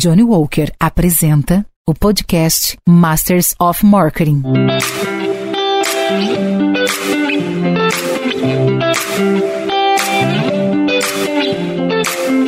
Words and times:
Johnny 0.00 0.22
Walker 0.22 0.72
apresenta 0.78 1.66
o 1.86 1.92
podcast 1.92 2.78
Masters 2.88 3.54
of 3.58 3.84
Marketing. 3.84 4.42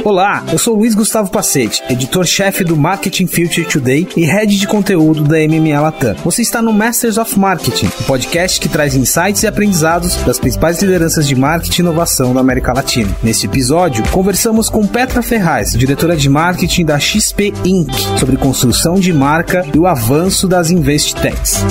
Olá, 0.04 0.42
eu 0.50 0.58
sou 0.58 0.74
Luiz 0.74 0.96
Gustavo 0.96 1.30
Pacete, 1.30 1.80
editor-chefe 1.88 2.64
do 2.64 2.76
Marketing 2.76 3.28
Future 3.28 3.64
Today 3.64 4.08
e 4.16 4.24
head 4.24 4.58
de 4.58 4.66
conteúdo 4.66 5.22
da 5.22 5.36
MMA 5.38 5.80
Latam. 5.80 6.16
Você 6.24 6.42
está 6.42 6.60
no 6.60 6.72
Masters 6.72 7.18
of 7.18 7.38
Marketing, 7.38 7.86
um 7.86 8.04
podcast 8.04 8.58
que 8.58 8.68
traz 8.68 8.96
insights 8.96 9.44
e 9.44 9.46
aprendizados 9.46 10.16
das 10.24 10.40
principais 10.40 10.82
lideranças 10.82 11.28
de 11.28 11.36
marketing 11.36 11.82
e 11.82 11.84
inovação 11.84 12.34
da 12.34 12.40
América 12.40 12.72
Latina. 12.72 13.16
Neste 13.22 13.46
episódio, 13.46 14.02
conversamos 14.10 14.68
com 14.68 14.84
Petra 14.88 15.22
Ferraz, 15.22 15.70
diretora 15.72 16.16
de 16.16 16.28
marketing 16.28 16.84
da 16.84 16.98
XP 16.98 17.54
Inc., 17.64 17.92
sobre 18.18 18.36
construção 18.36 18.94
de 18.94 19.12
marca 19.12 19.64
e 19.72 19.78
o 19.78 19.86
avanço 19.86 20.48
das 20.48 20.68
InvestTechs. 20.68 21.62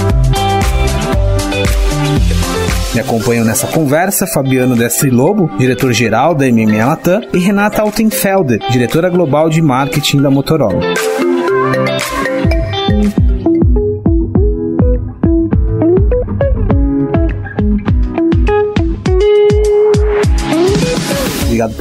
Me 2.94 3.00
acompanham 3.00 3.45
nessa 3.45 3.68
conversa 3.68 4.27
Fabiano 4.27 4.76
Destri 4.76 5.09
Lobo, 5.09 5.49
diretor-geral 5.58 6.36
da 6.36 6.45
MMA 6.52 6.86
Latam, 6.86 7.22
e 7.34 7.38
Renata 7.38 7.82
Altenfelder, 7.82 8.59
diretora 8.70 9.09
global 9.09 9.49
de 9.49 9.62
marketing 9.62 10.22
da 10.22 10.30
Motorola. 10.30 11.30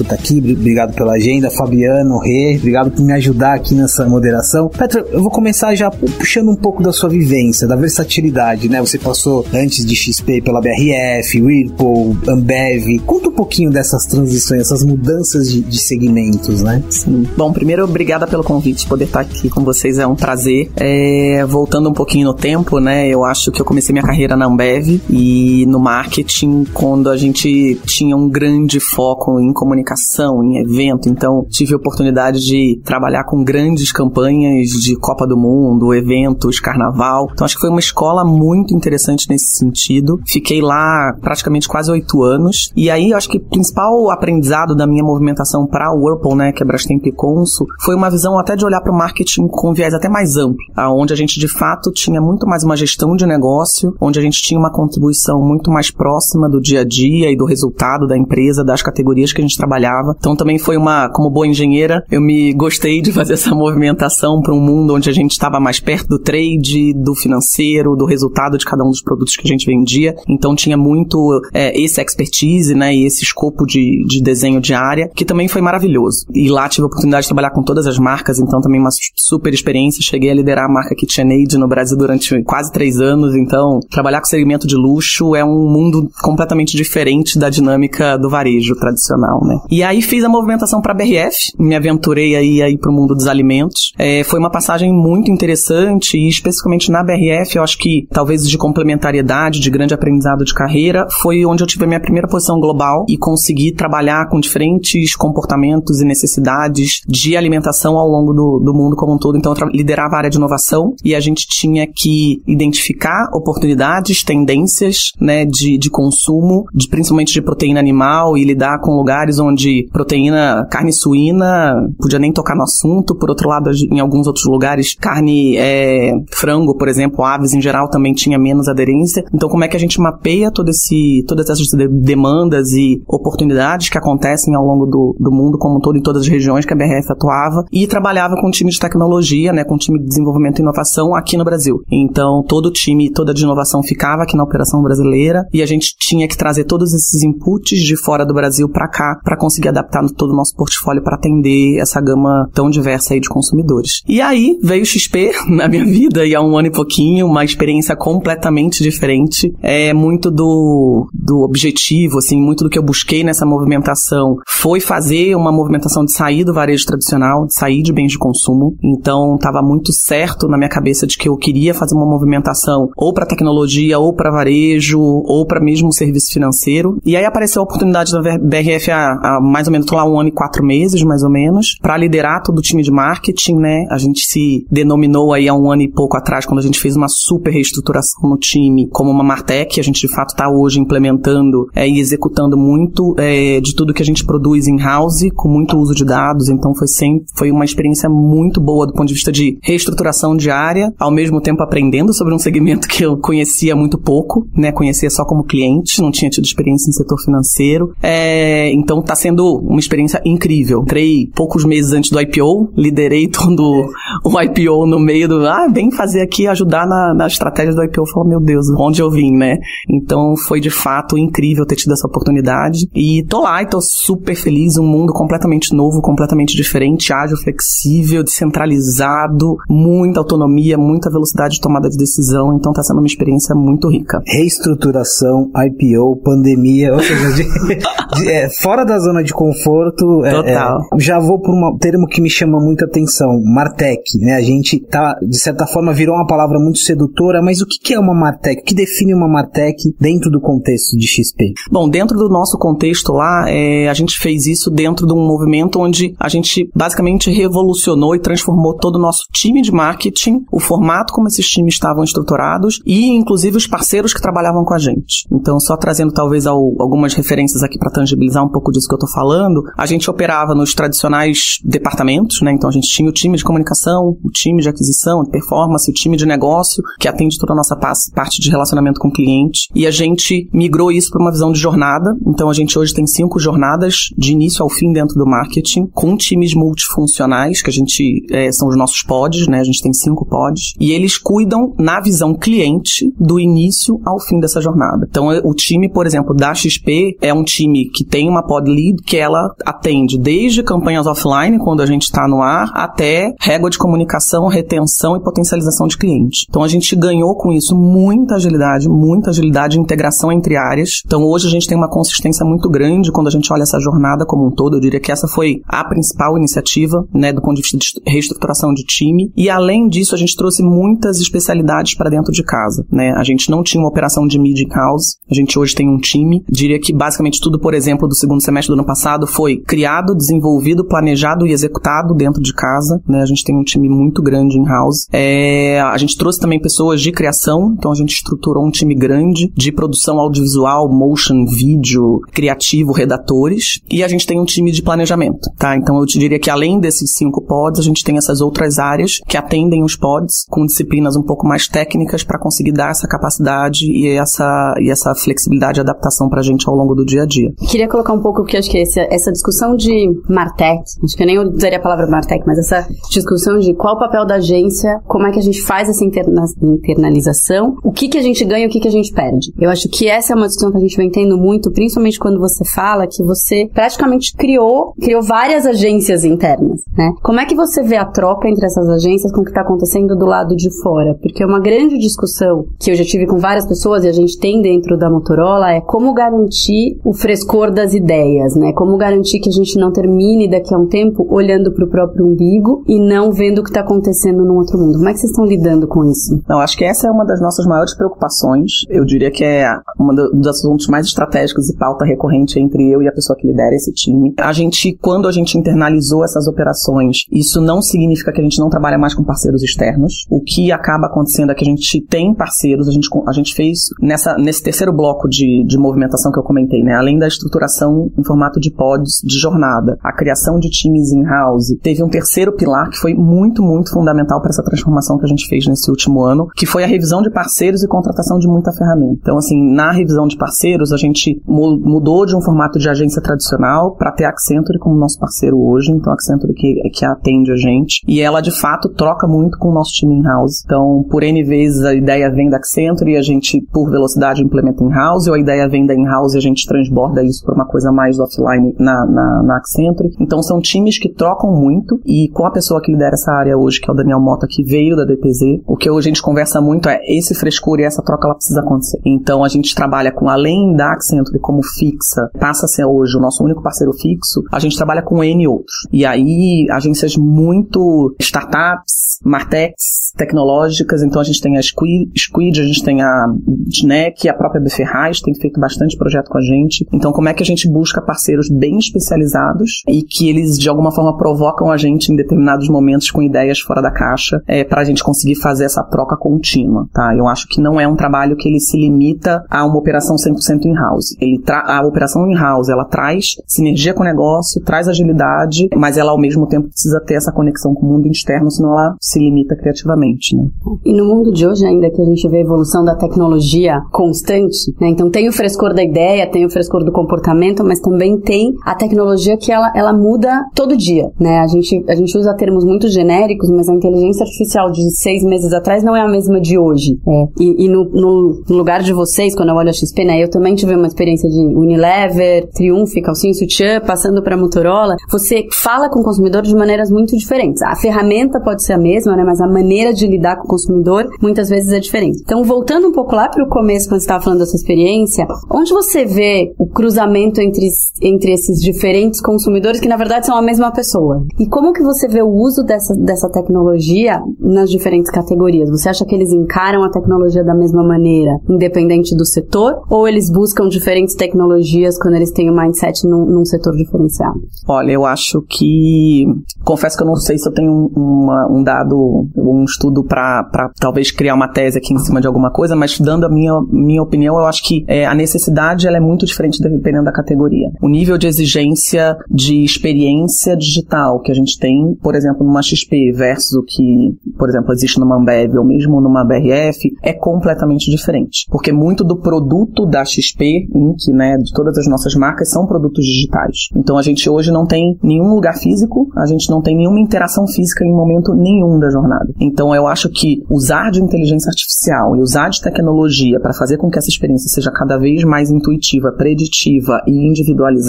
Por 0.01 0.05
estar 0.05 0.15
aqui, 0.15 0.39
obrigado 0.39 0.95
pela 0.95 1.13
agenda, 1.13 1.51
Fabiano, 1.51 2.19
Rê, 2.19 2.57
obrigado 2.57 2.91
por 2.91 3.05
me 3.05 3.13
ajudar 3.13 3.55
aqui 3.55 3.75
nessa 3.75 4.07
moderação. 4.07 4.69
Petra, 4.69 5.05
eu 5.13 5.21
vou 5.21 5.31
começar 5.31 5.75
já 5.75 5.91
puxando 5.91 6.49
um 6.49 6.57
pouco 6.57 6.83
da 6.83 6.91
sua 6.91 7.11
vivência, 7.11 7.69
da 7.69 7.77
versatilidade, 7.77 8.69
né? 8.69 8.81
Você 8.81 8.99
passou 8.99 9.45
antes 9.53 9.85
de 9.85 9.95
XP 9.95 10.41
pela 10.41 10.61
BRF, 10.61 11.41
Whirlpool, 11.41 12.17
Ambev. 12.27 12.99
Conta 13.05 13.29
um 13.29 13.33
pouquinho 13.33 13.71
dessas 13.71 14.05
transições, 14.05 14.63
essas 14.63 14.83
mudanças 14.83 15.51
de, 15.51 15.61
de 15.61 15.79
segmentos, 15.79 16.63
né? 16.63 16.83
Sim. 16.89 17.27
Bom, 17.37 17.53
primeiro, 17.53 17.85
obrigada 17.85 18.27
pelo 18.27 18.43
convite, 18.43 18.87
poder 18.87 19.05
estar 19.05 19.21
aqui 19.21 19.51
com 19.51 19.63
vocês 19.63 19.99
é 19.99 20.07
um 20.07 20.17
prazer. 20.17 20.71
É, 20.77 21.45
voltando 21.47 21.91
um 21.91 21.95
pouquinho 21.95 22.29
no 22.29 22.35
tempo, 22.35 22.81
né? 22.81 23.07
Eu 23.07 23.23
acho 23.23 23.53
que 23.53 23.61
eu 23.61 23.67
comecei 23.67 23.93
minha 23.93 24.05
carreira 24.05 24.35
na 24.35 24.47
Ambev 24.47 25.01
e 25.11 25.67
no 25.67 25.79
marketing 25.79 26.65
quando 26.73 27.11
a 27.11 27.17
gente 27.19 27.79
tinha 27.85 28.17
um 28.17 28.29
grande 28.29 28.81
foco 28.81 29.39
em 29.39 29.53
comunicação 29.53 29.90
comunicação, 29.91 30.43
em 30.45 30.59
evento, 30.59 31.09
então 31.09 31.45
tive 31.49 31.75
a 31.75 31.77
oportunidade 31.77 32.41
de 32.41 32.81
trabalhar 32.85 33.25
com 33.25 33.43
grandes 33.43 33.93
campanhas 33.93 34.69
de 34.71 34.97
Copa 34.97 35.27
do 35.27 35.37
Mundo, 35.37 35.95
eventos, 35.95 36.61
carnaval. 36.61 37.29
Então 37.33 37.45
acho 37.45 37.57
que 37.57 37.61
foi 37.61 37.71
uma 37.71 37.81
escola 37.81 38.25
muito 38.25 38.75
interessante 38.75 39.29
nesse 39.29 39.57
sentido. 39.59 40.21
Fiquei 40.27 40.61
lá 40.61 41.15
praticamente 41.21 41.69
quase 41.69 41.91
oito 41.91 42.23
anos. 42.23 42.71
E 42.77 42.91
aí 42.91 43.13
acho 43.13 43.29
que 43.29 43.39
o 43.39 43.41
principal 43.41 44.11
aprendizado 44.11 44.75
da 44.75 44.87
minha 44.87 45.03
movimentação 45.03 45.67
para 45.67 45.89
a 45.89 45.93
Whirlpool, 45.93 46.37
né, 46.37 46.53
que 46.53 46.63
é 46.63 46.67
Brastemp 46.67 47.05
e 47.07 47.13
Consul, 47.13 47.67
foi 47.85 47.95
uma 47.95 48.11
visão 48.11 48.39
até 48.39 48.55
de 48.55 48.65
olhar 48.65 48.81
para 48.81 48.93
o 48.93 48.97
marketing 48.97 49.49
com 49.49 49.73
viés 49.73 49.95
até 49.95 50.09
mais 50.09 50.37
amplo, 50.37 50.65
aonde 50.77 51.13
a 51.13 51.17
gente 51.17 51.41
de 51.41 51.49
fato 51.49 51.91
tinha 51.93 52.21
muito 52.21 52.47
mais 52.47 52.63
uma 52.63 52.77
gestão 52.77 53.17
de 53.17 53.27
negócio, 53.27 53.95
onde 54.01 54.19
a 54.19 54.23
gente 54.23 54.41
tinha 54.41 54.59
uma 54.59 54.73
contribuição 54.73 55.41
muito 55.41 55.71
mais 55.71 55.91
próxima 55.91 56.49
do 56.49 56.61
dia 56.61 56.81
a 56.81 56.85
dia 56.85 57.31
e 57.31 57.37
do 57.37 57.45
resultado 57.45 58.07
da 58.07 58.17
empresa, 58.17 58.65
das 58.65 58.83
categorias 58.83 59.33
que 59.33 59.41
a 59.41 59.45
gente 59.45 59.57
trabalhava. 59.57 59.80
Então 60.19 60.37
também 60.37 60.59
foi 60.59 60.77
uma, 60.77 61.09
como 61.11 61.31
boa 61.31 61.47
engenheira, 61.47 62.05
eu 62.11 62.21
me 62.21 62.53
gostei 62.53 63.01
de 63.01 63.13
fazer 63.13 63.35
essa 63.35 63.55
movimentação 63.55 64.41
para 64.41 64.55
um 64.55 64.61
mundo 64.61 64.95
onde 64.95 65.09
a 65.09 65.13
gente 65.13 65.33
estava 65.33 65.61
mais 65.61 65.81
perto 65.81 66.09
do 66.09 66.19
trade, 66.19 66.93
do 66.95 67.15
financeiro, 67.15 67.97
do 67.97 68.05
resultado 68.05 68.59
de 68.59 68.65
cada 68.65 68.85
um 68.85 68.91
dos 68.91 69.03
produtos 69.03 69.37
que 69.37 69.47
a 69.47 69.51
gente 69.51 69.67
vendia. 69.67 70.15
Então 70.29 70.55
tinha 70.55 70.77
muito 70.77 71.41
é, 71.53 71.79
esse 71.81 72.01
expertise, 72.01 72.75
né, 72.75 72.95
e 72.95 73.05
esse 73.05 73.23
escopo 73.23 73.67
de, 73.67 74.05
de 74.07 74.23
desenho 74.23 74.61
de 74.61 74.75
área, 74.75 75.09
que 75.15 75.25
também 75.25 75.49
foi 75.49 75.61
maravilhoso. 75.61 76.27
E 76.35 76.49
lá 76.49 76.69
tive 76.69 76.85
a 76.85 76.87
oportunidade 76.87 77.23
de 77.23 77.29
trabalhar 77.29 77.51
com 77.51 77.63
todas 77.63 77.87
as 77.87 77.99
marcas, 77.99 78.39
então 78.39 78.61
também 78.61 78.81
uma 78.81 78.91
super 79.17 79.53
experiência. 79.53 80.03
Cheguei 80.03 80.31
a 80.31 80.35
liderar 80.35 80.67
a 80.67 80.73
marca 80.73 80.95
KitchenAid 80.95 81.57
no 81.57 81.69
Brasil 81.69 81.97
durante 81.97 82.43
quase 82.43 82.73
três 82.73 83.01
anos, 83.01 83.35
então 83.35 83.81
trabalhar 83.91 84.21
com 84.21 84.27
segmento 84.27 84.67
de 84.67 84.77
luxo 84.77 85.35
é 85.35 85.45
um 85.45 85.69
mundo 85.69 86.09
completamente 86.23 86.77
diferente 86.77 87.39
da 87.39 87.51
dinâmica 87.51 88.17
do 88.17 88.29
varejo 88.29 88.75
tradicional, 88.77 89.41
né? 89.45 89.61
E 89.71 89.85
aí 89.85 90.03
fiz 90.03 90.25
a 90.25 90.29
movimentação 90.29 90.81
para 90.81 90.93
BRF, 90.93 91.37
me 91.57 91.77
aventurei 91.77 92.35
aí, 92.35 92.61
aí 92.61 92.77
para 92.77 92.91
o 92.91 92.95
mundo 92.95 93.15
dos 93.15 93.29
alimentos. 93.29 93.93
É, 93.97 94.25
foi 94.25 94.41
uma 94.41 94.51
passagem 94.51 94.93
muito 94.93 95.31
interessante 95.31 96.19
e 96.19 96.29
especificamente 96.29 96.91
na 96.91 97.05
BRF, 97.05 97.55
eu 97.55 97.63
acho 97.63 97.79
que 97.79 98.09
talvez 98.11 98.49
de 98.49 98.59
complementariedade, 98.59 99.61
de 99.61 99.71
grande 99.71 99.95
aprendizado 99.95 100.45
de 100.45 100.53
carreira, 100.53 101.07
foi 101.23 101.47
onde 101.47 101.63
eu 101.63 101.69
tive 101.69 101.85
a 101.85 101.87
minha 101.87 102.01
primeira 102.01 102.27
posição 102.27 102.59
global 102.59 103.05
e 103.09 103.17
consegui 103.17 103.73
trabalhar 103.73 104.29
com 104.29 104.41
diferentes 104.41 105.15
comportamentos 105.15 106.01
e 106.01 106.05
necessidades 106.05 107.03
de 107.07 107.37
alimentação 107.37 107.97
ao 107.97 108.09
longo 108.09 108.33
do, 108.33 108.61
do 108.65 108.75
mundo 108.75 108.97
como 108.97 109.15
um 109.15 109.19
todo. 109.19 109.39
Então 109.39 109.55
eu 109.55 109.69
liderava 109.69 110.17
a 110.17 110.19
área 110.19 110.31
de 110.31 110.37
inovação 110.37 110.95
e 111.05 111.15
a 111.15 111.21
gente 111.21 111.47
tinha 111.47 111.87
que 111.87 112.43
identificar 112.45 113.31
oportunidades, 113.33 114.25
tendências 114.25 115.13
né, 115.21 115.45
de, 115.45 115.79
de 115.79 115.89
consumo, 115.91 116.65
de, 116.75 116.89
principalmente 116.89 117.33
de 117.33 117.41
proteína 117.41 117.79
animal 117.79 118.37
e 118.37 118.45
lidar 118.45 118.81
com 118.81 118.97
lugares 118.97 119.39
onde 119.39 119.50
proteína, 119.93 120.67
carne 120.71 120.93
suína, 120.93 121.75
podia 121.99 122.19
nem 122.19 122.33
tocar 122.33 122.55
no 122.55 122.63
assunto. 122.63 123.15
Por 123.15 123.31
outro 123.31 123.49
lado, 123.49 123.71
em 123.91 124.01
alguns 124.01 124.27
outros 124.27 124.47
lugares, 124.47 124.95
carne, 124.95 125.57
é, 125.57 126.13
frango, 126.33 126.77
por 126.77 126.89
exemplo, 126.89 127.25
aves 127.25 127.53
em 127.53 127.61
geral 127.61 127.89
também 127.89 128.13
tinha 128.13 128.39
menos 128.39 128.69
aderência. 128.69 129.25
Então, 129.35 129.49
como 129.49 129.65
é 129.65 129.69
que 129.69 129.77
a 129.77 129.81
gente 129.81 130.01
mapeia 130.01 130.51
todo 130.51 130.69
esse, 130.69 131.25
todas 131.27 131.49
essas 131.49 131.69
demandas 131.91 132.73
e 132.73 133.03
oportunidades 133.07 133.89
que 133.89 133.99
acontecem 133.99 134.55
ao 134.55 134.65
longo 134.65 134.87
do, 134.87 135.17
do 135.19 135.31
mundo 135.31 135.59
como 135.59 135.77
um 135.77 135.81
todo, 135.81 135.97
em 135.97 136.03
todas 136.03 136.23
as 136.23 136.29
regiões 136.29 136.65
que 136.65 136.73
a 136.73 136.77
BRF 136.77 137.13
atuava, 137.13 137.65
e 137.73 137.87
trabalhava 137.87 138.35
com 138.41 138.49
um 138.49 138.51
time 138.51 138.71
de 138.71 138.79
tecnologia, 138.79 139.53
né, 139.53 139.65
com 139.65 139.75
um 139.75 139.79
time 139.79 139.99
de 139.99 140.07
desenvolvimento 140.07 140.59
e 140.59 140.63
inovação 140.63 141.15
aqui 141.15 141.37
no 141.37 141.45
Brasil. 141.45 141.83
Então, 141.91 142.43
todo 142.47 142.67
o 142.67 142.73
time, 142.73 143.11
toda 143.11 143.35
de 143.35 143.43
inovação 143.43 143.83
ficava 143.83 144.23
aqui 144.23 144.37
na 144.37 144.45
operação 144.45 144.83
brasileira, 144.83 145.47
e 145.53 145.63
a 145.63 145.67
gente 145.67 145.95
tinha 145.97 146.27
que 146.29 146.37
trazer 146.37 146.65
todos 146.65 146.93
esses 146.95 147.23
inputs 147.23 147.79
de 147.81 147.97
fora 147.97 148.25
do 148.25 148.35
Brasil 148.35 148.69
para 148.69 148.89
cá, 148.89 149.21
para 149.23 149.37
conseguir 149.41 149.69
adaptar 149.69 150.01
todo 150.17 150.33
o 150.33 150.37
nosso 150.37 150.55
portfólio 150.55 151.03
para 151.03 151.17
atender 151.17 151.79
essa 151.79 152.01
gama 152.01 152.49
tão 152.53 152.71
diversa 152.71 153.15
aí 153.15 153.21
de 153.21 153.29
consumidores. 153.29 154.03
E 154.07 154.21
aí 154.21 154.59
veio 154.63 154.83
o 154.83 154.87
XP 154.87 155.33
na 155.49 155.69
minha 155.69 155.85
vida 155.85 156.27
e 156.27 156.35
há 156.35 156.41
um 156.41 156.57
ano 156.57 156.69
e 156.69 156.73
pouquinho, 156.73 157.27
uma 157.27 157.45
experiência 157.45 157.97
completamente 157.97 158.83
diferente. 158.83 159.53
É 159.63 159.93
muito 159.93 160.31
do, 160.31 161.09
do 161.13 161.41
objetivo, 161.41 162.19
assim, 162.19 162.41
muito 162.41 162.65
do 162.65 162.71
que 162.71 162.79
eu 162.79 162.83
busquei 162.83 163.25
nessa 163.25 163.47
movimentação 163.47 164.37
foi 164.61 164.79
fazer 164.79 165.35
uma 165.35 165.51
movimentação 165.51 166.05
de 166.05 166.13
sair 166.13 166.45
do 166.45 166.53
varejo 166.53 166.85
tradicional, 166.85 167.47
de 167.47 167.55
sair 167.55 167.83
de 167.83 167.93
bens 167.95 168.13
de 168.13 168.19
consumo. 168.19 168.75
Então 168.83 169.37
estava 169.37 169.63
muito 169.63 169.91
certo 169.91 170.49
na 170.49 170.59
minha 170.59 170.69
cabeça 170.69 171.07
de 171.07 171.17
que 171.17 171.29
eu 171.29 171.37
queria 171.37 171.73
fazer 171.73 171.95
uma 171.95 172.05
movimentação 172.05 172.91
ou 172.95 173.15
para 173.15 173.25
tecnologia, 173.25 173.99
ou 173.99 174.15
para 174.15 174.31
varejo, 174.31 175.01
ou 175.01 175.47
para 175.47 175.61
mesmo 175.61 175.93
serviço 175.93 176.33
financeiro. 176.33 176.99
E 177.07 177.17
aí 177.17 177.25
apareceu 177.25 177.63
a 177.63 177.65
oportunidade 177.65 178.13
da 178.13 178.21
BRF 178.21 178.91
há 178.91 179.30
mais 179.41 179.67
ou 179.67 179.73
menos, 179.73 179.87
tô 179.87 179.97
lá 179.97 180.05
um 180.05 180.19
ano 180.19 180.31
e 180.31 180.33
quatro 180.33 180.65
meses, 180.65 181.03
mais 181.03 181.23
ou 181.23 181.31
menos, 181.31 181.77
para 181.81 181.97
liderar 181.97 182.43
todo 182.43 182.59
o 182.59 182.63
time 182.63 182.83
de 182.83 182.91
marketing, 182.91 183.57
né? 183.57 183.85
A 183.91 183.99
gente 183.99 184.21
se 184.21 184.67
denominou 184.71 185.33
aí 185.33 185.49
há 185.49 185.55
um 185.55 185.71
ano 185.71 185.83
e 185.83 185.91
pouco 185.91 186.17
atrás, 186.17 186.47
quando 186.47 186.59
a 186.59 186.63
gente 186.63 186.81
fez 186.81 186.97
uma 186.97 187.09
super 187.09 187.53
reestruturação 187.53 188.29
no 188.29 188.39
time, 188.39 188.89
como 188.91 189.11
uma 189.11 189.23
Martech, 189.23 189.79
a 189.79 189.83
gente 189.83 190.01
de 190.01 190.13
fato 190.13 190.31
está 190.31 190.49
hoje 190.49 190.81
implementando 190.81 191.69
é, 191.75 191.89
e 191.89 192.01
executando 192.01 192.57
muito 192.57 193.15
é, 193.19 193.61
de 193.61 193.75
tudo 193.75 193.93
que 193.93 194.03
a 194.03 194.07
gente 194.07 194.25
produz 194.25 194.67
in-house, 194.67 195.29
com 195.35 195.49
muito 195.49 195.77
uso 195.79 195.95
de 195.95 196.05
dados, 196.05 196.49
então 196.49 196.75
foi 196.75 196.89
sempre, 196.89 197.27
foi 197.37 197.51
uma 197.51 197.65
experiência 197.65 198.09
muito 198.09 198.61
boa 198.61 198.87
do 198.87 198.93
ponto 198.93 199.09
de 199.09 199.15
vista 199.15 199.31
de 199.31 199.59
reestruturação 199.63 200.37
diária, 200.37 200.93
ao 200.99 201.11
mesmo 201.11 201.41
tempo 201.41 201.63
aprendendo 201.63 202.15
sobre 202.15 202.35
um 202.35 202.39
segmento 202.39 202.89
que 202.89 203.05
eu 203.05 203.17
conhecia 203.19 203.77
muito 203.77 203.99
pouco, 203.99 204.47
né? 204.57 204.73
Conhecia 204.73 205.11
só 205.11 205.25
como 205.25 205.45
cliente, 205.45 206.01
não 206.01 206.11
tinha 206.11 206.31
tido 206.31 206.45
experiência 206.45 206.89
no 206.89 206.95
setor 206.95 207.21
financeiro. 207.21 207.93
É, 208.03 208.73
então 208.73 209.01
está 209.01 209.15
sendo 209.21 209.59
uma 209.59 209.79
experiência 209.79 210.21
incrível. 210.25 210.81
Entrei 210.83 211.29
poucos 211.35 211.65
meses 211.65 211.93
antes 211.93 212.11
do 212.11 212.21
IPO, 212.21 212.73
liderei 212.77 213.29
todo 213.31 213.91
o 214.25 214.41
IPO 214.41 214.87
no 214.87 214.99
meio 214.99 215.29
do, 215.29 215.47
ah, 215.47 215.69
vem 215.73 215.91
fazer 215.91 216.23
aqui, 216.23 216.47
ajudar 216.47 216.87
na, 216.87 217.15
na 217.15 217.27
estratégia 217.27 217.75
do 217.75 217.85
IPO. 217.85 218.07
Falo, 218.07 218.29
meu 218.29 218.41
Deus, 218.41 218.67
onde 218.79 219.03
eu 219.03 219.11
vim, 219.11 219.33
né? 219.33 219.57
Então 219.89 220.35
foi 220.37 220.61
de 220.61 220.71
fato 220.71 221.19
incrível 221.19 221.67
ter 221.67 221.77
tido 221.77 221.93
essa 221.93 222.07
oportunidade. 222.07 222.89
E 222.95 223.25
tô 223.29 223.43
lá 223.43 223.63
e 223.63 223.67
tô 223.67 223.81
super 223.81 224.35
feliz, 224.35 224.77
um 224.77 224.87
mundo 224.87 225.13
completamente 225.13 225.75
novo, 225.75 226.01
completamente 226.01 226.57
diferente, 226.57 227.13
ágil, 227.13 227.37
flexível, 227.37 228.23
descentralizado, 228.23 229.57
muita 229.69 230.21
autonomia, 230.21 230.79
muita 230.79 231.11
velocidade 231.11 231.55
de 231.55 231.61
tomada 231.61 231.89
de 231.89 231.97
decisão. 231.97 232.57
Então 232.57 232.73
tá 232.73 232.83
sendo 232.83 232.99
uma 232.99 233.07
experiência 233.07 233.55
muito 233.55 233.89
rica. 233.89 234.23
Reestruturação, 234.27 235.51
IPO, 235.55 236.21
pandemia, 236.25 236.95
ou 236.95 237.01
seja, 237.01 237.33
de, 237.33 237.45
de, 238.17 238.29
é, 238.31 238.49
fora 238.49 238.85
da 238.85 238.99
zona 238.99 239.10
de 239.23 239.33
conforto. 239.33 240.25
É, 240.25 240.31
Total. 240.31 240.79
É, 240.95 241.01
já 241.01 241.19
vou 241.19 241.41
por 241.41 241.53
um 241.53 241.77
termo 241.79 242.07
que 242.07 242.21
me 242.21 242.31
chama 242.31 242.59
muita 242.61 242.85
atenção, 242.85 243.43
Martech, 243.45 244.03
né? 244.19 244.35
A 244.35 244.43
gente 244.43 244.81
tá, 244.81 245.15
de 245.21 245.39
certa 245.39 245.67
forma, 245.67 245.93
virou 245.93 246.15
uma 246.15 246.27
palavra 246.27 246.59
muito 246.59 246.79
sedutora, 246.79 247.43
mas 247.43 247.61
o 247.61 247.67
que 247.67 247.95
é 247.95 247.99
uma 247.99 248.15
Martech? 248.15 248.61
O 248.61 248.65
que 248.65 248.75
define 248.75 249.15
uma 249.15 249.29
Martech 249.29 249.77
dentro 250.01 250.31
do 250.31 250.41
contexto 250.41 250.97
de 250.97 251.07
XP? 251.07 251.53
Bom, 251.71 251.89
dentro 251.89 252.17
do 252.17 252.29
nosso 252.29 252.57
contexto 252.59 253.13
lá, 253.13 253.45
é, 253.49 253.89
a 253.89 253.95
gente 253.95 254.19
fez 254.19 254.47
isso 254.47 254.71
dentro 254.71 255.07
de 255.07 255.13
um 255.13 255.27
movimento 255.27 255.81
onde 255.81 256.15
a 256.19 256.29
gente 256.29 256.71
basicamente 256.75 257.31
revolucionou 257.31 258.15
e 258.15 258.21
transformou 258.21 258.77
todo 258.77 258.97
o 258.97 259.01
nosso 259.01 259.25
time 259.33 259.63
de 259.63 259.73
marketing, 259.73 260.45
o 260.53 260.61
formato 260.61 261.13
como 261.13 261.29
esses 261.29 261.47
times 261.47 261.75
estavam 261.75 262.05
estruturados 262.05 262.81
e, 262.87 263.09
inclusive, 263.17 263.57
os 263.57 263.67
parceiros 263.67 264.15
que 264.15 264.21
trabalhavam 264.21 264.65
com 264.65 264.75
a 264.75 264.79
gente. 264.79 265.27
Então, 265.33 265.59
só 265.59 265.77
trazendo 265.77 266.13
talvez 266.13 266.47
ao, 266.47 266.75
algumas 266.81 267.15
referências 267.15 267.63
aqui 267.63 267.79
para 267.79 267.91
tangibilizar 267.91 268.45
um 268.45 268.49
pouco 268.49 268.71
disso 268.71 268.89
que 268.89 268.95
eu 268.95 268.99
estou 269.01 269.11
falando, 269.11 269.63
a 269.77 269.87
gente 269.87 270.11
operava 270.11 270.55
nos 270.55 270.75
tradicionais 270.75 271.59
departamentos, 271.65 272.41
né? 272.43 272.53
Então, 272.53 272.69
a 272.69 272.73
gente 272.73 272.89
tinha 272.89 273.09
o 273.09 273.13
time 273.13 273.37
de 273.37 273.45
comunicação, 273.45 274.17
o 274.23 274.31
time 274.31 274.63
de 274.63 274.69
aquisição, 274.69 275.23
de 275.23 275.31
performance, 275.31 275.91
o 275.91 275.95
time 275.95 276.17
de 276.17 276.27
negócio, 276.27 276.83
que 276.99 277.09
atende 277.09 277.39
toda 277.39 277.53
a 277.53 277.57
nossa 277.57 277.77
parte 277.77 278.41
de 278.41 278.51
relacionamento 278.51 279.01
com 279.01 279.09
o 279.09 279.13
cliente. 279.13 279.69
E 279.75 279.87
a 279.87 279.91
gente 279.91 280.49
migrou 280.53 280.93
isso 280.93 281.11
para 281.11 281.21
uma 281.21 281.31
visão 281.31 281.53
de 281.53 281.59
jornada. 281.59 282.15
Então, 282.27 282.49
a 282.49 282.55
gente 282.55 282.79
hoje 282.79 282.93
tem 282.93 283.07
cinco 283.07 283.39
jornadas 283.39 284.11
de 284.17 284.33
início 284.33 284.63
ao 284.63 284.69
fim 284.69 284.93
dentro 284.93 285.17
do 285.17 285.27
marketing, 285.27 285.87
com 285.93 286.17
times 286.17 286.55
multifuncionais, 286.55 287.63
que 287.63 287.71
a 287.71 287.73
gente 287.73 288.25
é, 288.31 288.51
são 288.53 288.69
os 288.69 288.77
nossos 288.77 289.03
pods, 289.03 289.47
né? 289.49 289.61
A 289.61 289.65
gente 289.65 289.83
tem 289.83 289.93
cinco 289.93 290.27
pods. 290.27 290.75
E 290.79 290.93
eles 290.93 291.19
cuidam, 291.19 291.75
na 291.79 292.01
visão 292.01 292.35
cliente, 292.35 293.13
do 293.19 293.39
início 293.39 294.01
ao 294.05 294.21
fim 294.21 294.39
dessa 294.39 294.61
jornada. 294.61 295.07
Então, 295.09 295.29
o 295.45 295.55
time, 295.55 295.89
por 295.89 296.07
exemplo, 296.07 296.35
da 296.35 296.55
XP 296.55 297.17
é 297.21 297.33
um 297.33 297.45
time 297.45 297.89
que 297.91 298.05
tem 298.05 298.29
uma 298.29 298.43
pod 298.43 298.71
lead 298.71 298.90
que 298.95 299.17
ela 299.17 299.55
atende 299.65 300.19
desde 300.19 300.63
campanhas 300.63 301.07
offline, 301.07 301.59
quando 301.59 301.83
a 301.83 301.87
gente 301.87 302.05
está 302.05 302.27
no 302.29 302.43
ar, 302.43 302.71
até 302.75 303.35
régua 303.41 303.71
de 303.71 303.79
comunicação, 303.79 304.47
retenção 304.47 305.17
e 305.17 305.23
potencialização 305.23 305.87
de 305.87 305.97
clientes. 305.97 306.47
Então, 306.49 306.63
a 306.63 306.69
gente 306.69 306.95
ganhou 306.97 307.37
com 307.37 307.53
isso 307.53 307.77
muita 307.77 308.37
agilidade, 308.37 308.89
muita 308.89 309.31
agilidade 309.31 309.77
e 309.77 309.81
integração 309.81 310.33
entre 310.33 310.57
áreas. 310.57 311.03
Então, 311.05 311.25
hoje 311.25 311.47
a 311.47 311.51
gente 311.51 311.67
tem 311.67 311.77
uma 311.77 311.89
consistência 311.89 312.45
muito 312.45 312.69
grande 312.69 313.13
quando 313.13 313.29
a 313.29 313.31
gente 313.31 313.53
olha 313.53 313.63
essa 313.63 313.79
jornada 313.81 314.25
como 314.27 314.47
um 314.47 314.51
todo. 314.51 314.77
Eu 314.77 314.81
diria 314.81 315.01
que 315.01 315.13
essa 315.13 315.29
foi 315.29 315.61
a 315.67 315.85
principal 315.85 316.37
iniciativa, 316.37 317.05
né, 317.13 317.33
do 317.33 317.41
ponto 317.41 317.57
de 317.57 317.63
vista 317.63 317.79
de 317.79 317.87
reestruturação 318.07 318.73
de 318.73 318.85
time. 318.85 319.33
E 319.37 319.49
além 319.49 319.89
disso, 319.89 320.15
a 320.15 320.19
gente 320.19 320.37
trouxe 320.37 320.63
muitas 320.63 321.21
especialidades 321.21 321.95
para 321.95 322.11
dentro 322.11 322.33
de 322.33 322.43
casa, 322.43 322.85
né? 322.91 323.13
A 323.17 323.25
gente 323.25 323.51
não 323.51 323.63
tinha 323.63 323.81
uma 323.81 323.89
operação 323.89 324.27
de 324.27 324.39
media 324.39 324.67
house, 324.71 325.17
a 325.31 325.35
gente 325.35 325.59
hoje 325.59 325.75
tem 325.75 325.89
um 325.89 325.99
time. 325.99 326.45
Diria 326.49 326.79
que 326.79 326.93
basicamente 326.93 327.41
tudo, 327.41 327.59
por 327.59 327.75
exemplo, 327.75 328.09
do 328.09 328.15
segundo 328.15 328.43
semestre 328.43 328.73
do 328.73 328.77
ano 328.81 328.87
passado 328.87 329.27
foi 329.27 329.59
criado, 329.59 330.15
desenvolvido, 330.15 330.85
planejado 330.85 331.47
e 331.47 331.53
executado 331.53 332.15
dentro 332.15 332.43
de 332.43 332.53
casa, 332.53 333.01
né? 333.07 333.21
A 333.23 333.27
gente 333.27 333.45
tem 333.45 333.57
um 333.57 333.63
time 333.63 333.89
muito 333.89 334.23
grande 334.23 334.59
in 334.59 334.65
house. 334.65 335.07
É, 335.13 335.81
a 335.81 335.97
gente 335.99 336.17
trouxe 336.17 336.41
também 336.41 336.61
pessoas 336.61 337.01
de 337.01 337.13
criação, 337.13 337.75
então 337.79 337.93
a 337.93 337.95
gente 337.95 338.15
estruturou 338.15 338.67
um 338.67 338.71
time 338.71 338.95
grande 338.95 339.53
de 339.55 339.71
produção 339.71 340.19
audiovisual, 340.19 340.89
motion, 340.91 341.45
vídeo, 341.45 342.21
criativo, 342.33 342.93
redatores, 342.93 343.81
e 343.91 344.03
a 344.03 344.09
gente 344.09 344.27
tem 344.27 344.41
um 344.41 344.45
time 344.45 344.73
de 344.73 344.83
planejamento, 344.83 345.51
tá? 345.59 345.77
Então 345.77 345.99
eu 345.99 346.07
te 346.07 346.19
diria 346.19 346.39
que 346.39 346.51
além 346.51 346.81
desses 346.81 347.15
cinco 347.15 347.43
pods, 347.43 347.81
a 347.81 347.85
gente 347.85 348.03
tem 348.03 348.17
essas 348.17 348.41
outras 348.41 348.79
áreas 348.79 349.19
que 349.29 349.37
atendem 349.37 349.85
os 349.85 349.97
pods 349.97 350.45
com 350.49 350.65
disciplinas 350.65 351.17
um 351.17 351.23
pouco 351.23 351.47
mais 351.47 351.69
técnicas 351.69 352.25
para 352.25 352.39
conseguir 352.39 352.73
dar 352.73 352.91
essa 352.91 353.07
capacidade 353.07 353.85
e 353.85 354.09
essa, 354.17 354.75
e 354.79 354.91
essa 354.91 355.15
flexibilidade 355.15 355.79
e 355.79 355.83
adaptação 355.83 356.29
para 356.29 356.41
a 356.41 356.43
gente 356.43 356.69
ao 356.69 356.75
longo 356.75 356.95
do 356.95 357.05
dia 357.05 357.23
a 357.23 357.27
dia. 357.27 357.51
Queria 357.69 357.89
colocar 357.89 358.13
um 358.13 358.21
pouco 358.21 358.45
que 358.45 358.57
acho 358.57 358.70
que 358.71 358.79
essa, 358.79 359.07
essa 359.11 359.33
discussão 359.33 359.75
de 359.75 360.09
Martech, 360.29 360.83
acho 361.05 361.17
que 361.17 361.23
eu 361.23 361.27
nem 361.27 361.39
usaria 361.39 361.79
a 361.79 361.83
palavra 361.83 362.07
Martech, 362.07 362.45
mas 362.47 362.59
essa 362.59 362.87
discussão 363.11 363.59
de 363.59 363.75
qual 363.75 363.97
o 363.97 363.99
papel 363.99 364.25
da 364.25 364.37
agência, 364.37 365.01
como 365.07 365.27
é 365.27 365.33
que 365.33 365.39
a 365.39 365.43
gente 365.43 365.61
faz 365.63 365.89
essa 365.89 366.05
interna 366.05 366.45
internalização, 366.63 367.77
o 367.83 367.91
que, 367.91 368.09
que 368.09 368.19
a 368.19 368.23
gente 368.23 368.45
ganha 368.45 368.65
e 368.65 368.69
o 368.69 368.71
que, 368.71 368.81
que 368.81 368.89
a 368.89 368.93
gente 368.93 369.13
perde. 369.13 369.53
Eu 369.59 369.71
acho 369.71 369.89
que 369.89 370.09
essa 370.09 370.33
é 370.33 370.37
uma 370.37 370.47
discussão 370.47 370.71
que 370.71 370.79
a 370.79 370.81
gente 370.81 370.97
vem 370.97 371.11
tendo 371.11 371.37
muito, 371.37 371.71
principalmente 371.71 372.19
quando 372.19 372.39
você 372.39 372.65
fala 372.65 373.07
que 373.07 373.23
você 373.23 373.69
praticamente 373.73 374.35
criou, 374.37 374.95
criou 375.01 375.23
várias 375.23 375.67
agências 375.67 376.25
internas, 376.25 376.81
né? 376.97 377.11
Como 377.23 377.41
é 377.41 377.47
que 377.47 377.55
você 377.55 377.83
vê 377.83 377.97
a 377.97 378.05
troca 378.05 378.49
entre 378.49 378.65
essas 378.65 378.89
agências 378.89 379.33
com 379.33 379.41
o 379.41 379.45
que 379.45 379.51
está 379.51 379.63
acontecendo 379.63 380.17
do 380.17 380.27
lado 380.27 380.55
de 380.55 380.71
fora? 380.83 381.15
Porque 381.21 381.45
uma 381.45 381.61
grande 381.61 381.99
discussão 381.99 382.65
que 382.79 382.91
eu 382.91 382.95
já 382.95 383.05
tive 383.05 383.27
com 383.27 383.39
várias 383.39 383.67
pessoas 383.67 384.05
e 384.05 384.09
a 384.09 384.13
gente 384.13 384.39
tem 384.39 384.63
dentro 384.63 384.97
da 384.97 385.11
Motorola 385.11 385.73
é 385.73 385.81
como 385.81 386.15
garantir 386.15 386.99
o 387.05 387.13
frescor 387.13 387.73
das 387.73 387.95
ideias, 387.95 388.50
né? 388.55 388.73
Como 388.73 388.97
garantir 388.97 389.41
que 389.41 389.49
a 389.49 389.53
gente 389.53 389.79
não 389.79 389.93
termine 389.93 390.49
daqui 390.49 390.75
a 390.75 390.79
um 390.79 390.87
tempo 390.87 391.27
olhando 391.31 391.73
para 391.73 391.85
o 391.85 391.89
próprio 391.89 392.27
umbigo 392.27 392.85
e 392.89 393.01
não 393.01 393.33
vendo 393.33 393.59
o 393.59 393.63
que 393.63 393.71
está 393.71 393.81
acontecendo 393.81 394.45
no 394.45 394.55
outro 394.55 394.79
mundo. 394.79 394.95
Como 394.95 395.09
é 395.09 395.13
que 395.13 395.19
vocês 395.19 395.31
estão 395.31 395.45
lidando 395.45 395.87
com 395.87 396.05
isso? 396.11 396.43
Não, 396.49 396.61
acho 396.61 396.77
que 396.77 396.85
essa 396.85 397.09
é 397.09 397.11
uma 397.11 397.25
das 397.25 397.41
nossas 397.41 397.67
maiores 397.67 397.95
preocupações. 397.95 398.85
Eu 398.89 399.05
diria 399.05 399.31
que 399.31 399.45
é 399.45 399.69
um 399.99 400.15
dos 400.15 400.47
assuntos 400.47 400.87
mais 400.89 401.07
estratégicos 401.07 401.69
e 401.69 401.77
pauta 401.77 402.05
recorrente 402.05 402.59
entre 402.59 402.89
eu 402.91 403.03
e 403.03 403.09
a 403.09 403.13
pessoa 403.13 403.37
que 403.37 403.47
lidera 403.47 403.75
esse 403.75 403.93
time. 403.93 404.35
A 404.39 404.53
gente, 404.53 404.97
quando 405.01 405.29
a 405.29 405.33
gente 405.33 405.57
internalizou 405.57 406.25
essas 406.25 406.47
operações, 406.47 407.25
isso 407.31 407.61
não 407.61 407.81
significa 407.81 408.33
que 408.33 408.41
a 408.41 408.45
gente 408.45 408.59
não 408.59 408.69
trabalha 408.69 408.99
mais 408.99 409.15
com 409.15 409.23
parceiros 409.25 409.63
externos. 409.63 410.27
O 410.31 410.41
que 410.41 410.73
acaba 410.73 411.07
acontecendo 411.07 411.53
é 411.53 411.55
que 411.55 411.65
a 411.65 411.69
gente 411.69 412.01
tem 412.09 412.35
parceiros, 412.35 412.89
a 412.89 412.93
gente, 412.93 413.09
a 413.27 413.33
gente 413.33 413.55
fez 413.55 413.89
nessa, 414.01 414.37
nesse 414.37 414.63
terceiro 414.63 414.93
bloco 414.93 415.29
de, 415.29 415.65
de 415.67 415.79
movimentação 415.79 416.33
que 416.33 416.39
eu 416.39 416.43
comentei, 416.43 416.83
né? 416.83 416.95
Além 416.95 417.19
da 417.19 417.27
estruturação 417.27 418.11
em 418.17 418.23
formato 418.41 418.59
de 418.59 418.71
pods 418.71 419.21
de 419.23 419.39
jornada, 419.39 419.99
a 420.03 420.13
criação 420.13 420.59
de 420.59 420.71
times 420.71 421.13
in-house, 421.13 421.77
teve 421.83 422.03
um 422.03 422.09
terceiro 422.09 422.53
pilar 422.53 422.89
que 422.89 422.97
foi 422.97 423.13
muito, 423.13 423.63
muito 423.63 423.93
fundamental 423.93 424.41
para 424.41 424.49
essa 424.49 424.63
transformação 424.63 425.19
que 425.19 425.27
a 425.27 425.29
gente 425.29 425.47
fez 425.47 425.67
nesse 425.67 425.91
último 425.91 426.23
ano, 426.23 426.49
que 426.57 426.65
foi 426.65 426.83
a 426.83 426.87
revisão 426.87 427.21
de 427.21 427.31
parceiros 427.31 427.83
e 427.83 427.89
contratação 427.89 428.39
de 428.39 428.49
muita 428.49 428.73
ferramenta. 428.73 429.19
Então, 429.21 429.37
assim, 429.37 429.75
na 429.75 429.93
revisão 429.93 430.27
de 430.27 430.39
parceiros, 430.39 430.91
a 430.93 430.97
gente 430.97 431.41
mudou 431.47 432.25
de 432.25 432.35
um 432.35 432.41
formato 432.41 432.79
de 432.79 432.89
agência 432.89 433.21
tradicional 433.21 433.95
para 433.95 434.13
ter 434.13 434.25
a 434.25 434.31
Accenture 434.31 434.79
como 434.79 434.97
nosso 434.97 435.19
parceiro 435.19 435.61
hoje, 435.61 435.93
então 435.93 436.13
a 436.13 436.15
Accenture 436.15 436.55
que, 436.55 436.81
que 436.95 437.05
atende 437.05 437.53
a 437.53 437.57
gente, 437.57 438.03
e 438.09 438.21
ela 438.21 438.41
de 438.41 438.51
fato 438.51 438.89
troca 438.89 439.27
muito 439.27 439.59
com 439.59 439.69
o 439.69 439.75
nosso 439.75 439.93
time 439.93 440.15
in-house. 440.15 440.63
Então, 440.65 441.05
por 441.11 441.23
N 441.23 441.43
vezes 441.45 441.85
a 441.85 441.95
ideia 441.95 442.31
vem 442.31 442.49
da 442.49 442.57
Accenture 442.57 443.13
e 443.13 443.17
a 443.17 443.23
gente, 443.23 443.61
por 443.73 443.91
velocidade, 443.91 444.43
implementa 444.43 444.83
in-house, 444.83 445.27
ou 445.27 445.35
a 445.35 445.39
ideia 445.39 445.69
vem 445.69 445.85
da 445.85 445.95
in-house 445.95 446.35
e 446.35 446.39
a 446.39 446.41
gente 446.41 446.67
transborda 446.67 447.23
isso 447.23 447.45
para 447.45 447.55
uma 447.55 447.67
coisa 447.67 447.93
mais 447.93 448.19
offline 448.31 448.75
na, 448.79 449.07
na, 449.07 449.43
na 449.43 449.57
Accenture. 449.57 450.11
Então, 450.21 450.43
são 450.43 450.61
times 450.61 450.99
que 450.99 451.09
trocam 451.09 451.51
muito, 451.51 452.01
e 452.07 452.29
com 452.33 452.47
a 452.47 452.51
pessoa 452.51 452.81
que 452.81 452.93
lidera 452.93 453.15
essa 453.15 453.33
área 453.33 453.57
hoje, 453.57 453.81
que 453.81 453.91
é 453.91 453.93
o 453.93 453.97
Daniel 453.97 454.21
Mota, 454.21 454.47
que 454.49 454.63
veio 454.63 454.97
da 454.97 455.05
DTZ, 455.05 455.63
o 455.67 455.77
que 455.77 455.89
a 455.89 456.01
gente 456.01 456.23
conversa 456.23 456.61
muito 456.61 456.89
é 456.89 456.99
esse 457.07 457.35
frescor 457.35 457.81
e 457.81 457.85
essa 457.85 458.03
troca 458.03 458.27
ela 458.27 458.35
precisa 458.35 458.61
acontecer. 458.61 459.01
Então, 459.05 459.45
a 459.45 459.49
gente 459.49 459.75
trabalha 459.75 460.13
com, 460.13 460.29
além 460.29 460.75
da 460.75 460.93
Accenture 460.93 461.39
como 461.41 461.63
fixa, 461.63 462.31
passa 462.39 462.67
a 462.67 462.69
ser 462.69 462.85
hoje 462.85 463.17
o 463.17 463.21
nosso 463.21 463.43
único 463.45 463.63
parceiro 463.63 463.93
fixo, 463.93 464.43
a 464.53 464.59
gente 464.59 464.77
trabalha 464.77 465.03
com 465.03 465.23
N 465.23 465.47
outros. 465.49 465.75
E 465.93 466.05
aí, 466.05 466.67
agências 466.71 467.17
muito 467.17 468.15
startups, 468.21 469.19
martechs, 469.25 470.13
tecnológicas, 470.17 471.03
então 471.03 471.21
a 471.21 471.25
gente 471.25 471.41
tem 471.41 471.57
a 471.57 471.63
Squid, 471.63 472.11
Squid 472.17 472.61
a 472.61 472.65
gente 472.65 472.83
tem 472.83 473.03
a 473.03 473.27
Snack, 473.69 474.29
a 474.29 474.35
própria 474.35 474.61
B 474.61 474.71
Ferraz 474.71 475.21
tem 475.21 475.35
feito 475.35 475.61
bastante 475.61 475.97
projeto 475.97 476.29
com 476.29 476.39
a 476.39 476.43
gente. 476.43 476.87
Então, 476.93 477.13
como 477.13 477.29
é 477.29 477.35
que 477.35 477.43
a 477.43 477.47
gente 477.47 477.71
busca 477.71 478.01
parceiros 478.01 478.20
bem 478.51 478.79
especializados 478.79 479.83
e 479.89 480.03
que 480.03 480.29
eles, 480.29 480.59
de 480.59 480.69
alguma 480.69 480.91
forma, 480.91 481.17
provocam 481.17 481.71
a 481.71 481.77
gente 481.77 482.13
em 482.13 482.17
determinados 482.17 482.69
momentos 482.69 483.11
com 483.11 483.23
ideias 483.23 483.61
fora 483.61 483.81
da 483.81 483.91
caixa 483.91 484.43
é, 484.47 484.65
para 484.65 484.83
a 484.83 484.85
gente 484.85 485.03
conseguir 485.03 485.37
fazer 485.37 485.65
essa 485.65 485.83
troca 485.83 486.17
contínua, 486.17 486.87
tá? 486.93 487.15
Eu 487.17 487.27
acho 487.27 487.47
que 487.49 487.61
não 487.61 487.81
é 487.81 487.87
um 487.87 487.97
trabalho 487.97 488.37
que 488.37 488.49
ele 488.49 488.61
se 488.61 488.77
limita 488.77 489.45
a 489.51 489.65
uma 489.65 489.79
operação 489.79 490.17
100% 490.17 490.65
in-house. 490.65 491.17
Ele 491.21 491.41
a 491.49 491.83
operação 491.87 492.31
in-house, 492.31 492.69
ela 492.69 492.85
traz 492.85 493.37
sinergia 493.47 493.95
com 493.95 494.03
o 494.03 494.07
negócio, 494.07 494.63
traz 494.63 494.89
agilidade, 494.89 495.69
mas 495.77 495.97
ela, 495.97 496.13
ao 496.13 496.19
mesmo 496.19 496.47
tempo, 496.47 496.69
precisa 496.69 497.01
ter 497.01 497.15
essa 497.15 497.33
conexão 497.33 497.75
com 497.75 497.87
o 497.87 497.93
mundo 497.93 498.07
externo, 498.09 498.51
senão 498.51 498.73
ela 498.73 498.97
se 499.01 499.19
limita 499.19 499.57
criativamente, 499.57 500.37
né? 500.37 500.49
E 500.85 500.93
no 500.93 501.05
mundo 501.05 501.33
de 501.33 501.47
hoje, 501.47 501.67
ainda 501.67 501.91
que 501.91 502.01
a 502.01 502.05
gente 502.05 502.29
vê 502.29 502.39
a 502.39 502.43
evolução 502.43 502.85
da 502.85 502.95
tecnologia 502.95 503.81
constante, 503.91 504.75
né? 504.81 504.89
Então 504.89 505.11
tem 505.11 505.29
o 505.29 505.33
frescor 505.33 505.75
da 505.75 505.83
ideia, 505.83 506.31
tem 506.31 506.45
o 506.45 506.51
frescor 506.51 506.85
do 506.85 506.93
comportamento, 506.93 507.65
mas 507.65 507.81
também 507.81 508.10
tem 508.19 508.55
a 508.65 508.75
tecnologia 508.75 509.37
que 509.37 509.53
ela, 509.53 509.71
ela 509.75 509.93
muda 509.93 510.45
todo 510.55 510.77
dia, 510.77 511.11
né? 511.19 511.41
A 511.41 511.47
gente, 511.47 511.85
a 511.89 511.95
gente 511.95 512.17
usa 512.17 512.35
termos 512.35 512.65
muito 512.65 512.89
genéricos 512.89 513.51
mas 513.51 513.69
a 513.69 513.75
inteligência 513.75 514.25
artificial 514.25 514.71
de 514.71 514.91
seis 514.97 515.23
meses 515.23 515.53
atrás 515.53 515.83
não 515.83 515.97
é 515.97 516.01
a 516.01 516.09
mesma 516.09 516.41
de 516.41 516.59
hoje. 516.59 516.99
É. 517.07 517.25
E, 517.39 517.65
e 517.65 517.69
no, 517.69 517.85
no, 517.85 518.43
no, 518.49 518.57
lugar 518.57 518.83
de 518.83 518.93
vocês, 518.93 519.35
quando 519.35 519.51
eu 519.51 519.55
olho 519.55 519.71
a 519.71 519.73
XP, 519.73 520.05
né, 520.05 520.23
eu 520.23 520.31
também 520.31 520.55
tive 520.55 520.75
uma 520.75 520.87
experiência 520.87 521.29
de 521.29 521.39
Unilever, 521.39 522.49
Triumph, 522.53 522.93
Calcinho 523.03 523.35
Sutiã, 523.35 523.81
passando 523.81 524.23
para 524.23 524.37
Motorola. 524.37 524.97
Você 525.11 525.47
fala 525.53 525.89
com 525.89 526.01
o 526.01 526.05
consumidor 526.05 526.43
de 526.43 526.55
maneiras 526.55 526.91
muito 526.91 527.17
diferentes. 527.17 527.63
A 527.63 527.77
ferramenta 527.77 528.41
pode 528.41 528.65
ser 528.65 528.75
a 528.75 528.79
mesma, 528.79 529.17
né, 529.17 529.25
mas 529.25 529.41
a 529.41 529.47
maneira 529.47 529.93
de 529.93 530.07
lidar 530.07 530.37
com 530.37 530.45
o 530.45 530.49
consumidor 530.49 531.09
muitas 531.21 531.49
vezes 531.49 531.73
é 531.73 531.81
diferente. 531.81 532.21
Então, 532.23 532.43
voltando 532.45 532.89
um 532.89 532.93
pouco 532.93 533.15
lá 533.15 533.29
para 533.29 533.45
o 533.45 533.49
começo, 533.49 533.89
quando 533.89 534.01
você 534.01 534.05
estava 534.05 534.23
falando 534.23 534.41
da 534.41 534.47
sua 534.47 534.57
experiência, 534.57 535.27
onde 535.53 535.73
você 535.73 536.05
vê 536.05 536.53
o 536.59 536.67
cruzamento 536.67 537.41
entre, 537.41 537.69
entre 538.01 538.33
esses 538.33 538.61
diferentes 538.61 539.21
consumidores 539.21 539.81
que 539.81 539.89
na 539.89 539.97
verdade 539.97 540.27
são 540.27 540.37
a 540.37 540.43
mesma 540.43 540.71
pessoa? 540.73 541.25
E 541.39 541.47
como 541.47 541.73
que 541.73 541.83
você 541.83 542.09
vê 542.09 542.23
o 542.23 542.31
uso 542.31 542.63
dessa, 542.63 542.95
dessa 542.95 543.29
tecnologia 543.29 544.21
nas 544.39 544.71
diferentes 544.71 545.11
categorias? 545.11 545.71
Você 545.71 545.89
acha 545.89 546.05
que 546.05 546.15
eles 546.15 546.33
encaram 546.33 546.83
a 546.83 546.91
tecnologia 546.91 547.45
da 547.45 547.55
mesma 547.55 547.83
maneira, 547.83 548.39
independente 548.49 549.17
do 549.17 549.27
setor? 549.27 549.83
Ou 549.91 550.09
eles 550.09 550.31
buscam 550.31 550.69
diferentes 550.69 551.15
tecnologias 551.15 551.99
quando 551.99 552.15
eles 552.15 552.33
têm 552.33 552.49
o 552.51 552.53
um 552.53 552.57
mindset 552.57 553.07
num, 553.07 553.25
num, 553.27 553.45
setor 553.45 553.75
diferenciado? 553.77 554.41
Olha, 554.69 554.93
eu 554.93 555.05
acho 555.05 555.43
que. 555.43 556.25
Confesso 556.65 556.97
que 556.97 557.03
eu 557.03 557.07
não 557.07 557.17
sei 557.17 557.39
se 557.39 557.49
eu 557.49 557.53
tenho 557.53 557.91
uma, 557.97 558.49
um 558.51 558.63
dado, 558.63 559.27
um 559.37 559.65
estudo 559.65 560.05
para 560.05 560.71
talvez 560.79 561.11
criar 561.11 561.35
uma 561.35 561.49
tese 561.49 561.79
aqui 561.79 561.93
em 561.93 561.99
cima 561.99 562.21
de 562.21 562.27
alguma 562.27 562.51
coisa, 562.51 562.77
mas 562.77 562.99
dando 562.99 563.25
a 563.25 563.29
minha, 563.29 563.61
minha 563.71 564.03
opinião, 564.03 564.39
eu 564.39 564.47
acho 564.47 564.63
que 564.63 564.85
é, 564.87 565.07
a 565.07 565.15
necessidade 565.15 565.87
ela 565.87 565.97
é 565.97 566.01
muito 566.01 566.27
diferente 566.27 566.61
dependendo 566.61 567.05
da 567.05 567.13
categoria. 567.13 567.71
O 567.83 567.89
nível 567.91 568.17
de 568.17 568.27
exigência 568.27 569.17
de 569.29 569.65
experiência 569.65 570.57
digital 570.57 571.21
que 571.21 571.33
a 571.33 571.35
gente 571.35 571.59
tem, 571.59 571.97
por 572.03 572.15
exemplo, 572.15 572.47
numa 572.47 572.63
XP 572.63 573.13
versus 573.13 573.55
o 573.55 573.63
que, 573.63 574.17
por 574.39 574.49
exemplo, 574.49 574.73
existe 574.73 574.99
numa 575.01 575.17
Ambev 575.17 575.57
ou 575.57 575.65
mesmo 575.65 576.01
numa 576.01 576.25
BRF, 576.25 576.95
é 577.03 577.13
completamente 577.13 577.91
diferente. 577.91 578.47
Porque 578.51 578.73
muito 578.73 579.03
do 579.03 579.17
produto 579.17 579.87
da 579.87 580.05
XP, 580.05 580.69
Inc., 580.75 581.13
né, 581.13 581.37
de 581.39 581.53
todas 581.53 581.77
as 581.79 581.87
nossas 581.89 582.15
marcas, 582.15 582.51
são 582.51 582.67
produtos 582.67 583.05
digitais. 583.05 583.69
Então 583.75 583.99
a 583.99 584.03
gente 584.03 584.29
hoje 584.31 584.53
não 584.53 584.67
tem 584.67 584.99
nenhum 585.03 585.35
lugar 585.35 585.57
físico, 585.57 586.09
a 586.17 586.27
gente 586.27 586.49
não 586.49 586.63
tem 586.63 586.77
nenhuma 586.77 587.01
interação 587.01 587.47
física 587.47 587.85
em 587.85 587.93
momento 587.93 588.35
nenhum 588.35 588.79
da 588.79 588.91
jornada. 588.91 589.33
Então 589.41 589.75
eu 589.75 589.87
acho 589.87 590.09
que 590.11 590.43
usar 590.49 590.91
de 590.91 591.03
inteligência 591.03 591.49
artificial 591.49 592.17
e 592.17 592.21
usar 592.21 592.49
de 592.51 592.61
tecnologia 592.61 593.41
para 593.41 593.53
fazer 593.53 593.79
com 593.79 593.91
que 593.91 593.99
essa 593.99 594.09
experiência 594.09 594.49
seja 594.49 594.71
cada 594.71 594.97
vez 594.97 595.25
mais 595.25 595.51
intuitiva, 595.51 596.13
preditiva 596.13 597.03
e 597.07 597.13
individualizada 597.29 597.80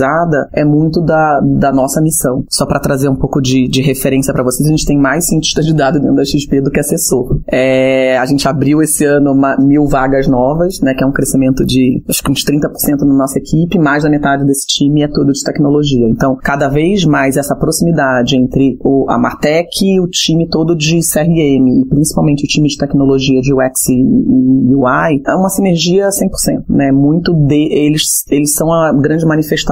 é 0.54 0.64
muito 0.64 1.02
da, 1.02 1.42
da 1.42 1.72
nossa 1.72 2.02
missão. 2.02 2.44
Só 2.50 2.66
para 2.66 2.80
trazer 2.80 3.10
um 3.10 3.16
pouco 3.16 3.42
de, 3.42 3.68
de 3.68 3.82
referência 3.82 4.34
para 4.34 4.44
vocês, 4.44 4.68
a 4.68 4.72
gente 4.72 4.86
tem 4.86 4.98
mais 4.98 5.28
cientistas 5.28 5.66
de 5.66 5.74
dados 5.74 6.00
dentro 6.00 6.16
da 6.16 6.24
XP 6.24 6.62
do 6.62 6.72
que 6.72 6.80
assessor. 6.80 7.42
É, 7.52 8.18
a 8.18 8.26
gente 8.26 8.48
abriu 8.48 8.82
esse 8.82 9.04
ano 9.04 9.32
uma, 9.32 9.58
mil 9.58 9.88
vagas 9.88 10.28
novas, 10.28 10.80
né, 10.82 10.94
que 10.94 11.04
é 11.04 11.08
um 11.08 11.12
crescimento 11.12 11.66
de 11.66 12.02
acho 12.08 12.24
que 12.24 12.32
uns 12.32 12.46
30% 12.46 13.00
na 13.00 13.14
nossa 13.14 13.40
equipe, 13.40 13.80
mais 13.80 14.04
da 14.04 14.10
metade 14.10 14.46
desse 14.46 14.66
time 14.68 15.02
é 15.02 15.08
tudo 15.08 15.32
de 15.32 15.44
tecnologia. 15.44 16.08
Então, 16.08 16.38
cada 16.42 16.70
vez 16.70 17.06
mais 17.06 17.38
essa 17.38 17.56
proximidade 17.56 18.36
entre 18.36 18.78
o, 18.84 19.10
a 19.10 19.18
Martech 19.18 19.68
e 19.84 20.00
o 20.00 20.08
time 20.08 20.48
todo 20.48 20.76
de 20.76 21.00
CRM, 21.02 21.82
e 21.82 21.86
principalmente 21.90 22.44
o 22.44 22.48
time 22.48 22.68
de 22.68 22.78
tecnologia 22.78 23.42
de 23.42 23.54
UX 23.54 23.90
e, 23.90 23.94
e 23.94 24.76
UI, 24.76 25.22
é 25.26 25.36
uma 25.36 25.50
sinergia 25.50 26.10
100%, 26.10 26.66
né? 26.70 26.92
Muito 26.92 27.34
de 27.34 27.72
eles, 27.72 28.24
eles 28.30 28.54
são 28.54 28.72
a 28.72 28.94
grande 28.94 29.26
manifestação 29.26 29.71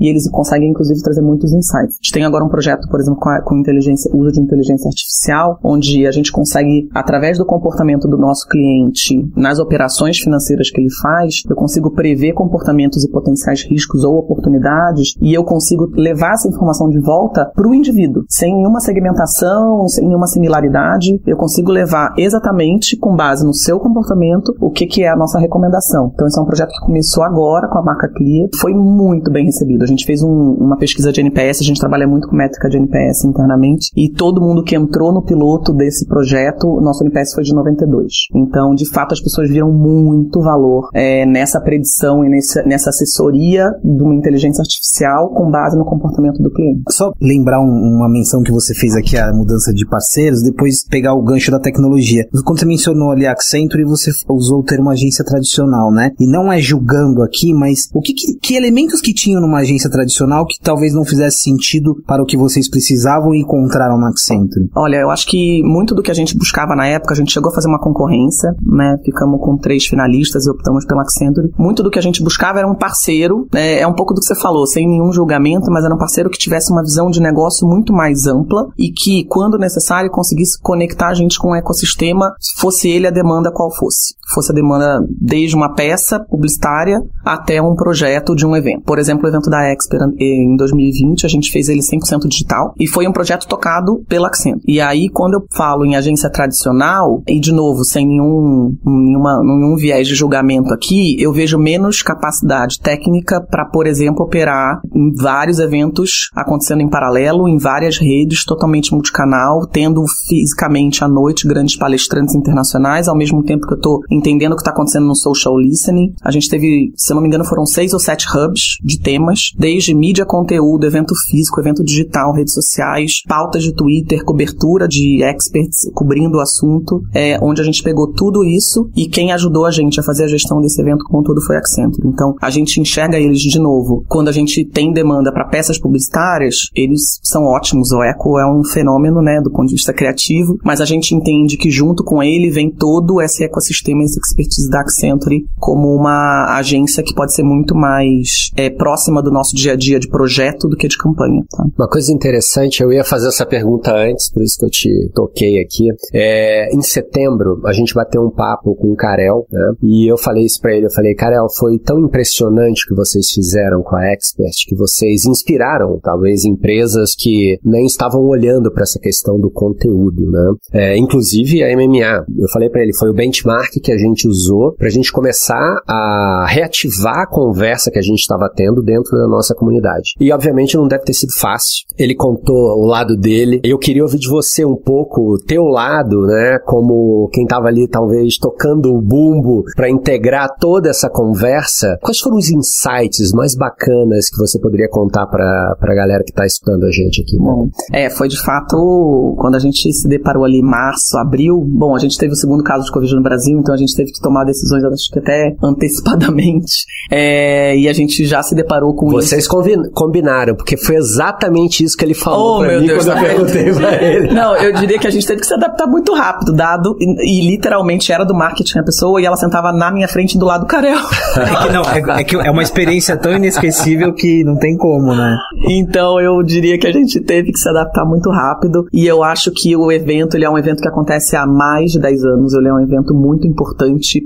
e 0.00 0.08
eles 0.08 0.28
conseguem 0.30 0.70
inclusive 0.70 1.02
trazer 1.02 1.22
muitos 1.22 1.52
insights. 1.52 1.96
A 1.96 2.02
gente 2.02 2.12
tem 2.12 2.24
agora 2.24 2.44
um 2.44 2.48
projeto, 2.48 2.88
por 2.88 3.00
exemplo, 3.00 3.20
com, 3.20 3.28
a, 3.28 3.40
com 3.42 3.56
inteligência, 3.56 4.10
uso 4.14 4.32
de 4.32 4.40
inteligência 4.40 4.88
artificial, 4.88 5.58
onde 5.62 6.06
a 6.06 6.10
gente 6.10 6.32
consegue 6.32 6.88
através 6.94 7.38
do 7.38 7.46
comportamento 7.46 8.08
do 8.08 8.16
nosso 8.16 8.46
cliente 8.48 9.28
nas 9.36 9.58
operações 9.58 10.18
financeiras 10.18 10.70
que 10.70 10.80
ele 10.80 10.92
faz, 11.00 11.42
eu 11.48 11.56
consigo 11.56 11.90
prever 11.90 12.32
comportamentos 12.32 13.04
e 13.04 13.10
potenciais 13.10 13.62
riscos 13.62 14.04
ou 14.04 14.18
oportunidades 14.18 15.14
e 15.20 15.32
eu 15.32 15.44
consigo 15.44 15.90
levar 15.94 16.34
essa 16.34 16.48
informação 16.48 16.88
de 16.88 17.00
volta 17.00 17.50
para 17.54 17.68
o 17.68 17.74
indivíduo, 17.74 18.24
sem 18.28 18.54
nenhuma 18.54 18.80
segmentação, 18.80 19.86
sem 19.88 20.06
nenhuma 20.06 20.26
similaridade. 20.26 21.20
Eu 21.26 21.36
consigo 21.36 21.70
levar 21.70 22.14
exatamente 22.16 22.96
com 22.96 23.14
base 23.14 23.44
no 23.44 23.54
seu 23.54 23.78
comportamento 23.78 24.54
o 24.60 24.70
que, 24.70 24.86
que 24.86 25.02
é 25.02 25.08
a 25.08 25.16
nossa 25.16 25.38
recomendação. 25.38 26.10
Então, 26.14 26.26
esse 26.26 26.38
é 26.38 26.42
um 26.42 26.46
projeto 26.46 26.70
que 26.70 26.86
começou 26.86 27.22
agora 27.22 27.68
com 27.68 27.78
a 27.78 27.82
marca 27.82 28.08
Clear, 28.08 28.48
foi 28.60 28.74
muito 28.74 29.30
bem 29.34 29.46
recebido. 29.46 29.82
A 29.82 29.86
gente 29.86 30.06
fez 30.06 30.22
um, 30.22 30.54
uma 30.54 30.78
pesquisa 30.78 31.12
de 31.12 31.20
NPS, 31.20 31.60
a 31.60 31.64
gente 31.64 31.80
trabalha 31.80 32.06
muito 32.06 32.28
com 32.28 32.36
métrica 32.36 32.68
de 32.68 32.76
NPS 32.76 33.24
internamente 33.24 33.90
e 33.96 34.08
todo 34.08 34.40
mundo 34.40 34.62
que 34.62 34.76
entrou 34.76 35.12
no 35.12 35.22
piloto 35.22 35.72
desse 35.72 36.06
projeto, 36.06 36.80
nosso 36.80 37.02
NPS 37.02 37.34
foi 37.34 37.42
de 37.42 37.52
92. 37.52 38.28
Então, 38.34 38.74
de 38.74 38.88
fato, 38.88 39.12
as 39.12 39.20
pessoas 39.20 39.50
viram 39.50 39.72
muito 39.72 40.40
valor 40.40 40.88
é, 40.94 41.26
nessa 41.26 41.60
predição 41.60 42.24
e 42.24 42.28
nessa, 42.28 42.62
nessa 42.62 42.90
assessoria 42.90 43.70
de 43.82 44.02
uma 44.02 44.14
inteligência 44.14 44.62
artificial 44.62 45.30
com 45.30 45.50
base 45.50 45.76
no 45.76 45.84
comportamento 45.84 46.40
do 46.42 46.50
cliente. 46.50 46.82
Só 46.90 47.12
lembrar 47.20 47.60
um, 47.60 47.96
uma 47.96 48.08
menção 48.08 48.42
que 48.42 48.52
você 48.52 48.72
fez 48.74 48.94
aqui, 48.94 49.16
a 49.16 49.32
mudança 49.32 49.72
de 49.72 49.84
parceiros, 49.86 50.42
depois 50.42 50.86
pegar 50.88 51.14
o 51.14 51.22
gancho 51.22 51.50
da 51.50 51.58
tecnologia. 51.58 52.26
Quando 52.44 52.60
você 52.60 52.66
mencionou 52.66 53.10
ali 53.10 53.26
a 53.26 53.32
Accenture, 53.32 53.84
você 53.84 54.10
usou 54.28 54.60
o 54.60 54.64
termo 54.64 54.90
agência 54.90 55.24
tradicional, 55.24 55.90
né? 55.90 56.12
E 56.20 56.26
não 56.26 56.52
é 56.52 56.60
julgando 56.60 57.22
aqui, 57.22 57.52
mas 57.52 57.88
o 57.92 58.00
que, 58.00 58.12
que, 58.12 58.38
que 58.40 58.54
elementos 58.54 59.00
que 59.00 59.12
tinham 59.24 59.40
numa 59.40 59.60
agência 59.60 59.88
tradicional 59.90 60.46
que 60.46 60.60
talvez 60.60 60.92
não 60.92 61.04
fizesse 61.04 61.38
sentido 61.38 61.96
para 62.06 62.22
o 62.22 62.26
que 62.26 62.36
vocês 62.36 62.68
precisavam 62.68 63.34
e 63.34 63.40
encontraram 63.40 63.98
na 63.98 64.08
Accenture? 64.08 64.68
Olha, 64.76 64.96
eu 64.96 65.10
acho 65.10 65.26
que 65.26 65.62
muito 65.62 65.94
do 65.94 66.02
que 66.02 66.10
a 66.10 66.14
gente 66.14 66.36
buscava 66.36 66.76
na 66.76 66.86
época, 66.86 67.14
a 67.14 67.16
gente 67.16 67.32
chegou 67.32 67.50
a 67.50 67.54
fazer 67.54 67.68
uma 67.68 67.80
concorrência, 67.80 68.54
né? 68.62 68.98
Ficamos 69.02 69.40
com 69.40 69.56
três 69.56 69.86
finalistas 69.86 70.46
e 70.46 70.50
optamos 70.50 70.84
pela 70.84 71.02
Accenture. 71.02 71.50
Muito 71.58 71.82
do 71.82 71.90
que 71.90 71.98
a 71.98 72.02
gente 72.02 72.22
buscava 72.22 72.58
era 72.58 72.68
um 72.68 72.74
parceiro, 72.74 73.48
né? 73.52 73.80
é 73.80 73.86
um 73.86 73.94
pouco 73.94 74.12
do 74.12 74.20
que 74.20 74.26
você 74.26 74.38
falou, 74.38 74.66
sem 74.66 74.86
nenhum 74.86 75.10
julgamento, 75.10 75.70
mas 75.70 75.84
era 75.84 75.94
um 75.94 75.98
parceiro 75.98 76.28
que 76.28 76.38
tivesse 76.38 76.70
uma 76.70 76.82
visão 76.82 77.10
de 77.10 77.20
negócio 77.20 77.66
muito 77.66 77.92
mais 77.92 78.26
ampla 78.26 78.68
e 78.78 78.92
que, 78.92 79.24
quando 79.24 79.58
necessário, 79.58 80.10
conseguisse 80.10 80.60
conectar 80.60 81.08
a 81.08 81.14
gente 81.14 81.38
com 81.38 81.52
o 81.52 81.54
ecossistema, 81.54 82.34
fosse 82.58 82.88
ele 82.90 83.06
a 83.06 83.10
demanda 83.10 83.50
qual 83.50 83.74
fosse. 83.74 84.14
Fosse 84.32 84.52
a 84.52 84.54
demanda 84.54 85.04
desde 85.20 85.54
uma 85.54 85.74
peça 85.74 86.20
publicitária 86.20 87.02
até 87.24 87.60
um 87.60 87.74
projeto 87.74 88.34
de 88.34 88.46
um 88.46 88.56
evento. 88.56 88.82
Por 88.82 88.98
exemplo, 88.98 89.26
o 89.26 89.28
evento 89.28 89.50
da 89.50 89.64
Expert 89.64 90.12
em 90.18 90.56
2020, 90.56 91.26
a 91.26 91.28
gente 91.28 91.50
fez 91.50 91.68
ele 91.68 91.80
100% 91.80 92.26
digital 92.28 92.74
e 92.78 92.86
foi 92.86 93.06
um 93.06 93.12
projeto 93.12 93.46
tocado 93.46 94.04
pela 94.08 94.28
Accent. 94.28 94.60
E 94.66 94.80
aí, 94.80 95.08
quando 95.08 95.34
eu 95.34 95.46
falo 95.54 95.84
em 95.84 95.96
agência 95.96 96.30
tradicional, 96.30 97.22
e 97.28 97.38
de 97.38 97.52
novo, 97.52 97.84
sem 97.84 98.06
nenhum, 98.06 98.76
nenhuma, 98.84 99.40
nenhum 99.42 99.76
viés 99.76 100.08
de 100.08 100.14
julgamento 100.14 100.72
aqui, 100.72 101.20
eu 101.20 101.32
vejo 101.32 101.58
menos 101.58 102.02
capacidade 102.02 102.80
técnica 102.80 103.40
para, 103.40 103.64
por 103.64 103.86
exemplo, 103.86 104.24
operar 104.24 104.80
em 104.94 105.12
vários 105.12 105.58
eventos 105.58 106.30
acontecendo 106.34 106.80
em 106.80 106.88
paralelo, 106.88 107.48
em 107.48 107.58
várias 107.58 107.98
redes, 107.98 108.44
totalmente 108.44 108.92
multicanal, 108.92 109.66
tendo 109.66 110.02
fisicamente 110.28 111.04
à 111.04 111.08
noite 111.08 111.46
grandes 111.46 111.76
palestrantes 111.76 112.34
internacionais, 112.34 113.08
ao 113.08 113.16
mesmo 113.16 113.42
tempo 113.42 113.66
que 113.66 113.74
eu 113.74 113.78
estou 113.78 114.00
entendendo 114.14 114.52
o 114.52 114.56
que 114.56 114.62
está 114.62 114.70
acontecendo 114.70 115.06
no 115.06 115.16
social 115.16 115.58
listening. 115.58 116.14
A 116.22 116.30
gente 116.30 116.48
teve, 116.48 116.92
se 116.96 117.12
eu 117.12 117.14
não 117.16 117.22
me 117.22 117.28
engano, 117.28 117.44
foram 117.44 117.66
seis 117.66 117.92
ou 117.92 117.98
sete 117.98 118.26
hubs 118.28 118.78
de 118.82 119.00
temas, 119.00 119.52
desde 119.58 119.94
mídia, 119.94 120.24
conteúdo, 120.24 120.86
evento 120.86 121.14
físico, 121.28 121.60
evento 121.60 121.84
digital, 121.84 122.32
redes 122.32 122.54
sociais, 122.54 123.22
pautas 123.26 123.62
de 123.62 123.74
Twitter, 123.74 124.24
cobertura 124.24 124.86
de 124.86 125.22
experts 125.22 125.90
cobrindo 125.94 126.38
o 126.38 126.40
assunto, 126.40 127.02
é, 127.12 127.38
onde 127.42 127.60
a 127.60 127.64
gente 127.64 127.82
pegou 127.82 128.12
tudo 128.12 128.44
isso 128.44 128.88
e 128.96 129.08
quem 129.08 129.32
ajudou 129.32 129.66
a 129.66 129.70
gente 129.70 129.98
a 129.98 130.02
fazer 130.02 130.24
a 130.24 130.28
gestão 130.28 130.60
desse 130.60 130.80
evento 130.80 131.04
como 131.04 131.22
todo 131.22 131.40
foi 131.40 131.56
a 131.56 131.58
Accenture. 131.58 132.06
Então, 132.06 132.34
a 132.40 132.50
gente 132.50 132.80
enxerga 132.80 133.18
eles 133.18 133.40
de 133.40 133.58
novo. 133.58 134.04
Quando 134.08 134.28
a 134.28 134.32
gente 134.32 134.64
tem 134.64 134.92
demanda 134.92 135.32
para 135.32 135.48
peças 135.48 135.78
publicitárias, 135.78 136.68
eles 136.74 137.18
são 137.22 137.44
ótimos. 137.44 137.90
O 137.92 138.02
Eco 138.02 138.38
é 138.38 138.46
um 138.46 138.62
fenômeno, 138.64 139.22
né, 139.22 139.40
do 139.40 139.50
ponto 139.50 139.68
de 139.68 139.74
vista 139.74 139.92
criativo, 139.92 140.58
mas 140.64 140.80
a 140.80 140.84
gente 140.84 141.14
entende 141.14 141.56
que 141.56 141.70
junto 141.70 142.04
com 142.04 142.22
ele 142.22 142.50
vem 142.50 142.70
todo 142.70 143.20
esse 143.20 143.44
ecossistema, 143.44 144.03
essa 144.04 144.18
expertise 144.18 144.68
da 144.68 144.80
Accenture 144.80 145.44
como 145.58 145.94
uma 145.94 146.56
agência 146.56 147.02
que 147.02 147.14
pode 147.14 147.34
ser 147.34 147.42
muito 147.42 147.74
mais 147.74 148.50
é, 148.56 148.70
próxima 148.70 149.22
do 149.22 149.30
nosso 149.30 149.54
dia 149.54 149.72
a 149.72 149.76
dia 149.76 149.98
de 149.98 150.08
projeto 150.08 150.68
do 150.68 150.76
que 150.76 150.88
de 150.88 150.96
campanha. 150.96 151.42
Tá? 151.50 151.64
Uma 151.78 151.88
coisa 151.88 152.12
interessante, 152.12 152.82
eu 152.82 152.92
ia 152.92 153.04
fazer 153.04 153.28
essa 153.28 153.46
pergunta 153.46 153.94
antes, 153.94 154.30
por 154.30 154.42
isso 154.42 154.58
que 154.58 154.64
eu 154.64 154.70
te 154.70 155.10
toquei 155.14 155.60
aqui. 155.60 155.88
É, 156.12 156.74
em 156.74 156.82
setembro, 156.82 157.60
a 157.66 157.72
gente 157.72 157.94
bateu 157.94 158.22
um 158.22 158.30
papo 158.30 158.74
com 158.74 158.92
o 158.92 158.96
Karel, 158.96 159.46
né, 159.50 159.72
e 159.82 160.10
eu 160.10 160.18
falei 160.18 160.44
isso 160.44 160.60
para 160.60 160.74
ele, 160.74 160.86
eu 160.86 160.92
falei, 160.92 161.14
Karel, 161.14 161.46
foi 161.58 161.78
tão 161.78 161.98
impressionante 162.00 162.84
o 162.84 162.88
que 162.88 162.94
vocês 162.94 163.30
fizeram 163.30 163.82
com 163.82 163.96
a 163.96 164.12
Expert, 164.12 164.66
que 164.66 164.74
vocês 164.74 165.24
inspiraram, 165.24 165.98
talvez, 166.02 166.44
empresas 166.44 167.14
que 167.14 167.58
nem 167.64 167.86
estavam 167.86 168.22
olhando 168.22 168.70
para 168.70 168.82
essa 168.82 168.98
questão 168.98 169.38
do 169.38 169.50
conteúdo, 169.50 170.30
né? 170.30 170.54
É, 170.72 170.96
inclusive 170.96 171.62
a 171.62 171.74
MMA. 171.76 172.24
Eu 172.38 172.48
falei 172.52 172.68
para 172.68 172.82
ele, 172.82 172.94
foi 172.94 173.10
o 173.10 173.14
benchmark 173.14 173.70
que 173.82 173.92
a 173.92 173.93
gente 173.98 174.28
usou 174.28 174.72
para 174.72 174.88
a 174.88 174.90
gente 174.90 175.12
começar 175.12 175.80
a 175.86 176.46
reativar 176.48 177.20
a 177.20 177.26
conversa 177.26 177.90
que 177.90 177.98
a 177.98 178.02
gente 178.02 178.20
estava 178.20 178.50
tendo 178.54 178.82
dentro 178.82 179.16
da 179.16 179.28
nossa 179.28 179.54
comunidade. 179.54 180.14
E 180.20 180.32
obviamente 180.32 180.76
não 180.76 180.88
deve 180.88 181.04
ter 181.04 181.14
sido 181.14 181.32
fácil. 181.38 181.84
Ele 181.98 182.14
contou 182.14 182.78
o 182.78 182.86
lado 182.86 183.16
dele. 183.16 183.60
Eu 183.64 183.78
queria 183.78 184.02
ouvir 184.02 184.18
de 184.18 184.28
você 184.28 184.64
um 184.64 184.76
pouco, 184.76 185.36
teu 185.46 185.64
lado, 185.64 186.22
né, 186.26 186.58
como 186.64 187.28
quem 187.32 187.44
estava 187.44 187.68
ali 187.68 187.88
talvez 187.88 188.38
tocando 188.38 188.94
o 188.94 189.00
bumbo 189.00 189.64
para 189.76 189.88
integrar 189.88 190.48
toda 190.58 190.88
essa 190.88 191.08
conversa. 191.08 191.98
Quais 192.02 192.18
foram 192.18 192.36
os 192.36 192.50
insights 192.50 193.32
mais 193.32 193.54
bacanas 193.54 194.28
que 194.28 194.38
você 194.38 194.58
poderia 194.58 194.88
contar 194.88 195.26
para 195.26 195.76
a 195.80 195.94
galera 195.94 196.24
que 196.24 196.30
está 196.30 196.46
escutando 196.46 196.84
a 196.84 196.90
gente 196.90 197.22
aqui? 197.22 197.36
Bom, 197.38 197.68
é, 197.92 198.10
foi 198.10 198.28
de 198.28 198.40
fato 198.42 199.34
quando 199.38 199.56
a 199.56 199.58
gente 199.58 199.92
se 199.92 200.08
deparou 200.08 200.44
ali 200.44 200.62
março, 200.62 201.16
abril. 201.18 201.64
Bom, 201.66 201.94
a 201.94 201.98
gente 201.98 202.18
teve 202.18 202.32
o 202.32 202.36
segundo 202.36 202.62
caso 202.62 202.84
de 202.84 202.92
Covid 202.92 203.14
no 203.14 203.22
Brasil, 203.22 203.58
então 203.58 203.74
a 203.74 203.78
gente 203.78 203.83
teve 203.92 204.12
que 204.12 204.20
tomar 204.20 204.44
decisões, 204.44 204.84
acho 204.84 205.10
que 205.12 205.18
até 205.18 205.54
antecipadamente. 205.62 206.84
É, 207.10 207.76
e 207.76 207.88
a 207.88 207.92
gente 207.92 208.24
já 208.24 208.42
se 208.42 208.54
deparou 208.54 208.94
com 208.94 209.06
Vocês 209.10 209.44
isso. 209.44 209.50
Vocês 209.50 209.88
combinaram, 209.92 210.54
porque 210.54 210.76
foi 210.76 210.96
exatamente 210.96 211.84
isso 211.84 211.96
que 211.96 212.04
ele 212.04 212.14
falou 212.14 212.56
oh, 212.56 212.58
pra 212.60 212.68
meu 212.68 212.80
mim 212.80 212.86
Deus 212.86 213.04
quando 213.04 213.18
eu 213.18 213.24
perguntei 213.24 213.72
pra 213.72 214.02
ele. 214.02 214.32
Não, 214.32 214.56
eu 214.56 214.72
diria 214.72 214.98
que 214.98 215.06
a 215.06 215.10
gente 215.10 215.26
teve 215.26 215.40
que 215.40 215.46
se 215.46 215.54
adaptar 215.54 215.86
muito 215.86 216.14
rápido, 216.14 216.52
dado, 216.52 216.96
e, 216.98 217.40
e 217.40 217.50
literalmente 217.50 218.12
era 218.12 218.24
do 218.24 218.34
marketing 218.34 218.78
a 218.78 218.82
pessoa, 218.82 219.20
e 219.20 219.26
ela 219.26 219.36
sentava 219.36 219.72
na 219.72 219.90
minha 219.90 220.08
frente 220.08 220.38
do 220.38 220.46
lado 220.46 220.62
do 220.62 220.66
Carel. 220.66 220.98
É 221.36 221.66
que 221.66 221.72
não, 221.72 221.82
é, 221.82 222.20
é, 222.20 222.24
que 222.24 222.36
é 222.36 222.50
uma 222.50 222.62
experiência 222.62 223.16
tão 223.16 223.32
inesquecível 223.32 224.14
que 224.14 224.44
não 224.44 224.56
tem 224.56 224.76
como, 224.76 225.14
né? 225.14 225.36
Então 225.68 226.20
eu 226.20 226.42
diria 226.42 226.78
que 226.78 226.86
a 226.86 226.92
gente 226.92 227.20
teve 227.20 227.52
que 227.52 227.58
se 227.58 227.68
adaptar 227.68 228.04
muito 228.04 228.30
rápido, 228.30 228.86
e 228.92 229.06
eu 229.06 229.22
acho 229.22 229.50
que 229.50 229.76
o 229.76 229.90
evento, 229.90 230.36
ele 230.36 230.44
é 230.44 230.50
um 230.50 230.58
evento 230.58 230.80
que 230.80 230.88
acontece 230.88 231.36
há 231.36 231.46
mais 231.46 231.92
de 231.92 232.00
10 232.00 232.24
anos, 232.24 232.54
ele 232.54 232.68
é 232.68 232.72
um 232.72 232.80
evento 232.80 233.14
muito 233.14 233.46
importante 233.46 233.73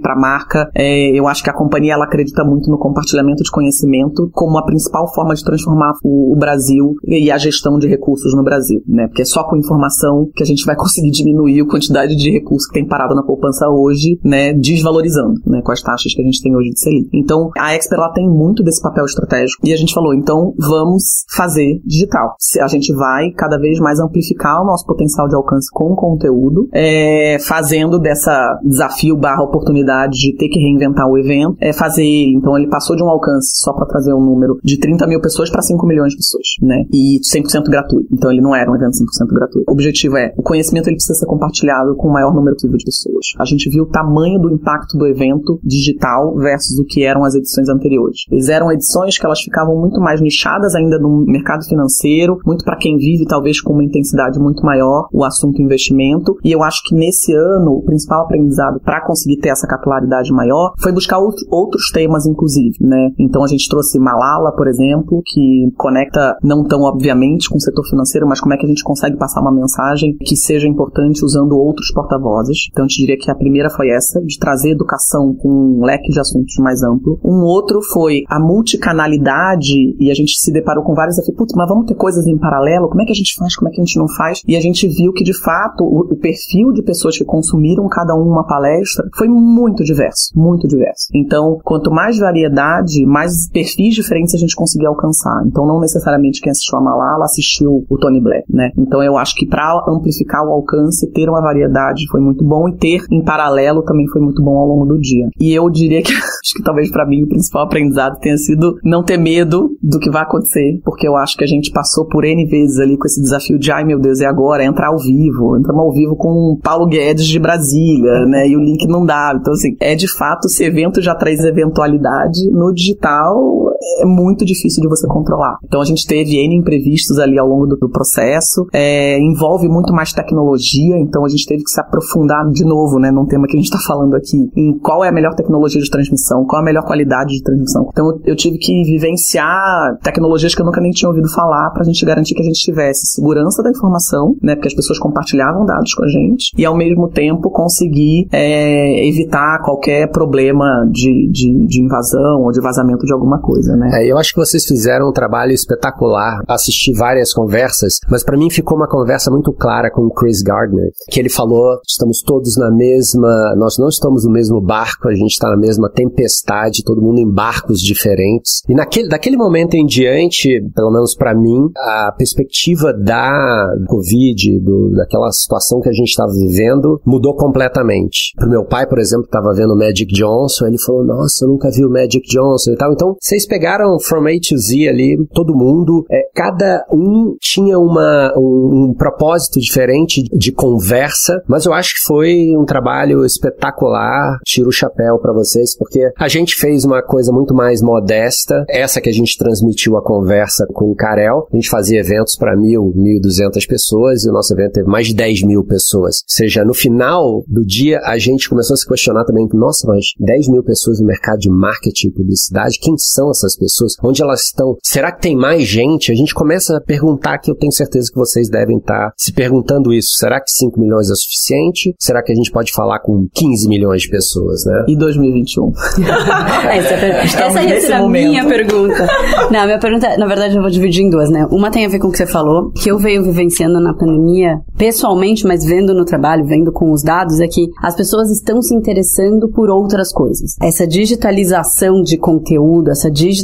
para 0.00 0.14
a 0.14 0.18
marca. 0.18 0.70
É, 0.74 1.10
eu 1.18 1.26
acho 1.26 1.42
que 1.42 1.50
a 1.50 1.54
companhia 1.54 1.94
ela 1.94 2.04
acredita 2.04 2.44
muito 2.44 2.70
no 2.70 2.78
compartilhamento 2.78 3.42
de 3.42 3.50
conhecimento 3.50 4.30
como 4.32 4.58
a 4.58 4.64
principal 4.64 5.12
forma 5.14 5.34
de 5.34 5.44
transformar 5.44 5.92
o, 6.02 6.32
o 6.32 6.36
Brasil 6.36 6.94
e 7.04 7.30
a 7.30 7.38
gestão 7.38 7.78
de 7.78 7.86
recursos 7.86 8.34
no 8.34 8.42
Brasil, 8.42 8.82
né? 8.86 9.06
Porque 9.06 9.22
é 9.22 9.24
só 9.24 9.44
com 9.44 9.56
informação 9.56 10.30
que 10.34 10.42
a 10.42 10.46
gente 10.46 10.64
vai 10.64 10.76
conseguir 10.76 11.10
diminuir 11.10 11.60
a 11.60 11.66
quantidade 11.66 12.16
de 12.16 12.30
recursos 12.30 12.66
que 12.68 12.74
tem 12.74 12.86
parado 12.86 13.14
na 13.14 13.22
poupança 13.22 13.68
hoje, 13.68 14.18
né? 14.24 14.52
Desvalorizando, 14.52 15.40
né? 15.46 15.60
Com 15.62 15.72
as 15.72 15.82
taxas 15.82 16.14
que 16.14 16.22
a 16.22 16.24
gente 16.24 16.42
tem 16.42 16.54
hoje 16.54 16.70
de 16.70 16.80
Selic. 16.80 17.08
Então, 17.12 17.50
a 17.58 17.74
Exper 17.74 17.98
ela 17.98 18.12
tem 18.12 18.28
muito 18.28 18.62
desse 18.62 18.80
papel 18.80 19.04
estratégico 19.04 19.66
e 19.66 19.72
a 19.72 19.76
gente 19.76 19.92
falou, 19.92 20.14
então 20.14 20.54
vamos 20.56 21.24
fazer 21.34 21.80
digital. 21.84 22.36
A 22.60 22.68
gente 22.68 22.92
vai 22.92 23.30
cada 23.32 23.58
vez 23.58 23.78
mais 23.80 23.98
amplificar 23.98 24.62
o 24.62 24.66
nosso 24.66 24.86
potencial 24.86 25.28
de 25.28 25.34
alcance 25.34 25.68
com 25.72 25.94
conteúdo, 25.94 26.68
é, 26.72 27.38
fazendo 27.40 27.98
dessa 27.98 28.58
desafio 28.64 29.16
barra 29.16 29.37
oportunidade 29.42 30.18
de 30.18 30.36
ter 30.36 30.48
que 30.48 30.58
reinventar 30.60 31.06
o 31.08 31.18
evento, 31.18 31.56
é 31.60 31.72
fazer, 31.72 32.04
então 32.04 32.56
ele 32.56 32.68
passou 32.68 32.96
de 32.96 33.02
um 33.02 33.08
alcance, 33.08 33.60
só 33.62 33.72
para 33.72 33.86
trazer 33.86 34.12
um 34.12 34.20
número, 34.20 34.58
de 34.62 34.78
30 34.78 35.06
mil 35.06 35.20
pessoas 35.20 35.50
para 35.50 35.62
5 35.62 35.86
milhões 35.86 36.10
de 36.10 36.16
pessoas, 36.16 36.46
né? 36.62 36.84
E 36.92 37.20
100% 37.20 37.64
gratuito. 37.70 38.08
Então 38.12 38.30
ele 38.30 38.40
não 38.40 38.54
era 38.54 38.70
um 38.70 38.74
evento 38.74 38.92
100% 38.92 39.34
gratuito. 39.34 39.70
O 39.70 39.72
objetivo 39.72 40.16
é, 40.16 40.32
o 40.36 40.42
conhecimento 40.42 40.88
ele 40.88 40.96
precisa 40.96 41.18
ser 41.18 41.26
compartilhado 41.26 41.96
com 41.96 42.08
o 42.08 42.12
maior 42.12 42.34
número 42.34 42.54
possível 42.56 42.76
de 42.76 42.84
pessoas. 42.84 43.26
A 43.38 43.44
gente 43.44 43.70
viu 43.70 43.84
o 43.84 43.90
tamanho 43.90 44.38
do 44.40 44.50
impacto 44.50 44.96
do 44.96 45.06
evento 45.06 45.60
digital 45.62 46.34
versus 46.36 46.78
o 46.78 46.84
que 46.84 47.04
eram 47.04 47.24
as 47.24 47.34
edições 47.34 47.68
anteriores. 47.68 48.22
Eles 48.30 48.48
eram 48.48 48.72
edições 48.72 49.18
que 49.18 49.24
elas 49.24 49.40
ficavam 49.40 49.76
muito 49.78 50.00
mais 50.00 50.20
nichadas 50.20 50.74
ainda 50.74 50.98
no 50.98 51.24
mercado 51.26 51.64
financeiro, 51.64 52.38
muito 52.44 52.64
para 52.64 52.76
quem 52.76 52.96
vive 52.96 53.26
talvez 53.26 53.60
com 53.60 53.72
uma 53.72 53.84
intensidade 53.84 54.38
muito 54.38 54.62
maior 54.64 55.08
o 55.12 55.24
assunto 55.24 55.62
investimento. 55.62 56.36
E 56.44 56.52
eu 56.52 56.62
acho 56.62 56.82
que 56.84 56.94
nesse 56.94 57.32
ano 57.32 57.72
o 57.72 57.82
principal 57.82 58.24
aprendizado 58.24 58.80
para 58.80 59.04
conseguir 59.04 59.27
ter 59.36 59.50
essa 59.50 59.66
capilaridade 59.66 60.32
maior 60.32 60.72
foi 60.80 60.92
buscar 60.92 61.18
outros 61.18 61.90
temas, 61.92 62.26
inclusive, 62.26 62.76
né? 62.80 63.10
Então 63.18 63.44
a 63.44 63.48
gente 63.48 63.68
trouxe 63.68 63.98
Malala, 63.98 64.52
por 64.54 64.68
exemplo, 64.68 65.22
que 65.24 65.70
conecta 65.76 66.36
não 66.42 66.64
tão 66.64 66.82
obviamente 66.82 67.48
com 67.48 67.56
o 67.56 67.60
setor 67.60 67.84
financeiro, 67.88 68.26
mas 68.26 68.40
como 68.40 68.54
é 68.54 68.56
que 68.56 68.64
a 68.64 68.68
gente 68.68 68.82
consegue 68.82 69.16
passar 69.16 69.40
uma 69.40 69.52
mensagem 69.52 70.16
que 70.20 70.36
seja 70.36 70.68
importante 70.68 71.24
usando 71.24 71.58
outros 71.58 71.92
porta-vozes. 71.92 72.68
Então 72.70 72.84
eu 72.84 72.88
te 72.88 73.00
diria 73.00 73.18
que 73.18 73.30
a 73.30 73.34
primeira 73.34 73.70
foi 73.70 73.90
essa, 73.90 74.20
de 74.22 74.38
trazer 74.38 74.70
educação 74.70 75.34
com 75.34 75.48
um 75.48 75.84
leque 75.84 76.10
de 76.10 76.20
assuntos 76.20 76.54
mais 76.58 76.82
amplo. 76.82 77.18
Um 77.24 77.42
outro 77.42 77.80
foi 77.82 78.22
a 78.28 78.38
multicanalidade, 78.38 79.96
e 79.98 80.10
a 80.10 80.14
gente 80.14 80.38
se 80.38 80.52
deparou 80.52 80.84
com 80.84 80.94
vários 80.94 81.16
desafios. 81.16 81.36
Putz, 81.36 81.54
mas 81.54 81.68
vamos 81.68 81.86
ter 81.86 81.94
coisas 81.94 82.26
em 82.26 82.38
paralelo? 82.38 82.88
Como 82.88 83.02
é 83.02 83.04
que 83.04 83.12
a 83.12 83.14
gente 83.14 83.34
faz? 83.36 83.56
Como 83.56 83.68
é 83.68 83.72
que 83.72 83.80
a 83.80 83.84
gente 83.84 83.98
não 83.98 84.08
faz? 84.08 84.42
E 84.46 84.56
a 84.56 84.60
gente 84.60 84.88
viu 84.88 85.12
que, 85.12 85.24
de 85.24 85.36
fato, 85.38 85.84
o, 85.84 86.12
o 86.12 86.16
perfil 86.16 86.72
de 86.72 86.82
pessoas 86.82 87.16
que 87.16 87.24
consumiram 87.24 87.88
cada 87.88 88.14
um 88.14 88.28
uma 88.28 88.46
palestra 88.46 89.07
foi 89.16 89.28
muito 89.28 89.84
diverso, 89.84 90.30
muito 90.34 90.66
diverso. 90.66 91.08
Então, 91.14 91.58
quanto 91.62 91.90
mais 91.90 92.18
variedade, 92.18 93.04
mais 93.06 93.48
perfis 93.50 93.94
diferentes 93.94 94.34
a 94.34 94.38
gente 94.38 94.54
conseguia 94.54 94.88
alcançar. 94.88 95.42
Então, 95.46 95.66
não 95.66 95.80
necessariamente 95.80 96.40
quem 96.40 96.50
assistiu 96.50 96.78
a 96.78 96.82
Malala 96.82 97.24
assistiu 97.24 97.84
o 97.88 97.98
Tony 97.98 98.20
Blair, 98.20 98.44
né? 98.48 98.70
Então, 98.76 99.02
eu 99.02 99.16
acho 99.16 99.34
que 99.34 99.46
para 99.46 99.84
amplificar 99.88 100.44
o 100.46 100.52
alcance, 100.52 101.10
ter 101.12 101.28
uma 101.28 101.40
variedade 101.40 102.06
foi 102.10 102.20
muito 102.20 102.44
bom 102.44 102.68
e 102.68 102.76
ter 102.76 103.04
em 103.10 103.22
paralelo 103.22 103.82
também 103.82 104.06
foi 104.08 104.20
muito 104.20 104.42
bom 104.42 104.56
ao 104.56 104.66
longo 104.66 104.86
do 104.86 104.98
dia. 104.98 105.28
E 105.40 105.52
eu 105.52 105.68
diria 105.70 106.02
que 106.02 106.12
acho 106.14 106.54
que 106.54 106.62
talvez 106.62 106.90
para 106.90 107.06
mim 107.06 107.22
o 107.22 107.28
principal 107.28 107.64
aprendizado 107.64 108.18
tenha 108.18 108.36
sido 108.36 108.78
não 108.84 109.02
ter 109.02 109.16
medo 109.16 109.76
do 109.82 109.98
que 109.98 110.10
vai 110.10 110.22
acontecer, 110.22 110.80
porque 110.84 111.06
eu 111.06 111.16
acho 111.16 111.36
que 111.36 111.44
a 111.44 111.46
gente 111.46 111.70
passou 111.70 112.06
por 112.06 112.24
N 112.24 112.44
vezes 112.46 112.78
ali 112.78 112.96
com 112.96 113.06
esse 113.06 113.20
desafio 113.20 113.58
de 113.58 113.70
ai 113.70 113.84
meu 113.84 113.98
Deus, 113.98 114.20
e 114.20 114.24
agora? 114.24 114.64
Entrar 114.64 114.88
ao 114.88 114.98
vivo. 114.98 115.56
Entramos 115.56 115.82
ao 115.82 115.92
vivo 115.92 116.16
com 116.16 116.52
o 116.52 116.58
Paulo 116.58 116.86
Guedes 116.86 117.26
de 117.26 117.38
Brasília, 117.38 118.26
né? 118.26 118.48
E 118.48 118.56
o 118.56 118.60
link 118.60 118.86
não 118.86 118.97
dá. 119.04 119.32
Então, 119.38 119.52
assim, 119.52 119.76
é 119.80 119.94
de 119.94 120.10
fato, 120.10 120.48
se 120.48 120.64
evento 120.64 121.00
já 121.02 121.14
traz 121.14 121.40
eventualidade, 121.40 122.50
no 122.50 122.72
digital 122.72 123.72
é 124.00 124.04
muito 124.04 124.44
difícil 124.44 124.82
de 124.82 124.88
você 124.88 125.06
controlar. 125.06 125.58
Então, 125.64 125.80
a 125.80 125.84
gente 125.84 126.06
teve 126.06 126.36
N 126.36 126.56
imprevistos 126.56 127.18
ali 127.18 127.38
ao 127.38 127.46
longo 127.46 127.66
do, 127.66 127.76
do 127.76 127.88
processo, 127.88 128.66
é, 128.72 129.18
envolve 129.18 129.68
muito 129.68 129.92
mais 129.92 130.12
tecnologia, 130.12 130.98
então 130.98 131.24
a 131.24 131.28
gente 131.28 131.46
teve 131.46 131.62
que 131.62 131.70
se 131.70 131.80
aprofundar 131.80 132.48
de 132.50 132.64
novo, 132.64 132.98
né, 132.98 133.10
num 133.10 133.26
tema 133.26 133.46
que 133.46 133.56
a 133.56 133.60
gente 133.60 133.70
está 133.72 133.78
falando 133.86 134.14
aqui, 134.14 134.36
em 134.56 134.78
qual 134.78 135.04
é 135.04 135.08
a 135.08 135.12
melhor 135.12 135.34
tecnologia 135.34 135.80
de 135.80 135.90
transmissão, 135.90 136.44
qual 136.44 136.62
a 136.62 136.64
melhor 136.64 136.84
qualidade 136.84 137.34
de 137.34 137.42
transmissão. 137.42 137.88
Então, 137.90 138.20
eu 138.24 138.36
tive 138.36 138.58
que 138.58 138.82
vivenciar 138.84 139.98
tecnologias 140.02 140.54
que 140.54 140.60
eu 140.60 140.66
nunca 140.66 140.80
nem 140.80 140.90
tinha 140.90 141.08
ouvido 141.08 141.28
falar 141.32 141.70
para 141.70 141.82
a 141.82 141.84
gente 141.84 142.04
garantir 142.04 142.34
que 142.34 142.42
a 142.42 142.44
gente 142.44 142.60
tivesse 142.60 143.06
segurança 143.14 143.62
da 143.62 143.70
informação, 143.70 144.36
né, 144.42 144.54
porque 144.54 144.68
as 144.68 144.74
pessoas 144.74 144.98
compartilhavam 144.98 145.64
dados 145.64 145.94
com 145.94 146.04
a 146.04 146.08
gente, 146.08 146.52
e 146.56 146.64
ao 146.64 146.76
mesmo 146.76 147.08
tempo 147.08 147.50
conseguir 147.50 148.26
é, 148.32 149.06
evitar 149.06 149.60
qualquer 149.62 150.10
problema 150.10 150.86
de, 150.90 151.30
de, 151.30 151.66
de, 151.66 151.82
invasão 151.82 152.42
ou 152.42 152.52
de 152.52 152.60
vazamento 152.60 153.04
de 153.04 153.12
alguma 153.12 153.40
coisa, 153.40 153.67
né? 153.76 154.02
É, 154.02 154.06
eu 154.06 154.18
acho 154.18 154.32
que 154.32 154.40
vocês 154.40 154.64
fizeram 154.64 155.08
um 155.08 155.12
trabalho 155.12 155.52
espetacular, 155.52 156.40
assisti 156.48 156.92
várias 156.92 157.32
conversas, 157.32 157.98
mas 158.10 158.22
para 158.22 158.36
mim 158.36 158.50
ficou 158.50 158.76
uma 158.76 158.88
conversa 158.88 159.30
muito 159.30 159.52
clara 159.52 159.90
com 159.90 160.02
o 160.02 160.10
Chris 160.10 160.42
Gardner, 160.42 160.90
que 161.10 161.18
ele 161.18 161.28
falou, 161.28 161.80
estamos 161.86 162.22
todos 162.22 162.56
na 162.56 162.70
mesma, 162.70 163.54
nós 163.56 163.78
não 163.78 163.88
estamos 163.88 164.24
no 164.24 164.30
mesmo 164.30 164.60
barco, 164.60 165.08
a 165.08 165.14
gente 165.14 165.32
está 165.32 165.48
na 165.48 165.56
mesma 165.56 165.90
tempestade, 165.90 166.84
todo 166.84 167.02
mundo 167.02 167.20
em 167.20 167.30
barcos 167.30 167.80
diferentes. 167.80 168.62
E 168.68 168.74
naquele, 168.74 169.08
daquele 169.08 169.36
momento 169.36 169.74
em 169.74 169.86
diante, 169.86 170.60
pelo 170.74 170.90
menos 170.90 171.14
para 171.14 171.34
mim, 171.34 171.70
a 171.76 172.12
perspectiva 172.16 172.92
da 172.92 173.66
Covid, 173.86 174.60
do, 174.60 174.90
daquela 174.90 175.30
situação 175.32 175.80
que 175.80 175.88
a 175.88 175.92
gente 175.92 176.08
estava 176.08 176.32
vivendo, 176.32 177.00
mudou 177.04 177.34
completamente. 177.34 178.32
Pro 178.36 178.48
meu 178.48 178.64
pai, 178.64 178.86
por 178.86 178.98
exemplo, 178.98 179.24
estava 179.24 179.52
vendo 179.54 179.74
o 179.74 179.78
Magic 179.78 180.12
Johnson, 180.12 180.66
ele 180.66 180.78
falou, 180.78 181.04
nossa, 181.04 181.44
eu 181.44 181.48
nunca 181.48 181.70
vi 181.70 181.84
o 181.84 181.90
Magic 181.90 182.26
Johnson 182.28 182.72
e 182.72 182.76
tal. 182.76 182.92
Então, 182.92 183.16
vocês 183.20 183.46
pegaram 183.58 183.98
from 183.98 184.28
A 184.28 184.38
to 184.40 184.56
Z 184.56 184.88
ali, 184.88 185.18
todo 185.34 185.56
mundo, 185.56 186.06
é, 186.08 186.28
cada 186.32 186.86
um 186.92 187.36
tinha 187.40 187.76
uma, 187.76 188.32
um, 188.36 188.90
um 188.90 188.94
propósito 188.94 189.58
diferente 189.58 190.22
de 190.32 190.52
conversa, 190.52 191.42
mas 191.48 191.66
eu 191.66 191.72
acho 191.72 191.94
que 191.94 192.06
foi 192.06 192.56
um 192.56 192.64
trabalho 192.64 193.24
espetacular. 193.24 194.38
Tiro 194.44 194.68
o 194.68 194.72
chapéu 194.72 195.18
para 195.18 195.32
vocês, 195.32 195.76
porque 195.76 196.08
a 196.16 196.28
gente 196.28 196.54
fez 196.54 196.84
uma 196.84 197.02
coisa 197.02 197.32
muito 197.32 197.52
mais 197.52 197.82
modesta, 197.82 198.64
essa 198.68 199.00
que 199.00 199.08
a 199.08 199.12
gente 199.12 199.36
transmitiu 199.36 199.96
a 199.96 200.04
conversa 200.04 200.64
com 200.72 200.92
o 200.92 200.94
Karel. 200.94 201.48
A 201.52 201.56
gente 201.56 201.68
fazia 201.68 201.98
eventos 201.98 202.36
para 202.36 202.56
mil, 202.56 202.92
mil 202.94 203.20
duzentas 203.20 203.66
pessoas 203.66 204.24
e 204.24 204.30
o 204.30 204.32
nosso 204.32 204.54
evento 204.54 204.74
teve 204.74 204.88
mais 204.88 205.08
de 205.08 205.14
10 205.14 205.42
mil 205.42 205.64
pessoas. 205.64 206.18
Ou 206.18 206.28
seja, 206.28 206.64
no 206.64 206.74
final 206.74 207.42
do 207.48 207.64
dia 207.64 207.98
a 208.04 208.18
gente 208.18 208.48
começou 208.48 208.74
a 208.74 208.76
se 208.76 208.86
questionar 208.86 209.24
também, 209.24 209.48
nossa, 209.52 209.88
mas 209.88 210.12
10 210.20 210.48
mil 210.48 210.62
pessoas 210.62 211.00
no 211.00 211.06
mercado 211.06 211.40
de 211.40 211.50
marketing 211.50 212.08
e 212.08 212.12
publicidade, 212.12 212.78
quem 212.80 212.96
são 212.96 213.30
essas 213.30 213.47
dessas 213.48 213.56
pessoas, 213.56 213.92
onde 214.02 214.22
elas 214.22 214.42
estão, 214.42 214.76
será 214.82 215.10
que 215.10 215.22
tem 215.22 215.34
mais 215.34 215.62
gente? 215.66 216.12
A 216.12 216.14
gente 216.14 216.34
começa 216.34 216.76
a 216.76 216.80
perguntar 216.80 217.38
que 217.38 217.50
eu 217.50 217.54
tenho 217.54 217.72
certeza 217.72 218.10
que 218.12 218.18
vocês 218.18 218.48
devem 218.50 218.76
estar 218.76 219.12
se 219.16 219.32
perguntando 219.32 219.92
isso. 219.92 220.18
Será 220.18 220.40
que 220.40 220.50
5 220.50 220.78
milhões 220.78 221.10
é 221.10 221.14
suficiente? 221.14 221.94
Será 221.98 222.22
que 222.22 222.32
a 222.32 222.34
gente 222.34 222.50
pode 222.50 222.72
falar 222.72 223.00
com 223.00 223.26
15 223.34 223.68
milhões 223.68 224.02
de 224.02 224.10
pessoas, 224.10 224.64
né? 224.64 224.84
E 224.88 224.96
2021? 224.96 225.72
essa 226.72 226.94
essa 227.48 227.62
ia 227.62 227.80
ser 227.80 227.92
a 227.92 228.08
minha 228.08 228.44
pergunta. 228.46 229.06
Não, 229.50 229.60
a 229.60 229.66
minha 229.66 229.78
pergunta, 229.78 230.16
na 230.16 230.26
verdade, 230.26 230.56
eu 230.56 230.62
vou 230.62 230.70
dividir 230.70 231.04
em 231.04 231.10
duas, 231.10 231.30
né? 231.30 231.46
Uma 231.50 231.70
tem 231.70 231.86
a 231.86 231.88
ver 231.88 231.98
com 231.98 232.08
o 232.08 232.12
que 232.12 232.18
você 232.18 232.26
falou, 232.26 232.70
que 232.72 232.90
eu 232.90 232.98
venho 232.98 233.22
vivenciando 233.22 233.80
na 233.80 233.94
pandemia, 233.94 234.58
pessoalmente, 234.76 235.46
mas 235.46 235.64
vendo 235.64 235.94
no 235.94 236.04
trabalho, 236.04 236.44
vendo 236.46 236.72
com 236.72 236.92
os 236.92 237.02
dados, 237.02 237.40
é 237.40 237.46
que 237.46 237.68
as 237.82 237.96
pessoas 237.96 238.30
estão 238.30 238.60
se 238.60 238.74
interessando 238.74 239.48
por 239.48 239.70
outras 239.70 240.12
coisas. 240.12 240.56
Essa 240.60 240.86
digitalização 240.86 242.02
de 242.02 242.18
conteúdo, 242.18 242.90
essa 242.90 243.10
digitalização 243.10 243.37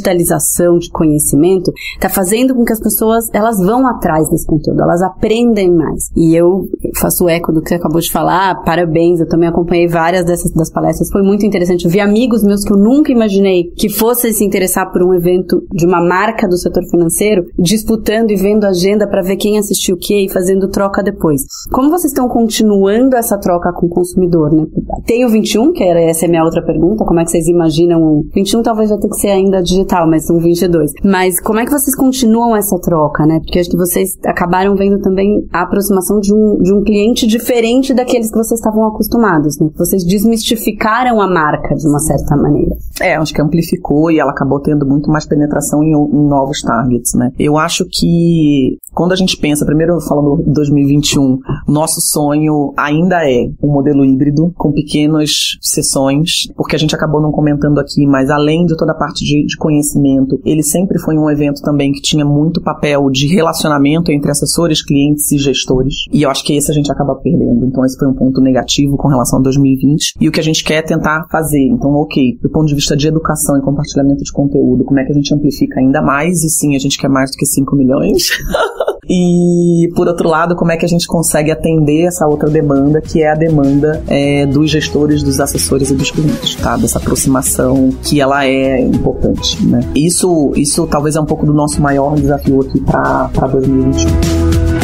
de 0.79 0.89
conhecimento, 0.89 1.71
está 1.93 2.09
fazendo 2.09 2.55
com 2.55 2.63
que 2.63 2.73
as 2.73 2.79
pessoas, 2.79 3.29
elas 3.33 3.57
vão 3.57 3.87
atrás 3.87 4.29
desse 4.29 4.45
conteúdo, 4.45 4.81
elas 4.81 5.01
aprendem 5.01 5.71
mais. 5.71 6.09
E 6.15 6.35
eu 6.35 6.67
faço 6.99 7.27
eco 7.29 7.51
do 7.51 7.61
que 7.61 7.69
você 7.69 7.75
acabou 7.75 7.99
de 7.99 8.11
falar, 8.11 8.63
parabéns, 8.63 9.19
eu 9.19 9.27
também 9.27 9.47
acompanhei 9.47 9.87
várias 9.87 10.25
dessas 10.25 10.51
das 10.51 10.71
palestras, 10.71 11.09
foi 11.09 11.21
muito 11.21 11.45
interessante. 11.45 11.85
Eu 11.85 11.91
vi 11.91 11.99
amigos 11.99 12.43
meus 12.43 12.63
que 12.63 12.73
eu 12.73 12.77
nunca 12.77 13.11
imaginei 13.11 13.71
que 13.75 13.89
fossem 13.89 14.33
se 14.33 14.43
interessar 14.43 14.91
por 14.91 15.03
um 15.03 15.13
evento 15.13 15.63
de 15.71 15.85
uma 15.85 16.01
marca 16.01 16.47
do 16.47 16.57
setor 16.57 16.83
financeiro, 16.89 17.45
disputando 17.57 18.31
e 18.31 18.35
vendo 18.35 18.65
a 18.65 18.69
agenda 18.69 19.07
para 19.07 19.21
ver 19.21 19.35
quem 19.35 19.57
assistiu 19.57 19.95
o 19.95 19.99
que 19.99 20.25
e 20.25 20.29
fazendo 20.29 20.69
troca 20.69 21.03
depois. 21.03 21.41
Como 21.71 21.89
vocês 21.89 22.11
estão 22.11 22.27
continuando 22.27 23.15
essa 23.15 23.37
troca 23.37 23.71
com 23.73 23.87
o 23.87 23.89
consumidor, 23.89 24.51
né? 24.51 24.65
Tem 25.05 25.25
o 25.25 25.29
21, 25.29 25.73
que 25.73 25.83
era 25.83 26.01
essa 26.01 26.25
é 26.25 26.27
a 26.27 26.29
minha 26.29 26.43
outra 26.43 26.63
pergunta, 26.63 27.05
como 27.05 27.19
é 27.19 27.23
que 27.23 27.31
vocês 27.31 27.47
imaginam 27.47 28.01
o 28.01 28.25
21 28.33 28.61
talvez 28.61 28.89
vai 28.89 28.99
ter 28.99 29.09
que 29.09 29.15
ser 29.15 29.29
ainda 29.29 29.61
digital, 29.61 29.84
mas 30.07 30.29
um 30.29 30.39
22. 30.39 30.91
Mas 31.03 31.39
como 31.41 31.59
é 31.59 31.65
que 31.65 31.71
vocês 31.71 31.95
continuam 31.95 32.55
essa 32.55 32.77
troca, 32.79 33.25
né? 33.25 33.39
Porque 33.39 33.59
acho 33.59 33.69
que 33.69 33.77
vocês 33.77 34.09
acabaram 34.25 34.75
vendo 34.75 34.99
também 34.99 35.47
a 35.51 35.63
aproximação 35.63 36.19
de 36.19 36.33
um, 36.33 36.57
de 36.61 36.73
um 36.73 36.83
cliente 36.83 37.27
diferente 37.27 37.93
daqueles 37.93 38.29
que 38.29 38.37
vocês 38.37 38.59
estavam 38.59 38.87
acostumados, 38.87 39.59
né? 39.59 39.69
Vocês 39.77 40.03
desmistificaram 40.03 41.21
a 41.21 41.27
marca 41.27 41.75
de 41.75 41.87
uma 41.87 41.99
certa 41.99 42.35
maneira. 42.35 42.75
É, 43.01 43.15
acho 43.15 43.33
que 43.33 43.41
amplificou 43.41 44.09
e 44.09 44.19
ela 44.19 44.31
acabou 44.31 44.59
tendo 44.59 44.85
muito 44.85 45.09
mais 45.09 45.25
penetração 45.25 45.83
em, 45.83 45.91
em 45.91 46.27
novos 46.27 46.61
targets, 46.61 47.13
né? 47.13 47.31
Eu 47.37 47.57
acho 47.57 47.85
que 47.91 48.77
quando 48.93 49.11
a 49.11 49.15
gente 49.15 49.37
pensa, 49.37 49.65
primeiro 49.65 49.99
falando 49.99 50.41
de 50.43 50.53
2021, 50.53 51.39
nosso 51.67 51.99
sonho 51.99 52.73
ainda 52.77 53.29
é 53.29 53.49
um 53.61 53.71
modelo 53.71 54.05
híbrido, 54.05 54.53
com 54.57 54.71
pequenas 54.71 55.31
sessões, 55.61 56.47
porque 56.55 56.75
a 56.75 56.79
gente 56.79 56.95
acabou 56.95 57.21
não 57.21 57.31
comentando 57.31 57.79
aqui, 57.79 58.05
mas 58.07 58.29
além 58.29 58.65
de 58.65 58.77
toda 58.77 58.93
a 58.93 58.95
parte 58.95 59.25
de, 59.25 59.45
de 59.45 59.57
conhecimento, 59.75 60.39
ele 60.45 60.63
sempre 60.63 60.99
foi 60.99 61.17
um 61.17 61.29
evento 61.29 61.61
também 61.61 61.91
que 61.91 62.01
tinha 62.01 62.25
muito 62.25 62.61
papel 62.61 63.09
de 63.09 63.27
relacionamento 63.27 64.11
entre 64.11 64.31
assessores, 64.31 64.83
clientes 64.83 65.31
e 65.31 65.37
gestores. 65.37 66.05
E 66.11 66.23
eu 66.23 66.29
acho 66.29 66.43
que 66.43 66.55
esse 66.55 66.71
a 66.71 66.73
gente 66.73 66.91
acaba 66.91 67.15
perdendo. 67.15 67.65
Então 67.65 67.83
esse 67.85 67.97
foi 67.97 68.07
um 68.07 68.13
ponto 68.13 68.41
negativo 68.41 68.95
com 68.97 69.07
relação 69.07 69.39
a 69.39 69.41
2020. 69.41 70.13
E 70.19 70.27
o 70.27 70.31
que 70.31 70.39
a 70.39 70.43
gente 70.43 70.63
quer 70.63 70.75
é 70.75 70.81
tentar 70.81 71.27
fazer. 71.31 71.67
Então, 71.67 71.91
ok, 71.91 72.37
do 72.41 72.49
ponto 72.49 72.67
de 72.67 72.75
vista 72.75 72.95
de 72.95 73.07
educação 73.07 73.57
e 73.57 73.61
compartilhamento 73.61 74.23
de 74.23 74.31
conteúdo, 74.31 74.85
como 74.85 74.99
é 74.99 75.05
que 75.05 75.11
a 75.11 75.15
gente 75.15 75.33
amplifica 75.33 75.79
ainda 75.79 76.01
mais? 76.01 76.43
E 76.43 76.49
sim, 76.49 76.75
a 76.75 76.79
gente 76.79 76.97
quer 76.97 77.09
mais 77.09 77.31
do 77.31 77.37
que 77.37 77.45
5 77.45 77.75
milhões. 77.75 78.29
E, 79.09 79.89
por 79.95 80.07
outro 80.07 80.29
lado, 80.29 80.55
como 80.55 80.71
é 80.71 80.77
que 80.77 80.85
a 80.85 80.87
gente 80.87 81.07
consegue 81.07 81.51
atender 81.51 82.05
essa 82.07 82.27
outra 82.27 82.49
demanda, 82.49 83.01
que 83.01 83.21
é 83.21 83.31
a 83.31 83.35
demanda 83.35 84.03
é, 84.07 84.45
dos 84.45 84.71
gestores, 84.71 85.21
dos 85.21 85.39
assessores 85.39 85.91
e 85.91 85.95
dos 85.95 86.11
clientes, 86.11 86.55
tá? 86.55 86.75
Dessa 86.77 86.97
aproximação 86.97 87.89
que 88.03 88.19
ela 88.19 88.45
é 88.45 88.81
importante, 88.81 89.63
né? 89.65 89.81
Isso, 89.95 90.51
isso 90.55 90.87
talvez 90.87 91.15
é 91.15 91.21
um 91.21 91.25
pouco 91.25 91.45
do 91.45 91.53
nosso 91.53 91.81
maior 91.81 92.15
desafio 92.15 92.61
aqui 92.61 92.79
para 92.81 93.47
2021. 93.47 94.75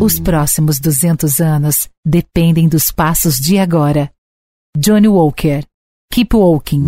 Os 0.00 0.20
próximos 0.20 0.78
200 0.78 1.40
anos 1.40 1.88
dependem 2.04 2.68
dos 2.68 2.90
passos 2.90 3.36
de 3.36 3.58
agora. 3.58 4.10
Johnny 4.76 5.08
Walker. 5.08 5.62
Keep 6.12 6.36
Walking. 6.36 6.84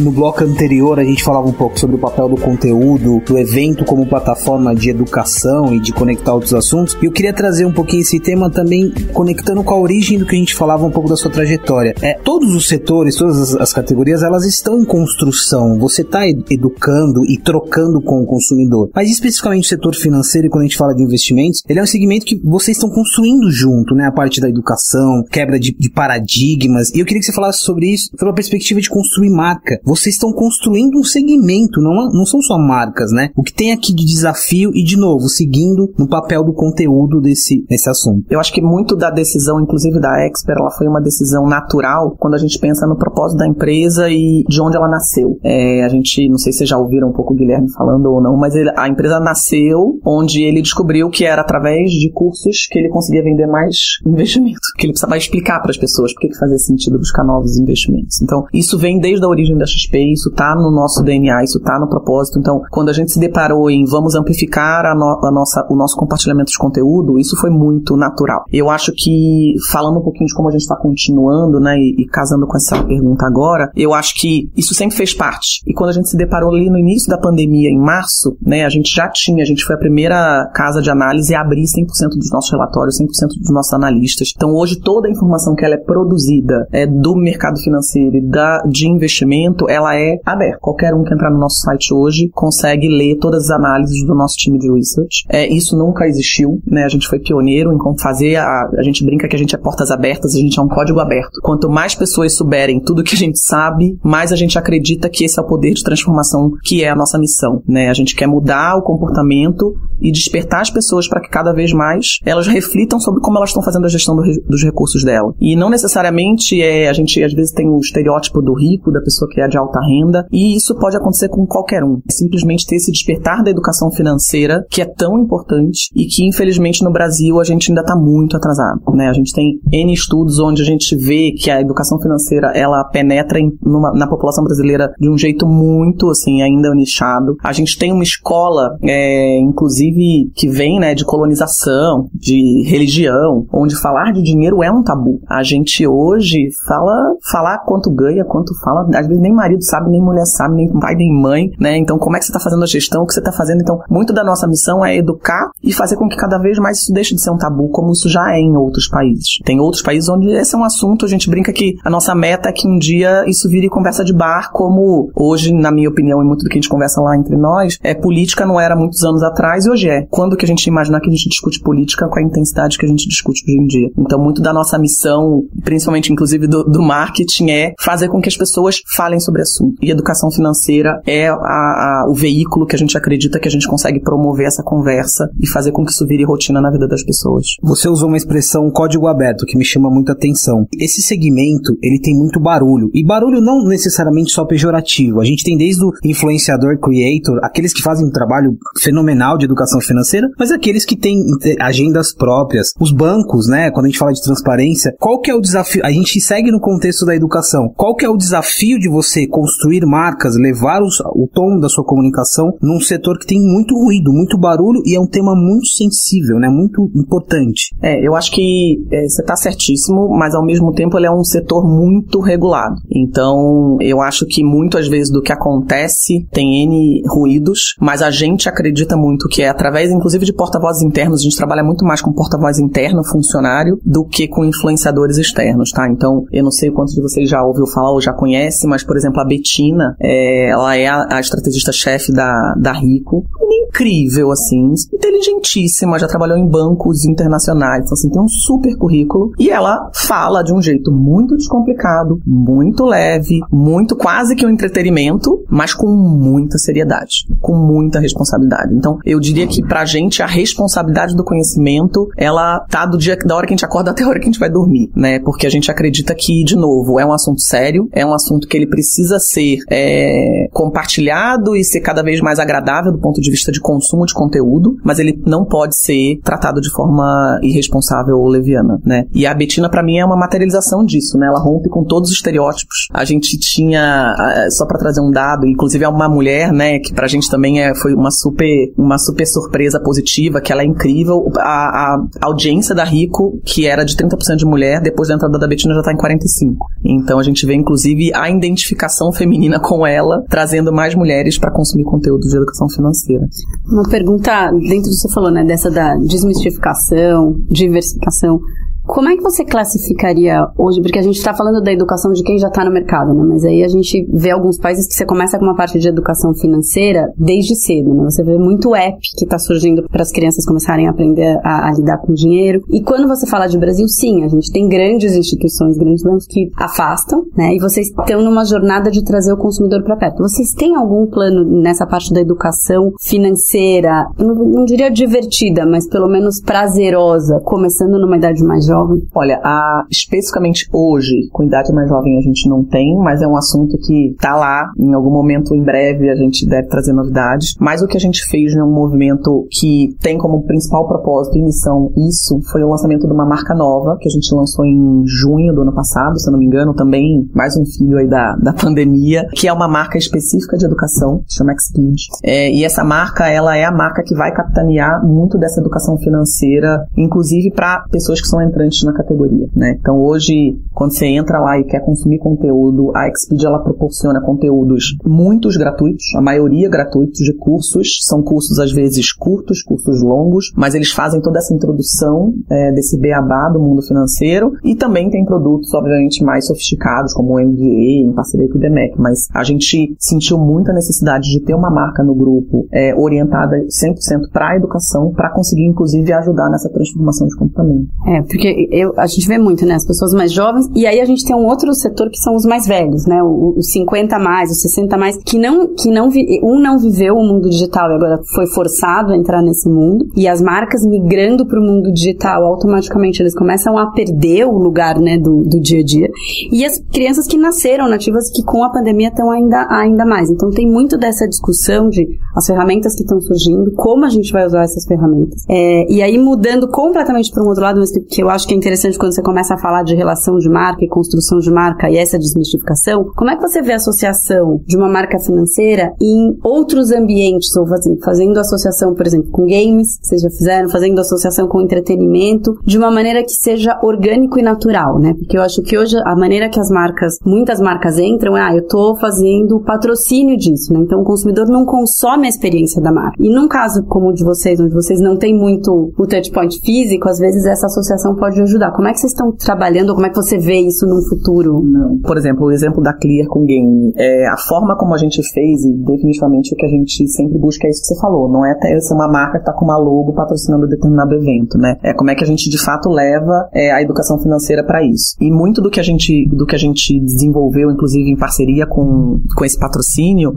No 0.00 0.10
bloco 0.10 0.42
anterior, 0.42 0.98
a 0.98 1.04
gente 1.04 1.22
falava 1.22 1.46
um 1.46 1.52
pouco 1.52 1.78
sobre 1.78 1.96
o 1.96 1.98
papel 1.98 2.26
do 2.26 2.36
conteúdo, 2.36 3.20
do 3.20 3.38
evento 3.38 3.84
como 3.84 4.06
plataforma 4.06 4.74
de 4.74 4.88
educação 4.88 5.74
e 5.74 5.78
de 5.78 5.92
conectar 5.92 6.32
outros 6.32 6.54
assuntos. 6.54 6.96
E 7.02 7.04
eu 7.04 7.12
queria 7.12 7.34
trazer 7.34 7.66
um 7.66 7.72
pouquinho 7.72 8.00
esse 8.00 8.18
tema 8.18 8.50
também 8.50 8.90
conectando 9.12 9.62
com 9.62 9.74
a 9.74 9.78
origem 9.78 10.18
do 10.18 10.24
que 10.24 10.34
a 10.34 10.38
gente 10.38 10.54
falava 10.54 10.86
um 10.86 10.90
pouco 10.90 11.06
da 11.06 11.16
sua 11.16 11.30
trajetória. 11.30 11.94
É, 12.00 12.14
todos 12.14 12.54
os 12.54 12.66
setores, 12.66 13.14
todas 13.14 13.38
as, 13.38 13.54
as 13.56 13.72
categorias, 13.74 14.22
elas 14.22 14.46
estão 14.46 14.80
em 14.80 14.86
construção. 14.86 15.78
Você 15.78 16.00
está 16.00 16.26
educando 16.26 17.22
e 17.28 17.36
trocando 17.36 18.00
com 18.00 18.22
o 18.22 18.26
consumidor. 18.26 18.88
Mas 18.94 19.10
especificamente 19.10 19.66
o 19.66 19.68
setor 19.68 19.94
financeiro, 19.94 20.48
quando 20.48 20.62
a 20.62 20.66
gente 20.66 20.78
fala 20.78 20.94
de 20.94 21.02
investimentos, 21.02 21.62
ele 21.68 21.78
é 21.78 21.82
um 21.82 21.86
segmento 21.86 22.24
que 22.24 22.40
vocês 22.42 22.78
estão 22.78 22.88
construindo 22.88 23.50
junto, 23.50 23.94
né? 23.94 24.06
A 24.06 24.12
parte 24.12 24.40
da 24.40 24.48
educação, 24.48 25.22
quebra 25.30 25.60
de, 25.60 25.76
de 25.78 25.90
paradigmas. 25.90 26.88
E 26.94 27.00
eu 27.00 27.04
queria 27.04 27.20
que 27.20 27.26
você 27.26 27.34
falasse 27.34 27.60
sobre 27.60 27.92
isso, 27.92 28.08
sobre 28.18 28.30
a 28.30 28.34
perspectiva 28.34 28.80
de 28.80 28.88
construir 28.88 29.28
marca 29.28 29.78
vocês 29.90 30.14
estão 30.14 30.32
construindo 30.32 30.96
um 30.96 31.02
segmento, 31.02 31.80
não, 31.80 32.08
não 32.12 32.24
são 32.24 32.40
só 32.40 32.56
marcas, 32.56 33.10
né? 33.10 33.30
O 33.36 33.42
que 33.42 33.52
tem 33.52 33.72
aqui 33.72 33.92
de 33.92 34.04
desafio 34.04 34.70
e, 34.72 34.84
de 34.84 34.96
novo, 34.96 35.28
seguindo 35.28 35.92
no 35.98 36.08
papel 36.08 36.44
do 36.44 36.52
conteúdo 36.52 37.20
desse, 37.20 37.64
desse 37.68 37.90
assunto. 37.90 38.24
Eu 38.30 38.38
acho 38.38 38.52
que 38.52 38.62
muito 38.62 38.94
da 38.94 39.10
decisão, 39.10 39.60
inclusive 39.60 39.98
da 39.98 40.24
Expert, 40.24 40.60
ela 40.60 40.70
foi 40.70 40.86
uma 40.86 41.00
decisão 41.00 41.44
natural 41.44 42.14
quando 42.20 42.34
a 42.34 42.38
gente 42.38 42.56
pensa 42.60 42.86
no 42.86 42.96
propósito 42.96 43.38
da 43.38 43.48
empresa 43.48 44.08
e 44.08 44.44
de 44.48 44.62
onde 44.62 44.76
ela 44.76 44.88
nasceu. 44.88 45.36
É, 45.42 45.82
a 45.82 45.88
gente, 45.88 46.28
não 46.28 46.38
sei 46.38 46.52
se 46.52 46.58
vocês 46.58 46.70
já 46.70 46.78
ouviram 46.78 47.08
um 47.08 47.12
pouco 47.12 47.34
o 47.34 47.36
Guilherme 47.36 47.68
falando 47.72 48.06
ou 48.06 48.22
não, 48.22 48.36
mas 48.36 48.54
ele, 48.54 48.70
a 48.76 48.88
empresa 48.88 49.18
nasceu 49.18 49.98
onde 50.06 50.42
ele 50.42 50.62
descobriu 50.62 51.10
que 51.10 51.24
era 51.24 51.42
através 51.42 51.90
de 51.90 52.12
cursos 52.12 52.68
que 52.70 52.78
ele 52.78 52.90
conseguia 52.90 53.24
vender 53.24 53.48
mais 53.48 53.98
investimento, 54.06 54.60
que 54.78 54.86
ele 54.86 54.92
precisava 54.92 55.16
explicar 55.16 55.60
para 55.60 55.72
as 55.72 55.76
pessoas 55.76 56.14
por 56.14 56.20
que 56.20 56.38
fazia 56.38 56.58
sentido 56.58 56.96
buscar 56.96 57.24
novos 57.24 57.58
investimentos. 57.58 58.22
Então, 58.22 58.44
isso 58.54 58.78
vem 58.78 59.00
desde 59.00 59.24
a 59.24 59.28
origem 59.28 59.58
da 59.58 59.66
XP, 59.80 60.12
isso 60.12 60.30
está 60.30 60.54
no 60.54 60.70
nosso 60.70 61.02
DNA, 61.02 61.44
isso 61.44 61.58
está 61.58 61.78
no 61.78 61.88
propósito. 61.88 62.38
Então, 62.38 62.60
quando 62.70 62.88
a 62.88 62.92
gente 62.92 63.12
se 63.12 63.20
deparou 63.20 63.70
em 63.70 63.84
vamos 63.84 64.14
amplificar 64.14 64.86
a, 64.86 64.94
no, 64.94 65.20
a 65.24 65.30
nossa, 65.30 65.66
o 65.70 65.76
nosso 65.76 65.96
compartilhamento 65.96 66.50
de 66.50 66.58
conteúdo, 66.58 67.18
isso 67.18 67.36
foi 67.40 67.50
muito 67.50 67.96
natural. 67.96 68.44
Eu 68.52 68.70
acho 68.70 68.92
que, 68.96 69.54
falando 69.70 69.98
um 69.98 70.02
pouquinho 70.02 70.26
de 70.26 70.34
como 70.34 70.48
a 70.48 70.52
gente 70.52 70.62
está 70.62 70.76
continuando, 70.76 71.60
né, 71.60 71.76
e, 71.76 72.02
e, 72.02 72.06
casando 72.06 72.46
com 72.46 72.56
essa 72.56 72.82
pergunta 72.84 73.26
agora, 73.26 73.70
eu 73.76 73.94
acho 73.94 74.14
que 74.14 74.50
isso 74.56 74.74
sempre 74.74 74.96
fez 74.96 75.14
parte. 75.14 75.62
E 75.66 75.72
quando 75.72 75.90
a 75.90 75.92
gente 75.92 76.08
se 76.08 76.16
deparou 76.16 76.54
ali 76.54 76.70
no 76.70 76.78
início 76.78 77.08
da 77.08 77.18
pandemia, 77.18 77.70
em 77.70 77.78
março, 77.78 78.36
né, 78.40 78.64
a 78.64 78.68
gente 78.68 78.94
já 78.94 79.08
tinha, 79.08 79.42
a 79.42 79.46
gente 79.46 79.64
foi 79.64 79.76
a 79.76 79.78
primeira 79.78 80.50
casa 80.54 80.80
de 80.80 80.90
análise 80.90 81.34
a 81.34 81.40
abrir 81.40 81.64
100% 81.64 81.86
dos 82.16 82.30
nossos 82.32 82.50
relatórios, 82.50 82.98
100% 82.98 83.06
dos 83.40 83.52
nossos 83.52 83.72
analistas. 83.72 84.32
Então, 84.36 84.54
hoje, 84.54 84.80
toda 84.80 85.08
a 85.08 85.10
informação 85.10 85.54
que 85.54 85.64
ela 85.64 85.74
é 85.74 85.78
produzida 85.78 86.66
é, 86.72 86.86
do 86.86 87.14
mercado 87.16 87.58
financeiro 87.60 88.16
e 88.16 88.20
da, 88.20 88.62
de 88.68 88.88
investimento, 88.88 89.59
ela 89.68 89.96
é 89.96 90.18
aberta. 90.24 90.58
Qualquer 90.60 90.94
um 90.94 91.04
que 91.04 91.12
entrar 91.12 91.30
no 91.30 91.38
nosso 91.38 91.60
site 91.60 91.92
hoje 91.92 92.30
consegue 92.32 92.88
ler 92.88 93.16
todas 93.16 93.44
as 93.44 93.50
análises 93.50 94.04
do 94.06 94.14
nosso 94.14 94.36
time 94.36 94.58
de 94.58 94.70
research. 94.70 95.24
É, 95.28 95.48
isso 95.48 95.76
nunca 95.76 96.06
existiu, 96.06 96.60
né? 96.66 96.84
A 96.84 96.88
gente 96.88 97.08
foi 97.08 97.18
pioneiro 97.18 97.72
em 97.72 97.78
como 97.78 97.98
fazer. 98.00 98.36
A, 98.36 98.70
a 98.78 98.82
gente 98.82 99.04
brinca 99.04 99.28
que 99.28 99.36
a 99.36 99.38
gente 99.38 99.54
é 99.54 99.58
portas 99.58 99.90
abertas, 99.90 100.34
a 100.34 100.38
gente 100.38 100.58
é 100.58 100.62
um 100.62 100.68
código 100.68 101.00
aberto. 101.00 101.40
Quanto 101.42 101.68
mais 101.68 101.94
pessoas 101.94 102.36
souberem 102.36 102.80
tudo 102.80 103.02
que 103.02 103.14
a 103.14 103.18
gente 103.18 103.38
sabe, 103.38 103.98
mais 104.02 104.32
a 104.32 104.36
gente 104.36 104.58
acredita 104.58 105.08
que 105.08 105.24
esse 105.24 105.38
é 105.38 105.42
o 105.42 105.46
poder 105.46 105.72
de 105.74 105.82
transformação 105.82 106.52
que 106.62 106.84
é 106.84 106.88
a 106.88 106.96
nossa 106.96 107.18
missão, 107.18 107.62
né? 107.66 107.88
A 107.88 107.94
gente 107.94 108.14
quer 108.14 108.26
mudar 108.26 108.76
o 108.76 108.82
comportamento 108.82 109.74
e 110.00 110.10
despertar 110.10 110.60
as 110.60 110.70
pessoas 110.70 111.06
para 111.08 111.20
que 111.20 111.28
cada 111.28 111.52
vez 111.52 111.72
mais 111.72 112.18
elas 112.24 112.46
reflitam 112.46 112.98
sobre 112.98 113.20
como 113.20 113.36
elas 113.36 113.50
estão 113.50 113.62
fazendo 113.62 113.84
a 113.84 113.88
gestão 113.88 114.16
do, 114.16 114.22
dos 114.48 114.64
recursos 114.64 115.04
dela. 115.04 115.34
E 115.40 115.54
não 115.56 115.70
necessariamente 115.70 116.60
é 116.60 116.88
a 116.88 116.92
gente 116.92 117.22
às 117.22 117.32
vezes 117.32 117.52
tem 117.52 117.68
o 117.68 117.78
estereótipo 117.78 118.40
do 118.40 118.54
rico, 118.54 118.90
da 118.90 119.00
pessoa 119.00 119.28
que 119.30 119.40
é 119.40 119.44
de 119.50 119.58
alta 119.58 119.80
renda, 119.80 120.26
e 120.32 120.56
isso 120.56 120.74
pode 120.76 120.96
acontecer 120.96 121.28
com 121.28 121.46
qualquer 121.46 121.84
um. 121.84 122.00
É 122.08 122.12
simplesmente 122.12 122.66
ter 122.66 122.76
esse 122.76 122.90
despertar 122.90 123.42
da 123.42 123.50
educação 123.50 123.90
financeira, 123.90 124.64
que 124.70 124.80
é 124.80 124.86
tão 124.86 125.18
importante 125.18 125.90
e 125.94 126.06
que, 126.06 126.26
infelizmente, 126.26 126.82
no 126.82 126.92
Brasil 126.92 127.40
a 127.40 127.44
gente 127.44 127.70
ainda 127.70 127.82
está 127.82 127.96
muito 127.96 128.36
atrasado. 128.36 128.80
Né? 128.94 129.08
A 129.08 129.12
gente 129.12 129.32
tem 129.32 129.60
N 129.72 129.92
estudos 129.92 130.38
onde 130.38 130.62
a 130.62 130.64
gente 130.64 130.96
vê 130.96 131.32
que 131.32 131.50
a 131.50 131.60
educação 131.60 132.00
financeira 132.00 132.52
ela 132.54 132.84
penetra 132.84 133.38
em, 133.38 133.50
numa, 133.62 133.92
na 133.92 134.06
população 134.06 134.44
brasileira 134.44 134.92
de 134.98 135.10
um 135.10 135.18
jeito 135.18 135.46
muito, 135.46 136.08
assim, 136.10 136.42
ainda 136.42 136.74
nichado. 136.74 137.36
A 137.42 137.52
gente 137.52 137.78
tem 137.78 137.92
uma 137.92 138.02
escola, 138.02 138.76
é, 138.82 139.38
inclusive, 139.40 140.30
que 140.34 140.48
vem, 140.48 140.78
né, 140.78 140.94
de 140.94 141.04
colonização, 141.04 142.08
de 142.14 142.68
religião, 142.68 143.46
onde 143.52 143.80
falar 143.80 144.12
de 144.12 144.22
dinheiro 144.22 144.62
é 144.62 144.70
um 144.70 144.82
tabu. 144.82 145.20
A 145.28 145.42
gente 145.42 145.86
hoje 145.86 146.48
fala, 146.66 147.14
falar 147.30 147.58
quanto 147.58 147.90
ganha, 147.90 148.24
quanto 148.24 148.52
fala, 148.62 148.86
às 148.94 149.06
vezes 149.06 149.22
nem 149.22 149.32
marido 149.40 149.64
sabe, 149.64 149.90
nem 149.90 150.00
mulher 150.00 150.26
sabe, 150.26 150.54
nem 150.54 150.68
pai, 150.68 150.94
nem 150.94 151.12
mãe, 151.12 151.50
né? 151.58 151.76
Então, 151.76 151.98
como 151.98 152.16
é 152.16 152.18
que 152.18 152.26
você 152.26 152.30
está 152.30 152.40
fazendo 152.40 152.62
a 152.62 152.66
gestão, 152.66 153.02
o 153.02 153.06
que 153.06 153.14
você 153.14 153.20
está 153.20 153.32
fazendo? 153.32 153.62
Então, 153.62 153.80
muito 153.88 154.12
da 154.12 154.22
nossa 154.22 154.46
missão 154.46 154.84
é 154.84 154.96
educar 154.96 155.50
e 155.62 155.72
fazer 155.72 155.96
com 155.96 156.08
que 156.08 156.16
cada 156.16 156.38
vez 156.38 156.58
mais 156.58 156.78
isso 156.78 156.92
deixe 156.92 157.14
de 157.14 157.22
ser 157.22 157.30
um 157.30 157.38
tabu, 157.38 157.68
como 157.70 157.92
isso 157.92 158.08
já 158.08 158.34
é 158.34 158.38
em 158.38 158.56
outros 158.56 158.88
países. 158.88 159.38
Tem 159.44 159.58
outros 159.60 159.82
países 159.82 160.08
onde 160.08 160.28
esse 160.28 160.54
é 160.54 160.58
um 160.58 160.64
assunto, 160.64 161.06
a 161.06 161.08
gente 161.08 161.30
brinca 161.30 161.52
que 161.52 161.76
a 161.84 161.90
nossa 161.90 162.14
meta 162.14 162.48
é 162.48 162.52
que 162.52 162.68
um 162.68 162.78
dia 162.78 163.24
isso 163.26 163.48
vire 163.48 163.68
conversa 163.68 164.04
de 164.04 164.12
bar, 164.12 164.50
como 164.52 165.10
hoje, 165.14 165.52
na 165.52 165.70
minha 165.70 165.88
opinião, 165.88 166.22
e 166.22 166.24
muito 166.24 166.44
do 166.44 166.48
que 166.48 166.58
a 166.58 166.60
gente 166.60 166.68
conversa 166.68 167.00
lá 167.00 167.16
entre 167.16 167.36
nós, 167.36 167.78
é 167.82 167.94
política 167.94 168.44
não 168.44 168.60
era 168.60 168.76
muitos 168.76 169.02
anos 169.02 169.22
atrás 169.22 169.66
e 169.66 169.70
hoje 169.70 169.88
é. 169.88 170.06
Quando 170.10 170.36
que 170.36 170.44
a 170.44 170.48
gente 170.48 170.66
imaginar 170.66 171.00
que 171.00 171.08
a 171.08 171.12
gente 171.12 171.28
discute 171.28 171.60
política 171.60 172.08
com 172.08 172.18
a 172.18 172.22
intensidade 172.22 172.78
que 172.78 172.84
a 172.84 172.88
gente 172.88 173.08
discute 173.08 173.42
hoje 173.44 173.58
em 173.58 173.66
dia? 173.66 173.88
Então, 173.98 174.18
muito 174.18 174.42
da 174.42 174.52
nossa 174.52 174.78
missão, 174.78 175.44
principalmente 175.62 176.12
inclusive 176.12 176.46
do, 176.46 176.64
do 176.64 176.82
marketing, 176.82 177.50
é 177.50 177.74
fazer 177.78 178.08
com 178.08 178.20
que 178.20 178.28
as 178.28 178.36
pessoas 178.36 178.80
falem 178.94 179.20
sobre 179.20 179.29
assunto. 179.38 179.76
E 179.82 179.90
educação 179.90 180.30
financeira 180.30 181.00
é 181.06 181.28
a, 181.28 181.34
a, 181.34 182.06
o 182.08 182.14
veículo 182.14 182.66
que 182.66 182.74
a 182.74 182.78
gente 182.78 182.96
acredita 182.96 183.38
que 183.38 183.48
a 183.48 183.50
gente 183.50 183.68
consegue 183.68 184.00
promover 184.00 184.46
essa 184.46 184.62
conversa 184.62 185.28
e 185.40 185.48
fazer 185.48 185.72
com 185.72 185.84
que 185.84 185.92
isso 185.92 186.06
vire 186.06 186.24
rotina 186.24 186.60
na 186.60 186.70
vida 186.70 186.86
das 186.88 187.04
pessoas. 187.04 187.46
Você 187.62 187.88
usou 187.88 188.08
uma 188.08 188.16
expressão 188.16 188.70
código 188.70 189.06
aberto 189.06 189.46
que 189.46 189.56
me 189.56 189.64
chama 189.64 189.90
muita 189.90 190.12
atenção. 190.12 190.66
Esse 190.78 191.02
segmento, 191.02 191.76
ele 191.82 192.00
tem 192.00 192.14
muito 192.14 192.40
barulho. 192.40 192.90
E 192.94 193.04
barulho 193.04 193.40
não 193.40 193.64
necessariamente 193.64 194.32
só 194.32 194.44
pejorativo. 194.44 195.20
A 195.20 195.24
gente 195.24 195.44
tem 195.44 195.56
desde 195.56 195.84
o 195.84 195.92
influenciador, 196.04 196.78
creator, 196.78 197.38
aqueles 197.42 197.72
que 197.72 197.82
fazem 197.82 198.06
um 198.06 198.10
trabalho 198.10 198.56
fenomenal 198.78 199.36
de 199.36 199.44
educação 199.44 199.80
financeira, 199.80 200.28
mas 200.38 200.50
aqueles 200.50 200.84
que 200.84 200.96
têm 200.96 201.16
agendas 201.60 202.14
próprias. 202.14 202.72
Os 202.80 202.92
bancos, 202.92 203.48
né? 203.48 203.70
Quando 203.70 203.86
a 203.86 203.88
gente 203.88 203.98
fala 203.98 204.12
de 204.12 204.22
transparência, 204.22 204.94
qual 204.98 205.20
que 205.20 205.30
é 205.30 205.34
o 205.34 205.40
desafio? 205.40 205.84
A 205.84 205.90
gente 205.90 206.20
segue 206.20 206.50
no 206.50 206.60
contexto 206.60 207.04
da 207.04 207.14
educação. 207.14 207.72
Qual 207.76 207.94
que 207.94 208.04
é 208.04 208.08
o 208.08 208.16
desafio 208.16 208.78
de 208.78 208.88
você 208.88 209.19
construir 209.28 209.84
marcas, 209.86 210.36
levar 210.36 210.82
os, 210.82 211.00
o 211.14 211.28
tom 211.32 211.58
da 211.58 211.68
sua 211.68 211.84
comunicação 211.84 212.52
num 212.62 212.80
setor 212.80 213.18
que 213.18 213.26
tem 213.26 213.40
muito 213.40 213.74
ruído, 213.74 214.12
muito 214.12 214.38
barulho 214.38 214.80
e 214.84 214.96
é 214.96 215.00
um 215.00 215.06
tema 215.06 215.34
muito 215.34 215.66
sensível, 215.66 216.38
né? 216.38 216.48
Muito 216.48 216.90
importante. 216.94 217.74
É, 217.82 218.06
eu 218.06 218.14
acho 218.14 218.30
que 218.32 218.84
é, 218.90 219.08
você 219.08 219.22
está 219.22 219.36
certíssimo, 219.36 220.08
mas 220.08 220.34
ao 220.34 220.44
mesmo 220.44 220.72
tempo 220.72 220.98
ele 220.98 221.06
é 221.06 221.10
um 221.10 221.24
setor 221.24 221.64
muito 221.64 222.20
regulado. 222.20 222.76
Então, 222.90 223.76
eu 223.80 224.00
acho 224.00 224.26
que 224.26 224.44
muito 224.44 224.78
às 224.78 224.88
vezes 224.88 225.10
do 225.12 225.22
que 225.22 225.32
acontece 225.32 226.26
tem 226.30 226.62
N 226.64 227.02
ruídos, 227.08 227.74
mas 227.80 228.02
a 228.02 228.10
gente 228.10 228.48
acredita 228.48 228.96
muito 228.96 229.28
que 229.28 229.42
é 229.42 229.48
através, 229.48 229.90
inclusive, 229.90 230.24
de 230.24 230.32
porta-vozes 230.32 230.82
internos, 230.82 231.20
a 231.20 231.24
gente 231.24 231.36
trabalha 231.36 231.62
muito 231.62 231.84
mais 231.84 232.00
com 232.00 232.12
porta-voz 232.12 232.58
interno, 232.58 233.04
funcionário, 233.04 233.78
do 233.84 234.04
que 234.04 234.28
com 234.28 234.44
influenciadores 234.44 235.18
externos, 235.18 235.70
tá? 235.70 235.88
Então, 235.88 236.24
eu 236.32 236.44
não 236.44 236.50
sei 236.50 236.70
quantos 236.70 236.94
de 236.94 237.02
vocês 237.02 237.28
já 237.28 237.42
ouviu 237.42 237.66
falar 237.66 237.92
ou 237.92 238.00
já 238.00 238.12
conhece, 238.12 238.66
mas, 238.66 238.82
por 238.82 238.96
exemplo, 238.96 239.09
a 239.18 239.24
Betina, 239.24 239.96
é, 240.00 240.50
ela 240.50 240.76
é 240.76 240.86
a, 240.86 241.16
a 241.16 241.20
estrategista-chefe 241.20 242.12
da, 242.12 242.54
da 242.56 242.72
Rico. 242.72 243.24
Incrível, 243.68 244.30
assim, 244.30 244.74
inteligentíssima, 244.92 245.98
já 245.98 246.06
trabalhou 246.06 246.36
em 246.36 246.46
bancos 246.46 247.04
internacionais, 247.04 247.84
então, 247.84 247.94
assim, 247.94 248.10
tem 248.10 248.20
um 248.20 248.28
super 248.28 248.76
currículo. 248.76 249.32
E 249.38 249.50
ela 249.50 249.90
fala 249.94 250.42
de 250.42 250.52
um 250.52 250.60
jeito 250.60 250.92
muito 250.92 251.36
descomplicado, 251.36 252.20
muito 252.26 252.84
leve, 252.84 253.40
muito 253.50 253.96
quase 253.96 254.34
que 254.36 254.44
um 254.44 254.50
entretenimento, 254.50 255.44
mas 255.48 255.74
com 255.74 255.88
muita 255.88 256.58
seriedade, 256.58 257.26
com 257.40 257.54
muita 257.54 258.00
responsabilidade. 258.00 258.74
Então, 258.74 258.98
eu 259.04 259.18
diria 259.18 259.46
que 259.46 259.62
pra 259.62 259.84
gente 259.84 260.22
a 260.22 260.26
responsabilidade 260.26 261.16
do 261.16 261.24
conhecimento, 261.24 262.08
ela 262.16 262.60
tá 262.68 262.84
do 262.86 262.98
dia 262.98 263.16
da 263.16 263.36
hora 263.36 263.46
que 263.46 263.52
a 263.52 263.56
gente 263.56 263.64
acorda 263.64 263.90
até 263.92 264.04
a 264.04 264.08
hora 264.08 264.18
que 264.18 264.24
a 264.24 264.30
gente 264.30 264.40
vai 264.40 264.50
dormir, 264.50 264.90
né? 264.94 265.18
Porque 265.20 265.46
a 265.46 265.50
gente 265.50 265.70
acredita 265.70 266.14
que, 266.14 266.44
de 266.44 266.56
novo, 266.56 266.98
é 266.98 267.06
um 267.06 267.12
assunto 267.12 267.40
sério, 267.40 267.88
é 267.92 268.04
um 268.04 268.12
assunto 268.12 268.46
que 268.46 268.56
ele 268.56 268.66
precisa 268.66 268.99
ser 269.18 269.58
é, 269.70 270.48
compartilhado 270.52 271.56
e 271.56 271.64
ser 271.64 271.80
cada 271.80 272.02
vez 272.02 272.20
mais 272.20 272.38
agradável 272.38 272.92
do 272.92 272.98
ponto 272.98 273.20
de 273.20 273.30
vista 273.30 273.52
de 273.52 273.60
consumo 273.60 274.04
de 274.04 274.14
conteúdo, 274.14 274.76
mas 274.84 274.98
ele 274.98 275.20
não 275.26 275.44
pode 275.44 275.76
ser 275.76 276.18
tratado 276.22 276.60
de 276.60 276.70
forma 276.70 277.38
irresponsável 277.42 278.16
ou 278.16 278.28
leviana, 278.28 278.80
né? 278.84 279.04
E 279.12 279.26
a 279.26 279.34
Betina, 279.34 279.68
para 279.68 279.82
mim, 279.82 279.98
é 279.98 280.04
uma 280.04 280.16
materialização 280.16 280.84
disso, 280.84 281.18
né? 281.18 281.26
Ela 281.26 281.40
rompe 281.40 281.68
com 281.68 281.84
todos 281.84 282.10
os 282.10 282.16
estereótipos. 282.16 282.88
A 282.92 283.04
gente 283.04 283.38
tinha, 283.38 284.14
só 284.50 284.66
para 284.66 284.78
trazer 284.78 285.00
um 285.00 285.10
dado, 285.10 285.46
inclusive 285.46 285.84
é 285.84 285.88
uma 285.88 286.08
mulher, 286.08 286.52
né, 286.52 286.78
que 286.78 286.92
pra 286.92 287.06
gente 287.06 287.30
também 287.30 287.60
é, 287.60 287.74
foi 287.74 287.94
uma 287.94 288.10
super, 288.10 288.72
uma 288.76 288.98
super 288.98 289.26
surpresa 289.26 289.80
positiva, 289.80 290.40
que 290.40 290.52
ela 290.52 290.62
é 290.62 290.64
incrível. 290.64 291.30
A, 291.38 291.94
a 291.94 292.06
audiência 292.22 292.74
da 292.74 292.84
Rico, 292.84 293.40
que 293.44 293.66
era 293.66 293.84
de 293.84 293.96
30% 293.96 294.36
de 294.36 294.44
mulher, 294.44 294.80
depois 294.80 295.08
da 295.08 295.14
entrada 295.14 295.38
da 295.38 295.46
Betina 295.46 295.74
já 295.74 295.82
tá 295.82 295.92
em 295.92 295.96
45%. 295.96 296.56
Então 296.84 297.18
a 297.18 297.22
gente 297.22 297.44
vê, 297.46 297.54
inclusive, 297.54 298.12
a 298.14 298.30
identificação 298.30 298.89
feminina 299.12 299.60
com 299.60 299.86
ela, 299.86 300.22
trazendo 300.28 300.72
mais 300.72 300.94
mulheres 300.94 301.38
para 301.38 301.52
consumir 301.52 301.84
conteúdo 301.84 302.20
de 302.20 302.36
educação 302.36 302.68
financeira. 302.68 303.24
Uma 303.66 303.88
pergunta, 303.88 304.50
dentro 304.52 304.82
do 304.82 304.90
que 304.90 304.94
você 304.94 305.12
falou, 305.12 305.30
né, 305.30 305.44
dessa 305.44 305.70
da 305.70 305.96
desmistificação, 305.96 307.36
diversificação. 307.48 308.40
Como 308.86 309.08
é 309.08 309.16
que 309.16 309.22
você 309.22 309.44
classificaria 309.44 310.48
hoje? 310.56 310.80
Porque 310.80 310.98
a 310.98 311.02
gente 311.02 311.16
está 311.16 311.34
falando 311.34 311.62
da 311.62 311.72
educação 311.72 312.12
de 312.12 312.22
quem 312.22 312.38
já 312.38 312.48
está 312.48 312.64
no 312.64 312.72
mercado, 312.72 313.12
né? 313.14 313.22
Mas 313.24 313.44
aí 313.44 313.62
a 313.62 313.68
gente 313.68 314.06
vê 314.12 314.30
alguns 314.30 314.58
países 314.58 314.86
que 314.88 314.94
você 314.94 315.04
começa 315.04 315.38
com 315.38 315.44
uma 315.44 315.54
parte 315.54 315.78
de 315.78 315.86
educação 315.86 316.34
financeira 316.34 317.12
desde 317.16 317.54
cedo, 317.54 317.94
né? 317.94 318.04
Você 318.04 318.24
vê 318.24 318.38
muito 318.38 318.74
app 318.74 318.98
que 319.16 319.24
está 319.24 319.38
surgindo 319.38 319.84
para 319.88 320.02
as 320.02 320.10
crianças 320.10 320.44
começarem 320.44 320.88
a 320.88 320.90
aprender 320.90 321.38
a, 321.44 321.68
a, 321.68 321.72
lidar 321.72 321.98
com 321.98 322.12
dinheiro. 322.12 322.62
E 322.70 322.82
quando 322.82 323.06
você 323.06 323.26
fala 323.26 323.46
de 323.46 323.58
Brasil, 323.58 323.86
sim, 323.86 324.24
a 324.24 324.28
gente 324.28 324.50
tem 324.50 324.66
grandes 324.66 325.14
instituições, 325.14 325.76
grandes 325.76 326.02
bancos 326.02 326.26
que 326.26 326.50
afastam, 326.56 327.26
né? 327.36 327.54
E 327.54 327.60
vocês 327.60 327.88
estão 327.88 328.22
numa 328.22 328.44
jornada 328.44 328.90
de 328.90 329.04
trazer 329.04 329.32
o 329.32 329.36
consumidor 329.36 329.84
para 329.84 329.96
perto. 329.96 330.22
Vocês 330.22 330.52
têm 330.52 330.74
algum 330.74 331.06
plano 331.06 331.44
nessa 331.44 331.86
parte 331.86 332.12
da 332.12 332.20
educação 332.20 332.92
financeira, 333.00 334.06
não, 334.18 334.34
não 334.34 334.64
diria 334.64 334.90
divertida, 334.90 335.66
mas 335.66 335.86
pelo 335.86 336.08
menos 336.08 336.40
prazerosa, 336.40 337.40
começando 337.44 337.98
numa 337.98 338.16
idade 338.16 338.42
mais 338.42 338.69
jovem? 338.70 339.02
Olha, 339.14 339.40
a, 339.42 339.84
especificamente 339.90 340.68
hoje, 340.72 341.28
com 341.32 341.44
idade 341.44 341.72
mais 341.72 341.88
jovem 341.88 342.18
a 342.18 342.22
gente 342.22 342.48
não 342.48 342.64
tem, 342.64 342.96
mas 342.96 343.22
é 343.22 343.26
um 343.26 343.36
assunto 343.36 343.76
que 343.78 344.14
tá 344.20 344.34
lá, 344.34 344.70
em 344.78 344.94
algum 344.94 345.10
momento 345.10 345.54
em 345.54 345.62
breve 345.62 346.08
a 346.08 346.14
gente 346.14 346.46
deve 346.46 346.68
trazer 346.68 346.92
novidades. 346.92 347.54
Mas 347.60 347.82
o 347.82 347.86
que 347.86 347.96
a 347.96 348.00
gente 348.00 348.24
fez 348.26 348.54
num 348.54 348.70
movimento 348.70 349.46
que 349.50 349.94
tem 350.00 350.16
como 350.16 350.44
principal 350.44 350.86
propósito 350.86 351.38
e 351.38 351.42
missão 351.42 351.92
isso, 351.96 352.40
foi 352.50 352.62
o 352.62 352.68
lançamento 352.68 353.06
de 353.06 353.12
uma 353.12 353.26
marca 353.26 353.54
nova, 353.54 353.96
que 354.00 354.08
a 354.08 354.12
gente 354.12 354.34
lançou 354.34 354.64
em 354.64 355.02
junho 355.06 355.54
do 355.54 355.62
ano 355.62 355.74
passado, 355.74 356.18
se 356.18 356.28
eu 356.28 356.32
não 356.32 356.38
me 356.38 356.46
engano, 356.46 356.74
também 356.74 357.28
mais 357.34 357.56
um 357.56 357.64
filho 357.64 357.98
aí 357.98 358.08
da, 358.08 358.36
da 358.36 358.52
pandemia, 358.52 359.26
que 359.34 359.48
é 359.48 359.52
uma 359.52 359.68
marca 359.68 359.98
específica 359.98 360.56
de 360.56 360.64
educação, 360.64 361.22
chama 361.28 361.54
Xpeed. 361.58 361.96
É, 362.22 362.50
e 362.50 362.64
essa 362.64 362.84
marca, 362.84 363.28
ela 363.28 363.56
é 363.56 363.64
a 363.64 363.72
marca 363.72 364.02
que 364.02 364.14
vai 364.14 364.32
capitanear 364.32 365.04
muito 365.04 365.38
dessa 365.38 365.60
educação 365.60 365.96
financeira, 365.98 366.86
inclusive 366.96 367.50
para 367.50 367.84
pessoas 367.90 368.20
que 368.20 368.28
são 368.28 368.40
entrantes 368.60 368.82
na 368.84 368.92
categoria, 368.92 369.48
né? 369.54 369.76
Então 369.80 370.02
hoje, 370.02 370.58
quando 370.74 370.92
você 370.92 371.06
entra 371.06 371.40
lá 371.40 371.58
e 371.58 371.64
quer 371.64 371.80
consumir 371.80 372.18
conteúdo, 372.18 372.92
a 372.94 373.08
Expedia 373.08 373.48
ela 373.48 373.58
proporciona 373.58 374.20
conteúdos 374.20 374.96
muitos 375.04 375.56
gratuitos, 375.56 376.04
a 376.16 376.20
maioria 376.20 376.68
gratuitos 376.68 377.20
de 377.20 377.32
cursos, 377.34 378.00
são 378.02 378.22
cursos 378.22 378.58
às 378.58 378.72
vezes 378.72 379.12
curtos, 379.12 379.62
cursos 379.62 380.02
longos, 380.02 380.52
mas 380.56 380.74
eles 380.74 380.92
fazem 380.92 381.20
toda 381.20 381.38
essa 381.38 381.54
introdução 381.54 382.34
é, 382.50 382.72
desse 382.72 382.98
beabá 382.98 383.48
do 383.48 383.60
mundo 383.60 383.82
financeiro 383.82 384.52
e 384.64 384.74
também 384.74 385.10
tem 385.10 385.24
produtos, 385.24 385.72
obviamente, 385.74 386.22
mais 386.24 386.46
sofisticados, 386.46 387.14
como 387.14 387.34
o 387.34 387.40
MBA, 387.40 388.08
em 388.08 388.12
parceria 388.12 388.48
com 388.48 388.58
o 388.58 388.60
DMEC, 388.60 388.94
mas 388.98 389.28
a 389.32 389.42
gente 389.42 389.94
sentiu 389.98 390.38
muita 390.38 390.72
necessidade 390.72 391.30
de 391.30 391.40
ter 391.40 391.54
uma 391.54 391.70
marca 391.70 392.02
no 392.02 392.14
grupo 392.14 392.66
é, 392.72 392.94
orientada 392.94 393.56
100% 393.66 394.30
para 394.32 394.50
a 394.50 394.56
educação, 394.56 395.12
para 395.12 395.30
conseguir, 395.30 395.66
inclusive, 395.66 396.12
ajudar 396.12 396.50
nessa 396.50 396.68
transformação 396.68 397.26
de 397.26 397.36
comportamento. 397.36 397.88
É, 398.06 398.22
porque 398.22 398.49
eu, 398.70 398.92
a 398.96 399.06
gente 399.06 399.26
vê 399.26 399.38
muito, 399.38 399.64
né? 399.64 399.74
As 399.74 399.86
pessoas 399.86 400.12
mais 400.12 400.32
jovens. 400.32 400.68
E 400.74 400.86
aí 400.86 401.00
a 401.00 401.04
gente 401.04 401.24
tem 401.24 401.34
um 401.34 401.46
outro 401.46 401.72
setor 401.74 402.10
que 402.10 402.18
são 402.18 402.34
os 402.34 402.44
mais 402.44 402.66
velhos, 402.66 403.06
né? 403.06 403.22
Os 403.22 403.70
50 403.70 404.18
mais, 404.18 404.50
os 404.50 404.60
60 404.60 404.96
mais, 404.96 405.16
que 405.16 405.38
não, 405.38 405.74
que 405.74 405.90
não 405.90 406.10
um 406.42 406.60
não 406.60 406.78
viveu 406.78 407.14
o 407.14 407.24
mundo 407.24 407.48
digital 407.48 407.90
e 407.90 407.94
agora 407.94 408.20
foi 408.34 408.46
forçado 408.46 409.12
a 409.12 409.16
entrar 409.16 409.42
nesse 409.42 409.68
mundo. 409.68 410.06
E 410.16 410.28
as 410.28 410.40
marcas 410.40 410.84
migrando 410.84 411.46
para 411.46 411.60
o 411.60 411.62
mundo 411.62 411.92
digital, 411.92 412.44
automaticamente 412.44 413.22
eles 413.22 413.34
começam 413.34 413.78
a 413.78 413.90
perder 413.92 414.46
o 414.46 414.58
lugar, 414.58 414.98
né, 414.98 415.18
do, 415.18 415.42
do 415.44 415.60
dia 415.60 415.80
a 415.80 415.84
dia. 415.84 416.08
E 416.52 416.64
as 416.64 416.78
crianças 416.92 417.26
que 417.26 417.36
nasceram 417.36 417.88
nativas, 417.88 418.30
que 418.30 418.42
com 418.42 418.62
a 418.64 418.70
pandemia 418.70 419.08
estão 419.08 419.30
ainda, 419.30 419.66
ainda 419.70 420.04
mais. 420.04 420.30
Então 420.30 420.50
tem 420.50 420.66
muito 420.66 420.98
dessa 420.98 421.26
discussão 421.28 421.88
de 421.88 422.06
as 422.34 422.46
ferramentas 422.46 422.94
que 422.94 423.02
estão 423.02 423.20
surgindo, 423.20 423.72
como 423.72 424.04
a 424.04 424.08
gente 424.08 424.32
vai 424.32 424.46
usar 424.46 424.62
essas 424.62 424.84
ferramentas. 424.84 425.44
É, 425.48 425.92
e 425.92 426.02
aí 426.02 426.18
mudando 426.18 426.68
completamente 426.68 427.30
para 427.30 427.42
um 427.42 427.48
outro 427.48 427.62
lado, 427.62 427.80
mas 427.80 427.90
que, 427.90 428.00
que 428.00 428.22
eu 428.22 428.30
acho 428.30 428.39
acho 428.40 428.48
que 428.48 428.54
é 428.54 428.56
interessante 428.56 428.98
quando 428.98 429.14
você 429.14 429.22
começa 429.22 429.54
a 429.54 429.58
falar 429.58 429.82
de 429.82 429.94
relação 429.94 430.38
de 430.38 430.48
marca 430.48 430.82
e 430.82 430.88
construção 430.88 431.38
de 431.38 431.50
marca 431.50 431.90
e 431.90 431.98
essa 431.98 432.18
desmistificação, 432.18 433.12
como 433.14 433.30
é 433.30 433.36
que 433.36 433.42
você 433.42 433.60
vê 433.60 433.72
a 433.72 433.76
associação 433.76 434.60
de 434.66 434.76
uma 434.76 434.88
marca 434.88 435.18
financeira 435.18 435.92
em 436.00 436.38
outros 436.42 436.90
ambientes, 436.90 437.54
ou 437.56 437.66
fazendo, 437.66 438.00
fazendo 438.02 438.40
associação, 438.40 438.94
por 438.94 439.06
exemplo, 439.06 439.30
com 439.30 439.42
games, 439.42 439.98
que 439.98 440.06
vocês 440.06 440.22
já 440.22 440.30
fizeram, 440.30 440.70
fazendo 440.70 441.00
associação 441.00 441.48
com 441.48 441.60
entretenimento, 441.60 442.58
de 442.64 442.78
uma 442.78 442.90
maneira 442.90 443.22
que 443.22 443.32
seja 443.32 443.78
orgânico 443.82 444.38
e 444.38 444.42
natural, 444.42 444.98
né? 444.98 445.14
Porque 445.14 445.36
eu 445.36 445.42
acho 445.42 445.60
que 445.62 445.76
hoje 445.76 445.96
a 446.04 446.16
maneira 446.16 446.48
que 446.48 446.58
as 446.58 446.70
marcas, 446.70 447.18
muitas 447.24 447.60
marcas 447.60 447.98
entram 447.98 448.36
é, 448.36 448.40
ah, 448.40 448.56
eu 448.56 448.66
tô 448.66 448.96
fazendo 448.96 449.60
patrocínio 449.60 450.36
disso, 450.36 450.72
né? 450.72 450.80
Então 450.80 451.00
o 451.00 451.04
consumidor 451.04 451.46
não 451.48 451.66
consome 451.66 452.26
a 452.26 452.30
experiência 452.30 452.80
da 452.80 452.92
marca. 452.92 453.16
E 453.18 453.28
num 453.28 453.48
caso 453.48 453.84
como 453.84 454.08
o 454.08 454.12
de 454.14 454.24
vocês, 454.24 454.58
onde 454.60 454.72
vocês 454.72 455.00
não 455.00 455.16
têm 455.16 455.36
muito 455.36 455.92
o 455.98 456.06
touch 456.06 456.30
point 456.30 456.58
físico, 456.64 457.08
às 457.08 457.18
vezes 457.18 457.44
essa 457.44 457.66
associação 457.66 458.14
pode 458.14 458.29
ajudar. 458.38 458.72
Como 458.72 458.88
é 458.88 458.92
que 458.92 459.00
vocês 459.00 459.12
estão 459.12 459.32
trabalhando, 459.32 459.94
como 459.94 460.06
é 460.06 460.10
que 460.10 460.16
você 460.16 460.38
vê 460.38 460.60
isso 460.60 460.86
no 460.86 461.02
futuro? 461.08 461.62
Não. 461.62 461.98
Por 461.98 462.16
exemplo, 462.16 462.46
o 462.46 462.52
exemplo 462.52 462.82
da 462.82 462.92
Clear 462.92 463.26
com 463.28 463.44
game. 463.44 463.92
É, 463.96 464.28
a 464.28 464.36
forma 464.36 464.76
como 464.76 464.94
a 464.94 464.98
gente 464.98 465.22
fez, 465.32 465.64
e 465.64 465.72
definitivamente 465.72 466.54
o 466.54 466.56
que 466.56 466.66
a 466.66 466.68
gente 466.68 467.08
sempre 467.08 467.38
busca 467.38 467.66
é 467.66 467.70
isso 467.70 467.80
que 467.82 467.88
você 467.88 468.00
falou. 468.00 468.28
Não 468.28 468.44
é 468.44 468.52
até 468.52 468.78
ser 468.80 468.94
uma 468.94 469.08
marca 469.08 469.38
que 469.38 469.38
está 469.38 469.52
com 469.52 469.64
uma 469.64 469.78
logo 469.78 470.12
patrocinando 470.12 470.68
determinado 470.68 471.14
evento, 471.14 471.58
né? 471.58 471.76
É 471.82 471.92
como 471.92 472.10
é 472.10 472.14
que 472.14 472.24
a 472.24 472.26
gente 472.26 472.48
de 472.48 472.58
fato 472.62 472.88
leva 472.88 473.48
é, 473.52 473.72
a 473.72 473.82
educação 473.82 474.18
financeira 474.18 474.64
para 474.64 474.84
isso. 474.84 475.16
E 475.20 475.30
muito 475.30 475.60
do 475.60 475.70
que 475.70 475.80
a 475.80 475.82
gente 475.82 476.28
do 476.28 476.46
que 476.46 476.54
a 476.54 476.58
gente 476.58 476.98
desenvolveu, 477.00 477.70
inclusive 477.70 478.10
em 478.10 478.16
parceria 478.16 478.66
com, 478.66 479.20
com 479.36 479.44
esse 479.44 479.58
patrocínio, 479.58 480.32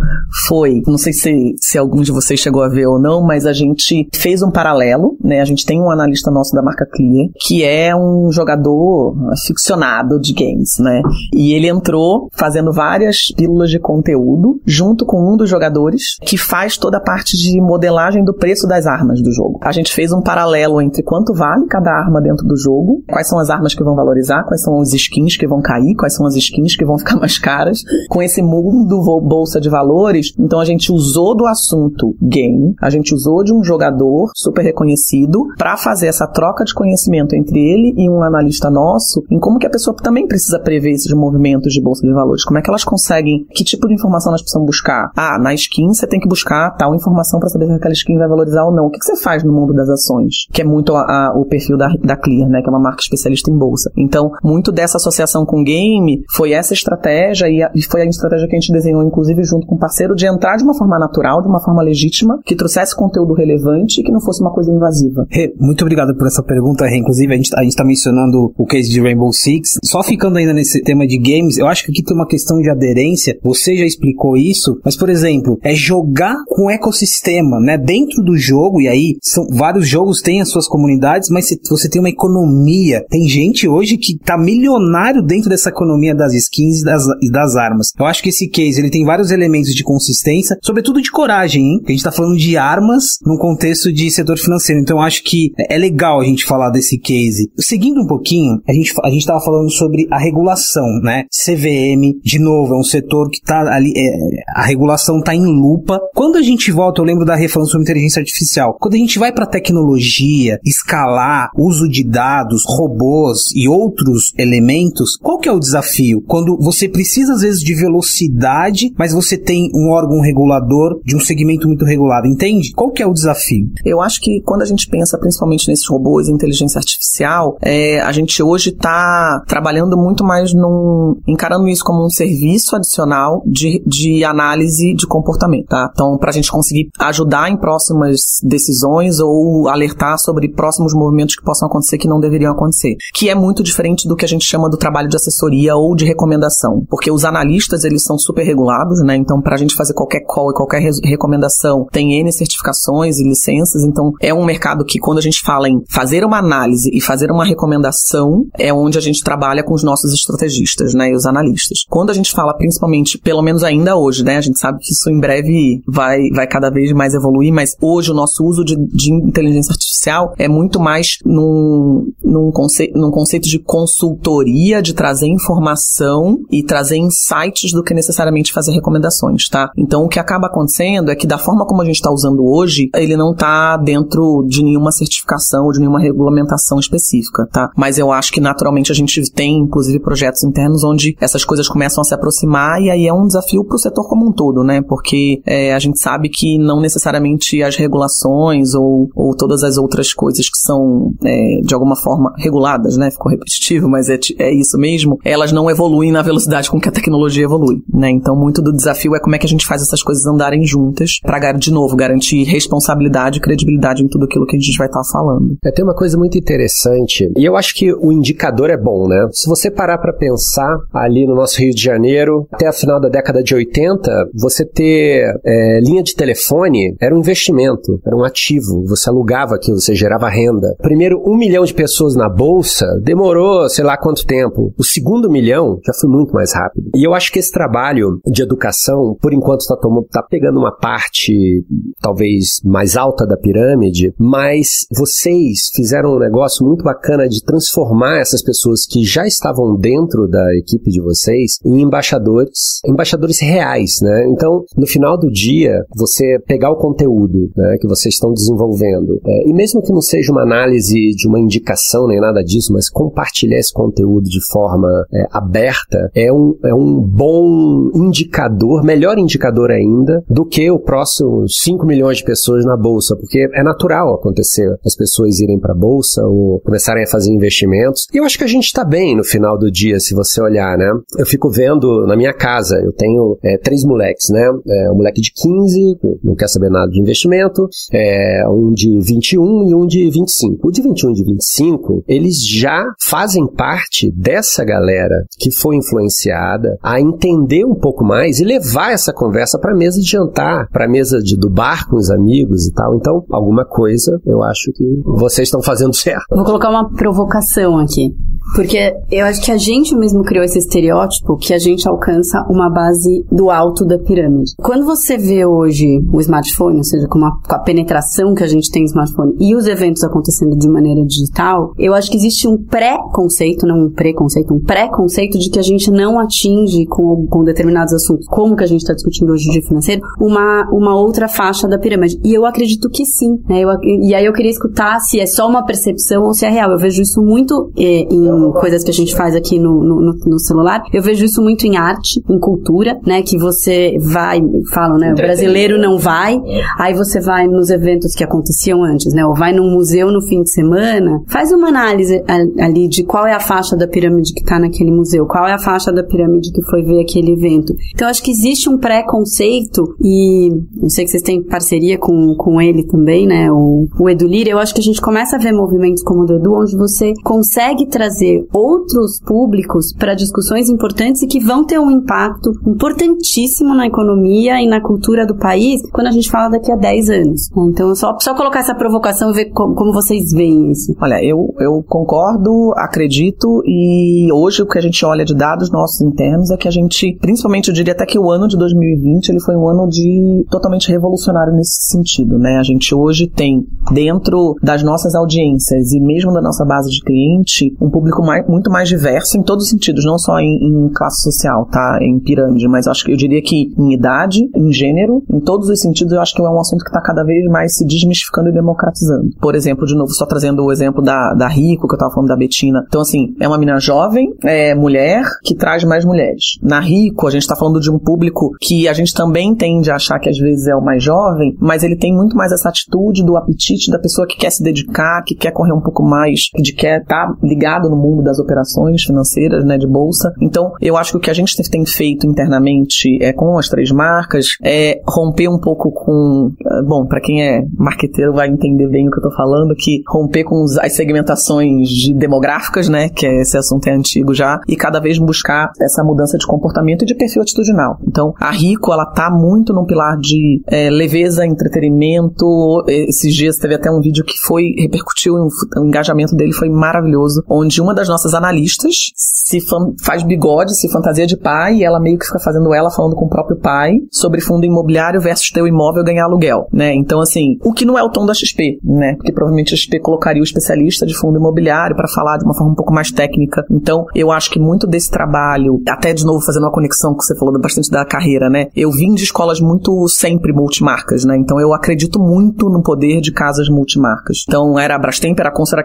foi, 0.47 0.82
não 0.88 0.97
sei 0.97 1.13
se, 1.13 1.56
se 1.60 1.77
algum 1.77 2.01
de 2.01 2.12
vocês 2.12 2.39
chegou 2.39 2.62
a 2.62 2.69
ver 2.69 2.88
ou 2.88 2.99
não, 2.99 3.21
mas 3.21 3.45
a 3.45 3.53
gente 3.53 4.08
fez 4.13 4.41
um 4.41 4.51
paralelo, 4.51 5.17
né? 5.23 5.41
A 5.41 5.45
gente 5.45 5.65
tem 5.65 5.82
um 5.82 5.89
analista 5.89 6.32
nosso 6.32 6.53
da 6.53 6.62
marca 6.62 6.86
Clear, 6.86 7.29
que 7.39 7.63
é 7.63 7.83
um 7.96 8.32
jogador 8.32 9.15
ficcionado 9.46 10.19
de 10.19 10.34
games, 10.34 10.78
né? 10.80 11.02
E 11.34 11.54
ele 11.54 11.67
entrou 11.67 12.30
fazendo 12.32 12.72
várias 12.72 13.28
pílulas 13.36 13.69
de 13.69 13.80
conteúdo 13.80 14.62
junto 14.65 15.06
com 15.06 15.34
um 15.34 15.36
dos 15.36 15.50
jogadores 15.50 16.17
que 16.22 16.38
faz 16.38 16.78
toda 16.78 16.98
a 16.98 17.02
parte 17.02 17.38
de 17.38 17.60
modelagem 17.60 18.24
do 18.24 18.34
preço 18.34 18.67
das 18.67 18.86
armas 18.86 19.22
do 19.22 19.32
jogo. 19.32 19.60
A 19.62 19.72
gente 19.72 19.93
fez 19.93 20.12
um 20.12 20.22
paralelo 20.22 20.82
entre 20.82 21.02
quanto 21.02 21.34
vale 21.34 21.65
cada 21.67 21.91
arma 21.91 22.22
dentro 22.22 22.46
do 22.46 22.58
jogo, 22.58 23.04
quais 23.10 23.28
são 23.28 23.39
as 23.39 23.50
armas 23.50 23.74
que 23.74 23.84
vão 23.84 23.96
valorizar, 23.96 24.43
quais 24.43 24.62
são 24.62 24.78
os 24.78 24.93
skins 24.93 25.38
que 25.38 25.48
vão 25.48 25.62
cair, 25.62 25.96
quais 25.96 26.13
são 26.13 26.26
as 26.26 26.36
skins 26.36 26.76
que 26.76 26.86
vão 26.86 26.98
ficar 26.98 27.15
mais 27.19 27.38
caras, 27.38 27.80
com 28.10 28.22
esse 28.22 28.41
mundo 28.41 29.02
bolsa 29.22 29.60
de 29.60 29.69
valores. 29.69 30.34
Então 30.38 30.60
a 30.60 30.65
gente 30.65 30.91
usou 30.91 31.36
do 31.36 31.46
assunto 31.46 32.15
game, 32.22 32.76
a 32.82 32.89
gente 32.89 33.13
usou 33.13 33.43
de 33.43 33.54
um 33.54 33.63
jogador 33.63 34.32
super 34.36 34.63
reconhecido 34.63 35.48
para 35.58 35.78
fazer 35.78 36.08
essa 36.08 36.28
troca 36.28 36.63
de 36.63 36.74
conhecimento 36.74 37.36
entre 37.36 37.60
ele 37.73 37.93
e 37.97 38.09
um 38.09 38.21
analista 38.21 38.69
nosso 38.69 39.23
em 39.29 39.39
como 39.39 39.59
que 39.59 39.67
a 39.67 39.69
pessoa 39.69 39.95
também 39.95 40.27
precisa 40.27 40.59
prever 40.59 40.91
esses 40.91 41.13
movimentos 41.13 41.73
de 41.73 41.81
bolsa 41.81 42.05
de 42.05 42.13
valores. 42.13 42.43
Como 42.43 42.57
é 42.57 42.62
que 42.62 42.69
elas 42.69 42.83
conseguem, 42.83 43.45
que 43.51 43.63
tipo 43.63 43.88
de 43.88 43.93
informação 43.93 44.31
elas 44.31 44.41
precisam 44.41 44.65
buscar? 44.65 45.12
Ah, 45.15 45.38
na 45.39 45.53
skin 45.53 45.88
você 45.88 46.07
tem 46.07 46.19
que 46.19 46.27
buscar 46.27 46.71
tal 46.71 46.95
informação 46.95 47.39
para 47.39 47.49
saber 47.49 47.65
se 47.67 47.73
aquela 47.73 47.93
skin 47.93 48.17
vai 48.17 48.27
valorizar 48.27 48.65
ou 48.65 48.71
não. 48.71 48.86
O 48.86 48.89
que, 48.89 48.99
que 48.99 49.05
você 49.05 49.21
faz 49.21 49.43
no 49.43 49.53
mundo 49.53 49.73
das 49.73 49.89
ações? 49.89 50.47
Que 50.51 50.62
é 50.62 50.65
muito 50.65 50.95
a, 50.95 51.01
a, 51.01 51.33
o 51.36 51.45
perfil 51.45 51.77
da, 51.77 51.88
da 52.03 52.15
Clear, 52.15 52.49
né? 52.49 52.62
Que 52.62 52.67
é 52.67 52.71
uma 52.71 52.79
marca 52.79 53.01
especialista 53.01 53.49
em 53.49 53.57
bolsa. 53.57 53.91
Então, 53.97 54.31
muito 54.43 54.71
dessa 54.71 54.97
associação 54.97 55.45
com 55.45 55.63
game 55.63 56.23
foi 56.36 56.51
essa 56.51 56.73
estratégia 56.73 57.49
e, 57.49 57.62
a, 57.63 57.71
e 57.73 57.81
foi 57.83 58.01
a 58.01 58.05
estratégia 58.05 58.47
que 58.47 58.55
a 58.55 58.59
gente 58.59 58.71
desenhou, 58.71 59.03
inclusive, 59.03 59.43
junto 59.43 59.65
com 59.67 59.75
o 59.75 59.79
parceiro, 59.79 60.15
de 60.15 60.27
entrar 60.27 60.57
de 60.57 60.63
uma 60.63 60.73
forma 60.73 60.97
natural, 60.99 61.41
de 61.41 61.47
uma 61.47 61.59
forma 61.59 61.81
legítima, 61.81 62.39
que 62.45 62.55
trouxesse 62.55 62.95
conteúdo 62.95 63.33
relevante 63.33 64.01
e 64.01 64.03
que 64.03 64.12
não 64.12 64.21
fosse 64.21 64.41
uma 64.41 64.51
coisa 64.51 64.71
invasiva. 64.71 65.25
Rê, 65.29 65.53
muito 65.59 65.81
obrigado 65.81 66.15
por 66.15 66.27
essa 66.27 66.43
pergunta. 66.43 66.88
Inclusive, 66.89 67.33
a 67.33 67.36
gente, 67.36 67.51
a 67.55 67.62
gente 67.63 67.76
tá 67.76 67.84
mencionando 67.84 68.54
o 68.58 68.65
case 68.65 68.89
de 68.89 69.02
Rainbow 69.02 69.32
Six. 69.32 69.78
Só 69.84 70.04
ficando 70.04 70.38
ainda 70.38 70.54
nesse 70.54 70.82
tema 70.82 71.06
de 71.06 71.17
games, 71.17 71.58
eu 71.58 71.67
acho 71.67 71.86
que 71.86 71.91
aqui 71.91 72.04
tem 72.04 72.15
uma 72.15 72.28
questão 72.28 72.60
de 72.60 72.69
aderência. 72.69 73.38
Você 73.43 73.76
já 73.76 73.86
explicou 73.86 74.38
isso, 74.38 74.80
mas, 74.84 74.95
por 74.95 75.10
exemplo, 75.10 75.58
é 75.63 75.76
jogar 75.76 76.36
com 76.47 76.65
o 76.65 76.69
ecossistema, 76.71 77.60
né? 77.60 77.78
Dentro 77.78 78.23
do 78.23 78.38
jogo, 78.38 78.82
e 78.82 78.88
aí 78.88 79.15
são 79.21 79.45
vários 79.47 79.88
jogos 79.88 80.21
têm 80.21 80.41
as 80.41 80.49
suas 80.49 80.67
comunidades, 80.67 81.30
mas 81.30 81.47
você 81.69 81.89
tem 81.89 82.02
uma 82.02 82.10
economia. 82.10 83.06
Tem 83.10 83.28
gente 83.28 83.67
hoje 83.67 83.97
que 83.97 84.17
tá 84.17 84.38
milionário 84.38 85.21
dentro 85.21 85.49
dessa 85.49 85.69
economia 85.69 86.15
das 86.15 86.34
skins 86.34 86.82
e 86.82 86.86
das, 86.86 87.04
e 87.21 87.32
das 87.32 87.56
armas. 87.56 87.91
Eu 87.97 88.06
acho 88.06 88.23
que 88.23 88.30
esse 88.30 88.47
case 88.47 88.80
ele 88.80 88.89
tem 88.89 89.06
vários 89.06 89.32
elementos 89.32 89.73
de 89.73 89.84
consistência, 89.84 90.58
sobretudo 90.62 91.02
de 91.02 91.12
coragem, 91.12 91.63
hein? 91.63 91.82
A 91.88 91.91
gente 91.91 92.04
tá 92.04 92.12
falando 92.12 92.38
de 92.38 92.58
armas 92.58 93.17
num 93.26 93.38
contexto 93.38 93.91
de 93.91 94.10
setor 94.10 94.38
financeiro. 94.38 94.82
Então 94.82 94.97
eu 94.97 95.04
acho 95.04 95.23
que 95.23 95.52
é 95.58 95.78
legal 95.78 96.21
a 96.21 96.26
gente 96.26 96.45
falar 96.45 96.69
desse 96.69 96.97
case. 96.97 97.42
Seguindo 97.58 98.01
um 98.01 98.08
pouquinho, 98.08 98.62
a 98.67 98.73
gente, 98.73 98.93
a 99.03 99.10
gente 99.10 99.25
tava 99.25 99.43
falando 99.43 99.69
sobre 99.71 100.08
a 100.12 100.19
regulação, 100.19 100.86
né? 101.01 101.25
CVM, 101.32 102.19
de 102.23 102.39
novo, 102.39 102.73
é 102.73 102.77
um 102.77 102.84
setor 102.84 103.29
que 103.29 103.41
tá 103.41 103.62
ali, 103.73 103.93
é, 103.95 104.13
a 104.56 104.65
regulação 104.65 105.21
tá 105.21 105.36
em 105.36 105.45
lupa. 105.45 105.99
Quando 106.15 106.38
a 106.38 106.41
gente 106.41 106.71
volta, 106.71 107.01
eu 107.01 107.06
lembro 107.06 107.25
da 107.25 107.36
reflão 107.36 107.65
sobre 107.65 107.84
inteligência 107.84 108.19
artificial. 108.19 108.77
Quando 108.79 108.95
a 108.95 108.97
gente 108.97 109.19
vai 109.19 109.32
para 109.32 109.45
tecnologia, 109.45 110.60
escalar, 110.65 111.49
uso 111.58 111.88
de 111.89 112.03
dados, 112.03 112.63
robôs 112.67 113.51
e 113.56 113.67
outros 113.67 114.34
elementos, 114.38 115.17
qual 115.17 115.38
que 115.38 115.49
é 115.49 115.51
o 115.51 115.60
desafio? 115.60 116.21
Quando 116.27 116.58
você 116.58 116.88
precisa 116.88 117.34
às 117.34 117.41
vezes 117.41 117.62
de 117.62 117.73
velocidade, 117.73 118.93
mas 118.97 119.13
você 119.13 119.38
tem 119.38 119.69
um 119.73 119.91
órgão 119.91 120.19
regulador 120.21 120.99
de 121.03 121.15
um 121.15 121.19
segmento 121.19 121.67
muito 121.67 121.86
regulado, 121.86 122.27
entende? 122.27 122.71
Qual 122.73 122.91
que 122.91 123.01
é 123.01 123.08
o 123.08 123.13
desafio? 123.13 123.69
Eu 123.86 124.01
acho 124.01 124.19
que 124.21 124.41
quando 124.41 124.62
a 124.62 124.65
gente 124.65 124.88
pensa 124.88 125.17
principalmente 125.17 125.67
nesses 125.67 125.88
robôs 125.88 126.27
e 126.27 126.32
inteligência 126.32 126.79
artificial, 126.79 127.33
é, 127.62 128.00
a 128.02 128.12
gente 128.12 128.41
hoje 128.41 128.69
está 128.69 129.43
trabalhando 129.48 129.98
muito 129.98 130.24
mais 130.24 130.54
num, 130.54 131.15
encarando 131.28 131.67
isso 131.67 131.84
como 131.84 132.06
um 132.06 132.10
serviço 132.10 132.76
adicional 132.76 133.41
de, 133.46 133.84
de 133.86 134.24
análise 134.24 134.93
de 134.93 135.08
comportamento, 135.08 135.67
tá? 135.67 135.89
Então, 135.91 136.17
para 136.17 136.30
a 136.30 136.34
gente 136.34 136.52
conseguir 136.52 136.89
ajudar 137.00 137.50
em 137.50 137.58
próximas 137.58 138.39
decisões 138.43 139.19
ou 139.19 139.67
alertar 139.67 140.17
sobre 140.17 140.50
próximos 140.50 140.93
movimentos 140.93 141.36
que 141.36 141.43
possam 141.43 141.67
acontecer 141.67 141.98
que 141.98 142.08
não 142.08 142.19
deveriam 142.19 142.52
acontecer, 142.52 142.96
que 143.13 143.30
é 143.30 143.36
muito 143.36 143.63
diferente 143.63 144.08
do 144.08 144.15
que 144.15 144.26
a 144.26 144.28
gente 144.28 144.46
chama 144.46 144.69
do 144.69 144.78
trabalho 144.78 145.10
de 145.10 145.15
assessoria 145.15 145.76
ou 145.76 145.96
de 145.96 146.06
recomendação, 146.06 146.84
porque 146.89 147.12
os 147.12 147.26
analistas 147.26 147.84
eles 147.84 148.04
são 148.04 148.17
super 148.17 148.43
regulados, 148.43 149.02
né? 149.04 149.15
Então, 149.15 149.41
para 149.41 149.56
a 149.56 149.58
gente 149.58 149.76
fazer 149.76 149.93
qualquer 149.93 150.22
call 150.22 150.52
e 150.52 150.54
qualquer 150.54 150.82
recomendação 151.04 151.88
tem 151.91 152.19
N 152.19 152.32
certificações 152.32 153.19
e 153.19 153.24
licenças, 153.24 153.84
então 153.84 154.12
é 154.22 154.34
um 154.34 154.46
mercado 154.46 154.86
que 154.86 155.00
quando 155.00 155.17
a 155.17 155.22
gente 155.22 155.41
fala 155.41 155.69
em 155.69 155.82
fazer 155.89 156.24
uma 156.24 156.38
análise 156.38 156.89
e 156.93 157.02
fazer 157.02 157.22
uma 157.31 157.45
recomendação, 157.45 158.45
é 158.57 158.73
onde 158.73 158.97
a 158.97 159.01
gente 159.01 159.23
trabalha 159.23 159.63
com 159.63 159.73
os 159.73 159.83
nossos 159.83 160.13
estrategistas, 160.13 160.93
né, 160.93 161.09
e 161.09 161.15
os 161.15 161.25
analistas. 161.25 161.86
Quando 161.89 162.09
a 162.09 162.13
gente 162.13 162.31
fala 162.31 162.53
principalmente, 162.55 163.17
pelo 163.17 163.41
menos 163.41 163.63
ainda 163.63 163.95
hoje, 163.95 164.23
né, 164.23 164.38
a 164.38 164.41
gente 164.41 164.59
sabe 164.59 164.79
que 164.79 164.91
isso 164.91 165.09
em 165.09 165.19
breve 165.19 165.81
vai, 165.88 166.19
vai 166.33 166.47
cada 166.47 166.69
vez 166.69 166.91
mais 166.91 167.13
evoluir, 167.13 167.53
mas 167.53 167.75
hoje 167.81 168.12
o 168.12 168.13
nosso 168.13 168.43
uso 168.43 168.63
de, 168.63 168.75
de 168.75 169.13
inteligência 169.13 169.71
artificial 169.71 169.92
é 170.37 170.47
muito 170.47 170.79
mais 170.79 171.17
num, 171.25 172.11
num, 172.23 172.51
conce, 172.51 172.91
num 172.95 173.11
conceito 173.11 173.47
de 173.47 173.59
consultoria, 173.59 174.81
de 174.81 174.93
trazer 174.93 175.27
informação 175.27 176.39
e 176.51 176.63
trazer 176.63 176.97
insights 176.97 177.71
do 177.71 177.83
que 177.83 177.93
necessariamente 177.93 178.53
fazer 178.53 178.71
recomendações, 178.71 179.47
tá? 179.47 179.71
Então 179.77 180.03
o 180.03 180.09
que 180.09 180.19
acaba 180.19 180.47
acontecendo 180.47 181.11
é 181.11 181.15
que 181.15 181.27
da 181.27 181.37
forma 181.37 181.65
como 181.65 181.81
a 181.81 181.85
gente 181.85 181.95
está 181.95 182.11
usando 182.11 182.45
hoje, 182.45 182.89
ele 182.95 183.15
não 183.15 183.31
está 183.31 183.77
dentro 183.77 184.45
de 184.47 184.63
nenhuma 184.63 184.91
certificação 184.91 185.65
ou 185.65 185.71
de 185.71 185.79
nenhuma 185.79 185.99
regulamentação 185.99 186.79
específica, 186.79 187.47
tá? 187.51 187.71
Mas 187.75 187.97
eu 187.97 188.11
acho 188.11 188.31
que 188.31 188.41
naturalmente 188.41 188.91
a 188.91 188.95
gente 188.95 189.21
tem, 189.31 189.59
inclusive, 189.59 189.99
projetos 189.99 190.43
internos 190.43 190.83
onde 190.83 191.15
essas 191.19 191.45
coisas 191.45 191.67
começam 191.67 192.01
a 192.01 192.05
se 192.05 192.13
aproximar 192.13 192.81
e 192.81 192.89
aí 192.89 193.07
é 193.07 193.13
um 193.13 193.25
desafio 193.25 193.63
para 193.63 193.75
o 193.75 193.79
setor 193.79 194.07
como 194.07 194.27
um 194.27 194.31
todo, 194.31 194.63
né? 194.63 194.81
Porque 194.81 195.41
é, 195.45 195.73
a 195.73 195.79
gente 195.79 195.99
sabe 195.99 196.29
que 196.29 196.57
não 196.57 196.81
necessariamente 196.81 197.61
as 197.61 197.75
regulações 197.75 198.73
ou, 198.73 199.09
ou 199.15 199.35
todas 199.35 199.63
as 199.63 199.77
outras 199.77 199.92
coisas 200.13 200.49
que 200.49 200.58
são 200.58 201.13
é, 201.23 201.62
de 201.63 201.73
alguma 201.73 201.95
forma 201.95 202.34
reguladas, 202.38 202.97
né? 202.97 203.12
Ficou 203.12 203.32
repetitivo, 203.32 203.88
mas 203.88 204.10
é, 204.10 204.17
é 204.39 204.53
isso 204.53 204.77
mesmo. 204.77 205.17
Elas 205.23 205.51
não 205.51 205.69
evoluem 205.69 206.12
na 206.12 206.21
velocidade 206.21 206.69
com 206.69 206.79
que 206.79 206.89
a 206.89 206.91
tecnologia 206.91 207.43
evolui, 207.43 207.82
né? 207.93 208.10
Então 208.10 208.36
muito 208.36 208.62
do 208.62 208.71
desafio 208.71 209.15
é 209.15 209.19
como 209.19 209.36
é 209.36 209.39
que 209.39 209.45
a 209.45 209.49
gente 209.49 209.65
faz 209.65 209.82
essas 209.82 210.01
coisas 210.01 210.25
andarem 210.25 210.65
juntas 210.65 211.19
para, 211.21 211.51
de 211.51 211.71
novo, 211.71 211.95
garantir 211.95 212.43
responsabilidade 212.43 213.38
e 213.38 213.41
credibilidade 213.41 214.03
em 214.03 214.08
tudo 214.08 214.25
aquilo 214.25 214.45
que 214.45 214.56
a 214.56 214.60
gente 214.60 214.77
vai 214.77 214.88
estar 214.88 215.01
tá 215.01 215.10
falando. 215.12 215.56
É, 215.63 215.71
tem 215.71 215.84
uma 215.84 215.95
coisa 215.95 216.17
muito 216.17 216.38
interessante, 216.38 217.29
e 217.38 217.45
eu 217.45 217.56
acho 217.56 217.75
que 217.75 217.93
o 217.93 218.12
indicador 218.12 218.69
é 218.69 218.77
bom, 218.77 219.08
né? 219.08 219.27
Se 219.32 219.47
você 219.47 219.69
parar 219.69 219.97
para 219.97 220.13
pensar 220.13 220.77
ali 220.93 221.25
no 221.25 221.36
nosso 221.36 221.60
Rio 221.60 221.73
de 221.73 221.82
Janeiro, 221.82 222.47
até 222.51 222.67
a 222.67 222.73
final 222.73 222.99
da 222.99 223.10
década 223.10 223.43
de 223.43 223.53
80, 223.53 224.29
você 224.34 224.65
ter 224.65 225.25
é, 225.45 225.79
linha 225.82 226.03
de 226.03 226.15
telefone 226.15 226.95
era 227.01 227.15
um 227.15 227.19
investimento, 227.19 227.99
era 228.06 228.15
um 228.15 228.23
ativo. 228.23 228.84
Você 228.88 229.10
alugava 229.10 229.56
aquilo, 229.56 229.79
você 229.84 229.96
gerava 229.96 230.30
renda. 230.30 230.76
Primeiro, 230.82 231.22
um 231.26 231.38
milhão 231.38 231.63
de 231.63 231.74
pessoas 231.74 232.15
na 232.15 232.30
bolsa 232.30 232.86
demorou, 233.04 233.69
sei 233.69 233.84
lá 233.84 233.98
quanto 233.98 234.26
tempo. 234.26 234.74
O 234.78 234.84
segundo 234.84 235.30
milhão 235.30 235.80
já 235.86 235.93
foi 235.93 236.10
muito 236.10 236.34
mais 236.34 236.54
rápido. 236.54 236.89
E 236.96 237.06
eu 237.06 237.13
acho 237.13 237.32
que 237.32 237.39
esse 237.39 237.52
trabalho 237.52 238.19
de 238.26 238.41
educação, 238.41 239.17
por 239.22 239.34
enquanto, 239.34 239.62
está 239.62 239.76
tá 240.12 240.24
pegando 240.24 240.60
uma 240.60 240.72
parte 240.72 241.63
talvez 242.00 242.62
mais 242.63 242.96
alta 242.96 243.26
da 243.26 243.38
pirâmide, 243.38 244.13
mas 244.17 244.86
vocês 244.96 245.69
fizeram 245.76 246.15
um 246.15 246.19
negócio 246.19 246.65
muito 246.65 246.84
bacana 246.84 247.28
de 247.28 247.43
transformar 247.43 248.19
essas 248.19 248.41
pessoas 248.41 248.86
que 248.86 249.04
já 249.04 249.26
estavam 249.26 249.76
dentro 249.76 250.28
da 250.28 250.56
equipe 250.56 250.89
de 250.89 251.02
vocês 251.02 251.58
em 251.65 251.82
embaixadores, 251.82 252.80
embaixadores 252.86 253.39
reais, 253.41 254.00
né? 254.02 254.28
Então, 254.30 254.63
no 254.76 254.88
final 254.88 255.17
do 255.17 255.32
dia, 255.32 255.84
você 255.96 256.39
pegar 256.46 256.72
o 256.72 256.78
conteúdo 256.78 257.50
né, 257.56 257.78
que 257.80 257.88
vocês 257.88 258.15
estão 258.15 258.34
desenvolvendo, 258.34 259.19
é, 259.26 259.50
e 259.50 259.54
mesmo 259.54 259.72
que 259.81 259.91
não 259.91 260.01
seja 260.01 260.31
uma 260.31 260.43
análise 260.43 261.13
de 261.15 261.27
uma 261.27 261.39
indicação 261.39 262.07
nem 262.07 262.19
nada 262.19 262.43
disso, 262.43 262.73
mas 262.73 262.89
compartilhar 262.89 263.57
esse 263.57 263.73
conteúdo 263.73 264.29
de 264.29 264.39
forma 264.51 264.89
é, 265.13 265.27
aberta 265.31 266.12
é 266.15 266.31
um, 266.31 266.57
é 266.63 266.73
um 266.73 267.01
bom 267.01 267.89
indicador, 267.95 268.83
melhor 268.83 269.17
indicador 269.17 269.71
ainda, 269.71 270.23
do 270.29 270.45
que 270.45 270.69
o 270.69 270.79
próximo 270.79 271.47
5 271.47 271.86
milhões 271.86 272.17
de 272.17 272.23
pessoas 272.23 272.65
na 272.65 272.77
bolsa, 272.77 273.15
porque 273.15 273.47
é 273.53 273.63
natural 273.63 274.15
acontecer 274.15 274.75
as 274.86 274.95
pessoas 274.95 275.39
irem 275.39 275.59
para 275.59 275.73
a 275.73 275.77
bolsa 275.77 276.23
ou 276.25 276.59
começarem 276.62 277.03
a 277.03 277.07
fazer 277.07 277.31
investimentos. 277.31 278.07
E 278.13 278.17
eu 278.17 278.23
acho 278.23 278.38
que 278.38 278.43
a 278.43 278.47
gente 278.47 278.65
está 278.65 278.83
bem 278.83 279.15
no 279.15 279.23
final 279.23 279.57
do 279.57 279.71
dia, 279.71 279.99
se 279.99 280.13
você 280.13 280.41
olhar, 280.41 280.77
né? 280.77 280.91
Eu 281.17 281.25
fico 281.25 281.49
vendo 281.49 282.05
na 282.05 282.15
minha 282.15 282.33
casa, 282.33 282.77
eu 282.83 282.91
tenho 282.91 283.38
é, 283.43 283.57
três 283.57 283.83
moleques, 283.83 284.29
né? 284.29 284.49
É, 284.67 284.91
um 284.91 284.95
moleque 284.95 285.21
de 285.21 285.31
15, 285.33 285.99
não 286.23 286.36
quer 286.36 286.47
saber 286.47 286.69
nada 286.69 286.91
de 286.91 286.99
investimento, 286.99 287.67
é, 287.91 288.47
um 288.49 288.71
de 288.71 288.99
21 288.99 289.62
e 289.69 289.76
um 289.76 289.86
de 289.86 290.10
25. 290.10 290.67
O 290.67 290.71
de 290.71 290.82
21 290.82 291.12
e 291.12 291.13
de 291.13 291.23
25, 291.23 292.04
eles 292.08 292.45
já 292.45 292.86
fazem 292.99 293.47
parte 293.47 294.12
dessa 294.12 294.63
galera 294.63 295.26
que 295.38 295.52
foi 295.52 295.76
influenciada 295.76 296.77
a 296.81 297.00
entender 297.00 297.65
um 297.65 297.75
pouco 297.75 298.04
mais 298.04 298.40
e 298.40 298.46
levar 298.46 298.92
essa 298.92 299.13
conversa 299.13 299.60
para 299.60 299.73
a 299.73 299.77
mesa 299.77 300.00
de 300.00 300.10
jantar, 300.10 300.67
para 300.69 300.85
a 300.85 300.90
mesa 300.90 301.19
de, 301.19 301.37
do 301.37 301.50
bar 301.50 301.87
com 301.90 301.96
os 301.96 302.10
amigos 302.10 302.67
e 302.67 302.73
tal. 302.73 302.96
Então, 302.96 303.25
alguma 303.31 303.65
coisa 303.65 304.19
eu 304.25 304.44
acho 304.44 304.71
que 304.73 305.02
vocês 305.04 305.48
estão 305.48 305.62
fazendo 305.62 305.96
certo. 305.96 306.25
Vou 306.29 306.46
colocar 306.46 306.69
uma 306.69 306.90
provocação 306.90 307.77
aqui. 307.77 308.15
Porque 308.56 308.94
eu 309.12 309.25
acho 309.25 309.41
que 309.41 309.52
a 309.52 309.58
gente 309.58 309.96
mesmo 309.96 310.23
criou 310.23 310.44
esse 310.44 310.60
estereótipo 310.60 311.37
que 311.37 311.54
a 311.54 311.60
gente 311.60 311.87
alcança 311.87 312.46
uma 312.50 312.69
base 312.69 313.25
do 313.31 313.50
alto 313.50 313.85
da 313.85 313.98
pirâmide. 313.98 314.54
Quando 314.58 314.85
você 314.85 315.17
vê 315.17 315.46
hoje 315.46 316.02
o 316.12 316.19
smartphone, 316.19 316.77
ou 316.77 316.83
seja, 316.83 317.08
com 317.08 317.23
a, 317.25 317.31
com 317.31 317.56
a 317.56 317.60
penetração 317.60 318.33
que 318.35 318.44
a 318.44 318.48
gente 318.48 318.69
tem 318.69 318.83
no 318.83 318.89
smartphone 318.89 319.35
e 319.39 319.56
os 319.56 319.67
eventos 319.67 320.04
acontecendo 320.04 320.58
de 320.58 320.69
maneira 320.69 321.04
digital, 321.06 321.73
eu 321.77 321.94
acho 321.94 322.12
que 322.12 322.17
existe 322.17 322.48
um 322.48 322.58
pré-conceito, 322.58 323.65
não 323.65 323.85
um 323.85 323.89
preconceito, 323.89 324.54
um 324.54 324.60
pré-conceito 324.60 325.39
de 325.39 325.50
que 325.50 325.60
a 325.60 325.63
gente 325.63 325.89
não 325.89 326.19
atinge 326.19 326.85
com, 326.85 327.25
com 327.27 327.44
determinados 327.44 327.94
assuntos, 327.94 328.27
como 328.27 328.56
que 328.56 328.63
a 328.63 328.67
gente 328.67 328.81
está 328.81 328.94
discutindo 328.94 329.31
hoje 329.31 329.50
de 329.50 329.65
financeiro, 329.65 330.02
uma, 330.19 330.69
uma 330.71 330.96
outra 330.96 331.27
faixa 331.27 331.67
da 331.67 331.79
pirâmide. 331.79 332.19
E 332.23 332.33
eu 332.33 332.46
acredito 332.46 332.89
que 332.89 333.06
sim. 333.06 333.39
Né? 333.48 333.62
Eu, 333.62 333.69
e 334.02 334.13
aí 334.13 334.25
eu 334.25 334.33
queria 334.33 334.52
escutar 334.52 335.00
se 335.00 335.19
é 335.19 335.25
só 335.25 335.48
uma 335.48 335.65
percepção 335.65 336.23
ou 336.23 336.33
se 336.33 336.46
é 336.46 336.50
real. 336.50 336.71
Eu 336.71 336.77
vejo 336.77 337.02
isso 337.02 337.21
muito 337.21 337.71
é, 337.77 338.02
em 338.13 338.33
coisas 338.54 338.84
que 338.84 338.92
a 338.92 338.94
gente 338.94 339.15
faz 339.15 339.36
aqui 339.36 339.60
no, 339.60 339.84
no, 339.84 340.13
no, 340.25 340.40
celular. 340.40 340.84
Eu 340.92 341.02
vejo 341.02 341.25
isso 341.25 341.42
muito 341.42 341.65
em 341.65 341.77
arte, 341.77 342.21
em 342.29 342.40
cultura, 342.40 343.00
né? 343.06 343.21
Que 343.21 343.38
você 343.38 343.98
vai, 344.00 344.42
falam, 344.73 344.98
né? 344.98 345.12
O 345.12 345.15
brasileiro 345.15 345.79
não 345.79 345.98
vai, 345.98 346.40
aí 346.77 346.94
você 346.94 347.19
vai 347.19 347.48
nos 347.48 347.69
eventos 347.69 348.13
que 348.13 348.23
aconteciam 348.23 348.84
antes, 348.84 349.13
né? 349.13 349.25
Ou 349.25 349.36
vai 349.36 349.54
num 349.54 349.71
museu 349.71 350.12
no 350.12 350.21
fim 350.21 350.42
de 350.42 350.52
semana, 350.52 351.21
faz 351.27 351.52
uma 351.52 351.69
análise 351.69 352.23
ali 352.60 352.88
de 352.88 353.04
qual 353.04 353.25
é 353.25 353.34
a 353.34 353.40
faixa 353.40 353.75
da 353.75 353.88
pirâmide 353.88 354.34
que 354.34 354.42
está 354.42 354.60
naquele 354.60 354.92
museu, 354.92 355.25
qual 355.25 355.48
é 355.48 355.54
a 355.54 355.60
faixa 355.60 355.92
da 355.92 356.04
pirâmide 356.04 356.52
que 356.52 356.62
foi 356.63 356.84
ver 356.84 357.02
aquele 357.02 357.34
evento. 357.34 357.73
Então, 357.94 358.08
acho 358.08 358.23
que 358.23 358.31
existe 358.31 358.69
um 358.69 358.77
preconceito 358.77 359.96
e 360.02 360.50
eu 360.81 360.90
sei 360.90 361.06
que 361.06 361.12
vocês 361.12 361.23
têm 361.23 361.44
parceria 361.44 361.98
com, 361.98 362.36
com 362.36 362.62
ele 362.62 362.84
também, 362.86 363.27
né? 363.27 363.52
O, 363.52 363.88
o 364.00 364.10
Edu 364.10 364.27
Lira, 364.27 364.50
eu 364.50 364.60
acho 364.60 364.73
que 364.73 364.81
a 364.81 364.84
gente 364.84 365.02
começa 365.02 365.36
a 365.36 365.40
ver 365.40 365.52
movimentos 365.52 366.04
como 366.04 366.21
o 366.21 366.25
do 366.25 366.36
Edu, 366.36 366.54
onde 366.54 366.75
você 366.75 367.13
consegue 367.23 367.88
trazer 367.88 368.23
trazer 368.24 368.48
outros 368.54 369.19
públicos 369.26 369.94
para 369.98 370.13
discussões 370.13 370.69
importantes 370.69 371.21
e 371.21 371.28
que 371.28 371.40
vão 371.40 371.65
ter 371.65 371.80
um 371.80 371.92
impacto 371.92 372.52
importantíssimo 372.65 373.74
na 373.76 373.88
economia 373.88 374.62
e 374.62 374.67
na 374.67 374.82
cultura 374.82 375.26
do 375.26 375.36
país 375.36 375.82
quando 375.92 376.08
a 376.08 376.12
gente 376.12 376.30
fala 376.30 376.52
daqui 376.52 376.71
a 376.71 376.76
10 376.76 377.10
anos. 377.10 377.50
Né? 377.56 377.63
Então, 377.69 377.94
só, 377.96 378.17
só 378.19 378.34
colocar 378.36 378.60
essa 378.60 378.76
provocação 378.76 379.32
e 379.32 379.34
ver 379.34 379.46
como, 379.52 379.76
como 379.76 379.92
vocês 379.92 380.32
veem 380.34 380.71
isso. 380.71 380.96
Olha, 381.02 381.24
eu, 381.24 381.54
eu 381.60 381.84
concordo, 381.88 382.71
acredito 382.78 383.62
e 383.65 384.32
hoje 384.32 384.62
o 384.62 384.67
que 384.67 384.78
a 384.78 384.82
gente 384.82 385.06
olha 385.06 385.26
de 385.26 385.36
dados 385.36 385.71
nossos 385.71 386.02
internos 386.02 386.50
é 386.52 386.58
que 386.58 386.67
a 386.67 386.71
gente, 386.71 387.17
principalmente 387.19 387.67
eu 387.67 387.74
diria 387.74 387.94
até 387.94 388.06
que 388.06 388.17
o 388.17 388.32
ano 388.32 388.48
de 388.48 388.58
2020 388.58 389.30
ele 389.30 389.40
foi 389.42 389.56
um 389.56 389.67
ano 389.67 389.88
de 389.90 390.46
totalmente 390.50 390.90
revolucionário 390.90 391.54
nesse 391.54 391.92
sentido, 391.92 392.38
né? 392.38 392.58
A 392.58 392.63
gente 392.63 392.94
hoje 392.94 393.28
tem 393.28 393.65
dentro 393.92 394.56
das 394.62 394.84
nossas 394.84 395.15
audiências 395.15 395.92
e 395.92 396.00
mesmo 396.00 396.32
da 396.32 396.42
nossa 396.42 396.63
base 396.65 396.90
de 396.90 397.02
cliente 397.02 397.74
um 397.82 397.90
público 397.90 398.12
mais, 398.21 398.45
muito 398.47 398.69
mais 398.69 398.89
diverso 398.89 399.37
em 399.37 399.43
todos 399.43 399.65
os 399.65 399.69
sentidos, 399.69 400.05
não 400.05 400.17
só 400.17 400.39
em, 400.39 400.57
em, 400.61 400.89
classe 400.89 401.21
social, 401.23 401.65
tá? 401.71 401.99
Em 402.01 402.19
pirâmide, 402.19 402.67
mas 402.67 402.87
acho 402.87 403.05
que 403.05 403.11
eu 403.11 403.17
diria 403.17 403.41
que 403.41 403.73
em 403.77 403.93
idade, 403.93 404.49
em 404.55 404.71
gênero, 404.71 405.23
em 405.31 405.39
todos 405.39 405.69
os 405.69 405.79
sentidos, 405.79 406.13
eu 406.13 406.21
acho 406.21 406.33
que 406.33 406.41
é 406.41 406.49
um 406.49 406.59
assunto 406.59 406.83
que 406.83 406.89
está 406.89 407.01
cada 407.01 407.23
vez 407.23 407.45
mais 407.49 407.75
se 407.75 407.85
desmistificando 407.85 408.49
e 408.49 408.53
democratizando. 408.53 409.29
Por 409.39 409.55
exemplo, 409.55 409.85
de 409.85 409.95
novo, 409.95 410.11
só 410.11 410.25
trazendo 410.25 410.63
o 410.63 410.71
exemplo 410.71 411.01
da, 411.01 411.33
da 411.33 411.47
Rico, 411.47 411.87
que 411.87 411.93
eu 411.93 411.97
estava 411.97 412.13
falando 412.13 412.29
da 412.29 412.35
Betina. 412.35 412.83
Então, 412.87 413.01
assim, 413.01 413.35
é 413.39 413.47
uma 413.47 413.57
menina 413.57 413.79
jovem, 413.79 414.33
é 414.43 414.75
mulher, 414.75 415.23
que 415.43 415.55
traz 415.55 415.83
mais 415.83 416.05
mulheres. 416.05 416.57
Na 416.61 416.79
Rico, 416.79 417.27
a 417.27 417.31
gente 417.31 417.41
está 417.43 417.55
falando 417.55 417.79
de 417.79 417.91
um 417.91 417.99
público 417.99 418.51
que 418.61 418.87
a 418.87 418.93
gente 418.93 419.13
também 419.13 419.55
tende 419.55 419.91
a 419.91 419.95
achar 419.95 420.19
que 420.19 420.29
às 420.29 420.37
vezes 420.37 420.67
é 420.67 420.75
o 420.75 420.81
mais 420.81 421.03
jovem, 421.03 421.55
mas 421.59 421.83
ele 421.83 421.95
tem 421.95 422.13
muito 422.13 422.35
mais 422.35 422.51
essa 422.51 422.69
atitude 422.69 423.23
do 423.23 423.37
apetite 423.37 423.91
da 423.91 423.99
pessoa 423.99 424.27
que 424.27 424.37
quer 424.37 424.51
se 424.51 424.63
dedicar, 424.63 425.23
que 425.23 425.35
quer 425.35 425.51
correr 425.51 425.73
um 425.73 425.81
pouco 425.81 426.03
mais, 426.03 426.49
que 426.49 426.73
quer 426.73 427.01
estar 427.01 427.27
tá 427.27 427.37
ligado 427.41 427.89
no 427.89 427.95
mundo 428.04 428.23
das 428.23 428.39
operações 428.39 429.04
financeiras, 429.04 429.63
né, 429.63 429.77
de 429.77 429.87
bolsa. 429.87 430.33
Então, 430.41 430.73
eu 430.81 430.97
acho 430.97 431.12
que 431.12 431.17
o 431.17 431.21
que 431.21 431.29
a 431.29 431.33
gente 431.33 431.56
tem 431.69 431.85
feito 431.85 432.27
internamente 432.27 433.17
é 433.21 433.31
com 433.31 433.58
as 433.58 433.69
três 433.69 433.91
marcas 433.91 434.58
é 434.63 435.01
romper 435.08 435.47
um 435.47 435.60
pouco 435.60 435.91
com, 435.91 436.51
eh, 436.65 436.81
bom, 436.83 437.06
para 437.06 437.21
quem 437.21 437.41
é 437.41 437.63
marqueteiro 437.77 438.33
vai 438.33 438.49
entender 438.49 438.87
bem 438.89 439.08
o 439.08 439.12
que 439.12 439.19
eu 439.19 439.23
tô 439.23 439.31
falando, 439.31 439.75
que 439.75 440.01
romper 440.08 440.43
com 440.43 440.65
as 440.81 440.93
segmentações 440.93 441.89
de 441.89 442.13
demográficas, 442.13 442.89
né, 442.89 443.10
que 443.10 443.25
é, 443.25 443.41
esse 443.41 443.58
assunto 443.58 443.87
é 443.87 443.93
antigo 443.93 444.33
já, 444.33 444.60
e 444.67 444.75
cada 444.75 444.99
vez 444.99 445.17
buscar 445.17 445.71
essa 445.79 446.04
mudança 446.04 446.37
de 446.37 446.45
comportamento 446.45 447.04
e 447.04 447.06
de 447.06 447.15
perfil 447.15 447.41
atitudinal. 447.41 447.97
Então, 448.08 448.33
a 448.39 448.51
Rico, 448.51 448.91
ela 448.91 449.06
tá 449.06 449.29
muito 449.29 449.73
num 449.73 449.85
pilar 449.85 450.17
de 450.17 450.62
é, 450.67 450.89
leveza, 450.89 451.45
entretenimento. 451.45 452.83
Esses 452.87 453.33
dias 453.33 453.58
teve 453.58 453.75
até 453.75 453.91
um 453.91 453.99
vídeo 453.99 454.23
que 454.23 454.37
foi, 454.45 454.73
repercutiu, 454.77 455.35
o 455.35 455.85
engajamento 455.85 456.35
dele 456.35 456.54
foi 456.54 456.69
maravilhoso, 456.69 457.43
onde 457.49 457.81
uma 457.81 457.92
das 457.94 458.04
das 458.04 458.10
nossas 458.10 458.33
analistas 458.33 459.13
se 459.15 459.60
faz 460.04 460.23
bigode, 460.23 460.75
se 460.75 460.91
fantasia 460.91 461.25
de 461.25 461.37
pai, 461.37 461.77
e 461.77 461.83
ela 461.83 462.00
meio 462.00 462.17
que 462.17 462.25
fica 462.25 462.39
fazendo 462.39 462.73
ela 462.73 462.89
falando 462.89 463.15
com 463.15 463.25
o 463.25 463.29
próprio 463.29 463.58
pai 463.58 463.94
sobre 464.12 464.41
fundo 464.41 464.65
imobiliário 464.65 465.19
versus 465.21 465.52
teu 465.52 465.67
imóvel 465.67 466.04
ganhar 466.04 466.25
aluguel, 466.25 466.67
né? 466.71 466.94
Então, 466.94 467.19
assim, 467.19 467.58
o 467.63 467.73
que 467.73 467.85
não 467.85 467.98
é 467.98 468.04
o 468.04 468.10
tom 468.10 468.25
da 468.25 468.33
XP, 468.33 468.79
né? 468.83 469.15
Porque 469.15 469.31
provavelmente 469.31 469.73
a 469.73 469.77
XP 469.77 470.00
colocaria 470.00 470.41
o 470.41 470.46
especialista 470.46 471.06
de 471.06 471.15
fundo 471.17 471.37
imobiliário 471.37 471.96
para 471.96 472.08
falar 472.08 472.37
de 472.37 472.46
uma 472.46 472.54
forma 472.54 472.71
um 472.71 472.75
pouco 472.75 472.94
mais 472.94 473.12
técnica. 473.12 473.65
Então, 473.69 474.06
eu 474.15 474.31
acho 474.31 474.50
que 474.50 474.60
muito 474.60 474.87
desse 474.87 475.12
trabalho, 475.12 475.81
até 475.87 476.13
de 476.13 476.25
novo 476.25 476.46
fazendo 476.46 476.63
uma 476.63 476.71
conexão 476.71 477.15
que 477.15 477.23
você 477.23 477.37
falou 477.37 477.54
bastante 477.60 477.89
da 477.89 478.06
carreira, 478.06 478.50
né? 478.50 478.67
Eu 478.75 478.91
vim 478.91 479.13
de 479.13 479.23
escolas 479.23 479.60
muito 479.60 480.08
sempre 480.08 480.54
multimarcas, 480.54 481.25
né? 481.25 481.37
Então, 481.37 481.60
eu 481.60 481.73
acredito 481.73 482.19
muito 482.19 482.69
no 482.69 482.81
poder 482.81 483.21
de 483.21 483.31
casas 483.31 483.69
multimarcas. 483.69 484.44
Então, 484.48 484.79
era 484.79 484.96
a 484.96 485.00
Brastemp, 485.00 485.39
era 485.39 485.50
a 485.50 485.54
Concer 485.54 485.79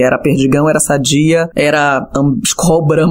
era 0.00 0.18
Perdigão, 0.18 0.68
era 0.68 0.80
Sadia, 0.80 1.19
era 1.54 2.08
um, 2.16 2.40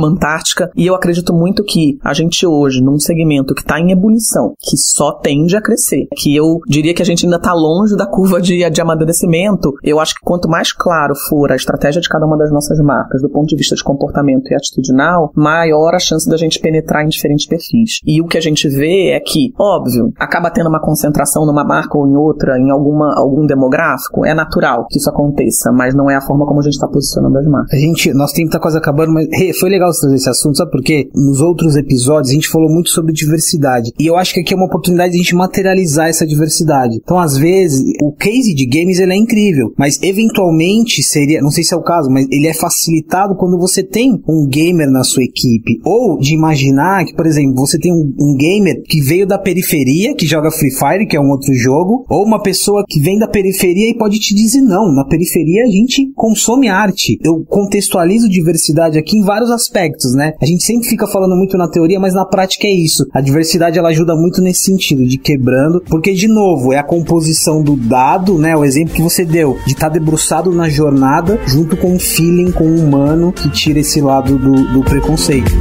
Antártica, 0.05 0.69
e 0.75 0.85
eu 0.87 0.95
acredito 0.95 1.33
muito 1.33 1.63
que 1.63 1.97
a 2.03 2.13
gente 2.13 2.45
hoje, 2.45 2.81
num 2.81 2.99
segmento 2.99 3.53
que 3.53 3.61
está 3.61 3.79
em 3.79 3.91
ebulição, 3.91 4.53
que 4.59 4.77
só 4.77 5.11
tende 5.11 5.55
a 5.55 5.61
crescer, 5.61 6.07
que 6.15 6.35
eu 6.35 6.59
diria 6.67 6.93
que 6.93 7.01
a 7.01 7.05
gente 7.05 7.25
ainda 7.25 7.37
está 7.37 7.53
longe 7.53 7.95
da 7.95 8.05
curva 8.05 8.41
de, 8.41 8.69
de 8.69 8.81
amadurecimento, 8.81 9.73
eu 9.83 9.99
acho 9.99 10.15
que 10.15 10.21
quanto 10.21 10.49
mais 10.49 10.71
claro 10.71 11.13
for 11.29 11.51
a 11.51 11.55
estratégia 11.55 12.01
de 12.01 12.09
cada 12.09 12.25
uma 12.25 12.37
das 12.37 12.51
nossas 12.51 12.79
marcas, 12.79 13.21
do 13.21 13.29
ponto 13.29 13.47
de 13.47 13.55
vista 13.55 13.75
de 13.75 13.83
comportamento 13.83 14.49
e 14.51 14.55
atitudinal, 14.55 15.31
maior 15.35 15.93
a 15.95 15.99
chance 15.99 16.29
da 16.29 16.37
gente 16.37 16.59
penetrar 16.59 17.03
em 17.03 17.09
diferentes 17.09 17.47
perfis. 17.47 17.99
E 18.05 18.21
o 18.21 18.25
que 18.25 18.37
a 18.37 18.41
gente 18.41 18.67
vê 18.67 19.11
é 19.11 19.19
que, 19.19 19.53
óbvio, 19.57 20.11
acaba 20.17 20.51
tendo 20.51 20.69
uma 20.69 20.81
concentração 20.81 21.45
numa 21.45 21.63
marca 21.63 21.97
ou 21.97 22.07
em 22.07 22.15
outra, 22.15 22.57
em 22.59 22.69
alguma, 22.69 23.13
algum 23.17 23.45
demográfico, 23.45 24.25
é 24.25 24.33
natural 24.33 24.85
que 24.89 24.97
isso 24.97 25.09
aconteça, 25.09 25.71
mas 25.71 25.93
não 25.95 26.09
é 26.09 26.15
a 26.15 26.21
forma 26.21 26.45
como 26.45 26.59
a 26.59 26.63
gente 26.63 26.73
está 26.73 26.87
posicionando 26.87 27.37
as 27.37 27.45
marcas. 27.45 27.73
A 27.73 27.81
gente, 27.81 27.98
nosso 28.13 28.33
tempo 28.33 28.51
tá 28.51 28.59
quase 28.59 28.77
acabando, 28.77 29.13
mas 29.13 29.27
foi 29.59 29.69
legal 29.69 29.91
você 29.91 30.01
trazer 30.01 30.15
esse 30.15 30.29
assunto, 30.29 30.57
sabe 30.57 30.71
por 30.71 30.81
quê? 30.81 31.09
Nos 31.13 31.41
outros 31.41 31.75
episódios 31.75 32.31
a 32.31 32.33
gente 32.33 32.49
falou 32.49 32.69
muito 32.69 32.89
sobre 32.89 33.13
diversidade. 33.13 33.91
E 33.99 34.07
eu 34.07 34.15
acho 34.15 34.33
que 34.33 34.41
aqui 34.41 34.53
é 34.53 34.57
uma 34.57 34.65
oportunidade 34.65 35.11
de 35.11 35.19
a 35.19 35.21
gente 35.23 35.35
materializar 35.35 36.09
essa 36.09 36.25
diversidade. 36.25 36.99
Então, 37.03 37.19
às 37.19 37.37
vezes, 37.37 37.81
o 38.01 38.11
case 38.11 38.53
de 38.53 38.65
games 38.65 38.99
ele 38.99 39.13
é 39.13 39.17
incrível, 39.17 39.73
mas 39.77 40.01
eventualmente 40.01 41.03
seria, 41.03 41.41
não 41.41 41.51
sei 41.51 41.63
se 41.63 41.73
é 41.73 41.77
o 41.77 41.83
caso, 41.83 42.09
mas 42.09 42.27
ele 42.31 42.47
é 42.47 42.53
facilitado 42.53 43.35
quando 43.35 43.57
você 43.57 43.83
tem 43.83 44.21
um 44.27 44.47
gamer 44.47 44.89
na 44.89 45.03
sua 45.03 45.23
equipe. 45.23 45.79
Ou 45.83 46.17
de 46.17 46.33
imaginar 46.33 47.05
que, 47.05 47.15
por 47.15 47.25
exemplo, 47.25 47.55
você 47.55 47.77
tem 47.79 47.91
um, 47.91 48.13
um 48.19 48.35
gamer 48.35 48.81
que 48.83 49.01
veio 49.01 49.25
da 49.25 49.37
periferia, 49.37 50.15
que 50.15 50.25
joga 50.25 50.51
Free 50.51 50.71
Fire, 50.71 51.07
que 51.07 51.15
é 51.15 51.19
um 51.19 51.29
outro 51.29 51.53
jogo, 51.53 52.05
ou 52.09 52.23
uma 52.23 52.41
pessoa 52.41 52.83
que 52.87 52.99
vem 52.99 53.17
da 53.17 53.27
periferia 53.27 53.89
e 53.89 53.97
pode 53.97 54.19
te 54.19 54.33
dizer 54.33 54.61
não. 54.61 54.93
Na 54.93 55.05
periferia 55.05 55.63
a 55.63 55.71
gente 55.71 56.11
consome 56.15 56.67
arte. 56.67 57.17
Eu 57.23 57.45
contextualizo 57.89 58.29
diversidade 58.29 58.97
aqui 58.97 59.17
em 59.17 59.23
vários 59.23 59.49
aspectos, 59.49 60.13
né? 60.13 60.33
A 60.39 60.45
gente 60.45 60.63
sempre 60.63 60.87
fica 60.87 61.07
falando 61.07 61.35
muito 61.35 61.57
na 61.57 61.67
teoria, 61.67 61.99
mas 61.99 62.13
na 62.13 62.25
prática 62.25 62.67
é 62.67 62.71
isso. 62.71 63.05
A 63.13 63.19
diversidade 63.19 63.77
ela 63.77 63.89
ajuda 63.89 64.15
muito 64.15 64.41
nesse 64.41 64.61
sentido 64.61 65.05
de 65.05 65.17
quebrando, 65.17 65.81
porque 65.89 66.13
de 66.13 66.27
novo 66.27 66.71
é 66.71 66.77
a 66.77 66.83
composição 66.83 67.63
do 67.63 67.75
dado, 67.75 68.37
né? 68.37 68.55
O 68.55 68.63
exemplo 68.63 68.93
que 68.93 69.01
você 69.01 69.25
deu 69.25 69.57
de 69.65 69.73
estar 69.73 69.87
tá 69.87 69.93
debruçado 69.93 70.51
na 70.51 70.69
jornada 70.69 71.39
junto 71.47 71.75
com 71.75 71.95
o 71.95 71.99
feeling 71.99 72.51
com 72.51 72.65
o 72.65 72.79
humano 72.79 73.33
que 73.33 73.49
tira 73.49 73.79
esse 73.79 73.99
lado 73.99 74.37
do, 74.37 74.73
do 74.73 74.83
preconceito. 74.83 75.51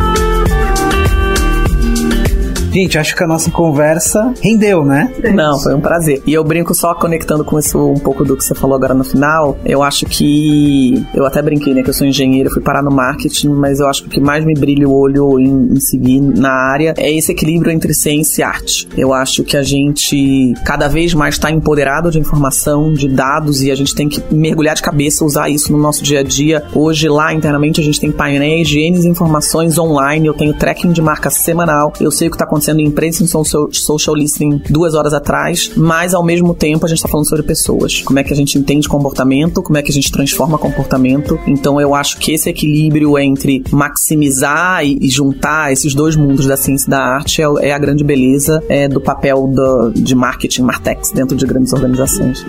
Gente, 2.78 2.96
acho 2.96 3.16
que 3.16 3.24
a 3.24 3.26
nossa 3.26 3.50
conversa 3.50 4.32
rendeu, 4.40 4.84
né? 4.84 5.12
Não, 5.34 5.58
foi 5.58 5.74
um 5.74 5.80
prazer. 5.80 6.22
E 6.24 6.32
eu 6.32 6.44
brinco 6.44 6.72
só 6.72 6.94
conectando 6.94 7.44
com 7.44 7.58
isso 7.58 7.76
um 7.76 7.98
pouco 7.98 8.24
do 8.24 8.36
que 8.36 8.44
você 8.44 8.54
falou 8.54 8.76
agora 8.76 8.94
no 8.94 9.02
final. 9.02 9.58
Eu 9.64 9.82
acho 9.82 10.06
que. 10.06 11.04
Eu 11.12 11.26
até 11.26 11.42
brinquei, 11.42 11.74
né? 11.74 11.82
Que 11.82 11.90
eu 11.90 11.94
sou 11.94 12.06
engenheiro, 12.06 12.48
fui 12.50 12.62
parar 12.62 12.80
no 12.80 12.90
marketing, 12.92 13.48
mas 13.48 13.80
eu 13.80 13.88
acho 13.88 14.02
que 14.02 14.08
o 14.08 14.10
que 14.12 14.20
mais 14.20 14.44
me 14.44 14.54
brilha 14.54 14.88
o 14.88 14.92
olho 14.92 15.40
em, 15.40 15.72
em 15.72 15.80
seguir 15.80 16.20
na 16.20 16.52
área 16.52 16.94
é 16.96 17.12
esse 17.12 17.32
equilíbrio 17.32 17.72
entre 17.72 17.92
ciência 17.92 18.42
e 18.42 18.44
arte. 18.44 18.88
Eu 18.96 19.12
acho 19.12 19.42
que 19.42 19.56
a 19.56 19.62
gente 19.64 20.54
cada 20.64 20.86
vez 20.86 21.12
mais 21.14 21.34
está 21.34 21.50
empoderado 21.50 22.12
de 22.12 22.20
informação, 22.20 22.92
de 22.92 23.08
dados, 23.08 23.60
e 23.60 23.72
a 23.72 23.74
gente 23.74 23.92
tem 23.92 24.08
que 24.08 24.22
mergulhar 24.32 24.76
de 24.76 24.82
cabeça, 24.82 25.24
usar 25.24 25.48
isso 25.48 25.72
no 25.72 25.78
nosso 25.78 26.04
dia 26.04 26.20
a 26.20 26.22
dia. 26.22 26.62
Hoje, 26.72 27.08
lá 27.08 27.34
internamente, 27.34 27.80
a 27.80 27.84
gente 27.84 27.98
tem 27.98 28.12
painéis 28.12 28.68
de 28.68 28.78
N 28.78 29.04
informações 29.04 29.78
online, 29.78 30.28
eu 30.28 30.34
tenho 30.34 30.54
tracking 30.54 30.92
de 30.92 31.02
marca 31.02 31.28
semanal, 31.28 31.92
eu 32.00 32.12
sei 32.12 32.28
o 32.28 32.30
que 32.30 32.36
está 32.36 32.44
acontecendo 32.44 32.67
acontecendo 32.68 32.80
em 32.80 32.84
imprensa 32.84 33.22
em 33.22 33.26
social, 33.26 33.68
social 33.72 34.14
listening 34.14 34.60
duas 34.68 34.94
horas 34.94 35.12
atrás, 35.12 35.70
mas 35.76 36.14
ao 36.14 36.24
mesmo 36.24 36.54
tempo 36.54 36.84
a 36.84 36.88
gente 36.88 36.98
está 36.98 37.08
falando 37.08 37.28
sobre 37.28 37.44
pessoas. 37.44 38.02
Como 38.02 38.18
é 38.18 38.24
que 38.24 38.32
a 38.32 38.36
gente 38.36 38.58
entende 38.58 38.88
comportamento, 38.88 39.62
como 39.62 39.78
é 39.78 39.82
que 39.82 39.90
a 39.90 39.94
gente 39.94 40.10
transforma 40.12 40.58
comportamento. 40.58 41.38
Então 41.46 41.80
eu 41.80 41.94
acho 41.94 42.18
que 42.18 42.32
esse 42.32 42.50
equilíbrio 42.50 43.18
entre 43.18 43.64
maximizar 43.70 44.84
e, 44.84 44.98
e 45.00 45.08
juntar 45.08 45.72
esses 45.72 45.94
dois 45.94 46.16
mundos 46.16 46.46
da 46.46 46.56
ciência 46.56 46.86
e 46.86 46.90
da 46.90 47.00
arte 47.00 47.42
é, 47.42 47.68
é 47.68 47.72
a 47.72 47.78
grande 47.78 48.04
beleza 48.04 48.62
é, 48.68 48.88
do 48.88 49.00
papel 49.00 49.46
do, 49.46 49.90
de 49.90 50.14
marketing, 50.14 50.62
Martex, 50.62 51.10
dentro 51.12 51.36
de 51.36 51.46
grandes 51.46 51.72
organizações. 51.72 52.44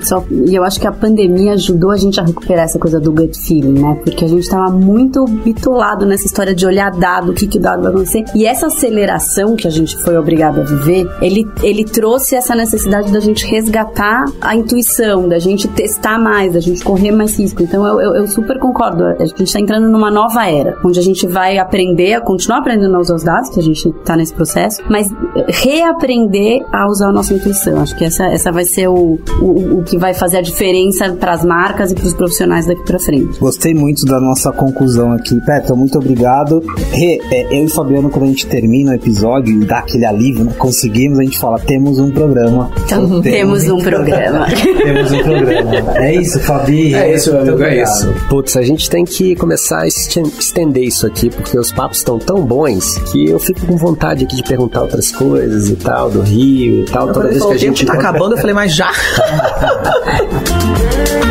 E 0.46 0.56
eu 0.56 0.64
acho 0.64 0.80
que 0.80 0.88
a 0.88 0.92
pandemia 0.92 1.54
ajudou 1.54 1.92
a 1.92 1.98
gente 1.98 2.20
a 2.20 2.24
recuperar 2.24 2.66
essa 2.66 2.80
coisa 2.80 3.00
do 3.00 3.12
gut 3.12 3.38
feeling, 3.40 3.80
né? 3.80 4.00
Porque 4.04 4.26
a 4.26 4.28
gente 4.28 4.42
estava 4.42 4.70
muito 4.72 5.26
bitolado 5.26 6.06
nessa 6.06 6.26
história 6.26 6.54
de 6.54 6.66
olhar 6.66 6.92
dado, 6.92 7.32
o 7.32 7.34
que, 7.34 7.48
que 7.48 7.58
o 7.58 7.62
dado 7.62 7.84
vai 7.84 7.92
acontecer. 7.92 8.26
E 8.36 8.46
essa 8.46 8.68
aceleração 8.68 9.56
que 9.56 9.68
a 9.68 9.72
gente 9.72 9.99
foi 10.04 10.18
obrigado 10.18 10.62
a 10.62 10.64
viver, 10.64 11.10
ele, 11.22 11.48
ele 11.64 11.84
trouxe 11.84 12.36
essa 12.36 12.56
necessidade 12.56 13.12
da 13.12 13.20
gente 13.20 13.46
resgatar 13.46 14.26
a 14.42 14.56
intuição, 14.56 15.28
da 15.28 15.40
gente 15.40 15.68
testar 15.68 16.20
mais, 16.20 16.54
da 16.54 16.60
gente 16.60 16.84
correr 16.84 17.12
mais 17.12 17.38
risco. 17.38 17.64
Então 17.64 17.86
eu, 17.86 18.02
eu, 18.02 18.16
eu 18.16 18.28
super 18.28 18.60
concordo. 18.60 19.04
A 19.04 19.26
gente 19.26 19.44
está 19.44 19.60
entrando 19.60 19.90
numa 19.90 20.12
nova 20.12 20.48
era, 20.50 20.78
onde 20.84 21.00
a 21.00 21.04
gente 21.04 21.28
vai 21.28 21.58
aprender 21.58 22.16
a 22.16 22.22
continuar 22.22 22.60
aprendendo 22.60 22.96
a 22.96 23.00
usar 23.00 23.16
os 23.16 23.24
dados, 23.24 23.50
que 23.50 23.60
a 23.60 23.64
gente 23.64 23.88
está 23.88 24.16
nesse 24.16 24.34
processo, 24.34 24.82
mas 24.90 25.08
reaprender 25.48 26.62
a 26.72 26.88
usar 26.90 27.10
a 27.10 27.12
nossa 27.12 27.34
intuição. 27.34 27.80
Acho 27.82 27.96
que 27.96 28.06
essa, 28.06 28.26
essa 28.26 28.52
vai 28.52 28.66
ser 28.66 28.88
o, 28.88 29.20
o, 29.42 29.80
o 29.80 29.84
que 29.84 29.98
vai 29.98 30.14
fazer 30.14 30.38
a 30.38 30.42
diferença 30.42 31.14
para 31.14 31.34
as 31.34 31.46
marcas 31.46 31.92
e 31.92 31.96
para 31.96 32.06
os 32.06 32.14
profissionais 32.14 32.66
daqui 32.66 32.84
para 32.84 33.00
frente. 33.00 33.40
Gostei 33.40 33.74
muito 33.74 34.06
da 34.06 34.20
nossa 34.20 34.52
conclusão 34.52 35.12
aqui. 35.12 35.40
Petra, 35.42 35.76
muito 35.76 35.98
obrigado. 35.98 36.62
Rê, 36.92 37.20
é, 37.32 37.60
eu 37.60 37.66
e 37.66 37.70
Fabiano, 37.70 38.10
quando 38.10 38.24
a 38.24 38.28
gente 38.28 38.48
termina 38.48 38.92
o 38.92 38.96
episódio 38.96 39.60
dá 39.66 39.80
aquele 39.90 40.06
alívio, 40.06 40.46
né? 40.46 40.54
conseguimos, 40.58 41.20
a 41.20 41.24
gente 41.24 41.40
fala, 41.40 41.60
temos 41.60 42.00
um 42.00 42.12
programa. 42.12 42.72
Então, 42.86 43.22
temos, 43.22 43.68
um 43.68 43.82
programa. 43.82 44.48
temos 44.78 45.12
um 45.12 45.24
programa. 45.24 45.98
É 45.98 46.16
isso, 46.16 46.40
Fabi. 46.42 46.94
É 46.94 47.16
isso, 47.16 47.32
meu 47.32 47.42
amigo, 47.42 47.64
é 47.64 47.84
isso. 47.84 48.14
Putz, 48.30 48.56
a 48.56 48.62
gente 48.62 48.90
tem 48.90 49.04
que 49.04 49.36
começar 49.36 49.82
a 49.82 49.88
estender 49.88 50.84
isso 50.84 51.06
aqui, 51.06 51.30
porque 51.30 51.58
os 51.58 51.72
papos 51.72 51.98
estão 51.98 52.20
tão 52.20 52.42
bons 52.42 52.98
que 53.12 53.30
eu 53.30 53.40
fico 53.40 53.66
com 53.66 53.76
vontade 53.76 54.24
aqui 54.24 54.36
de 54.36 54.44
perguntar 54.44 54.82
outras 54.82 55.12
coisas 55.12 55.70
e 55.70 55.76
tal, 55.76 56.10
do 56.10 56.22
Rio 56.22 56.84
e 56.84 56.86
tal. 56.86 57.08
Eu 57.08 57.14
toda 57.14 57.30
vez 57.30 57.44
que 57.44 57.54
a 57.54 57.58
gente. 57.58 57.86
Tá 57.86 57.94
acabando, 57.94 58.36
eu 58.36 58.38
falei, 58.38 58.54
mas 58.54 58.76
já. 58.76 58.92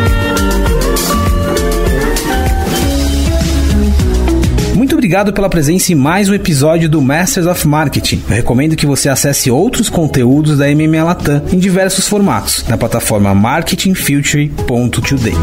obrigado 5.09 5.33
pela 5.33 5.49
presença 5.49 5.91
em 5.91 5.95
mais 5.95 6.29
um 6.29 6.35
episódio 6.35 6.87
do 6.87 7.01
Masters 7.01 7.47
of 7.47 7.67
Marketing. 7.67 8.21
Eu 8.29 8.35
recomendo 8.35 8.75
que 8.75 8.85
você 8.85 9.09
acesse 9.09 9.49
outros 9.49 9.89
conteúdos 9.89 10.59
da 10.59 10.67
MMA 10.67 11.03
Latam 11.03 11.41
em 11.51 11.57
diversos 11.57 12.07
formatos 12.07 12.63
na 12.67 12.77
plataforma 12.77 13.33
marketingfuture.today. 13.33 15.33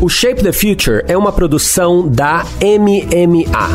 O 0.00 0.08
Shape 0.08 0.42
the 0.42 0.50
Future 0.50 1.04
é 1.06 1.16
uma 1.16 1.30
produção 1.30 2.08
da 2.08 2.44
MMA. 2.60 3.68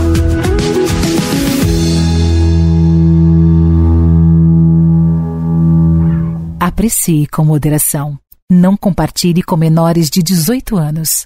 Aprecie 6.59 7.27
com 7.27 7.45
moderação. 7.45 8.19
Não 8.51 8.75
compartilhe 8.75 9.41
com 9.41 9.55
menores 9.55 10.09
de 10.09 10.21
18 10.21 10.75
anos. 10.75 11.25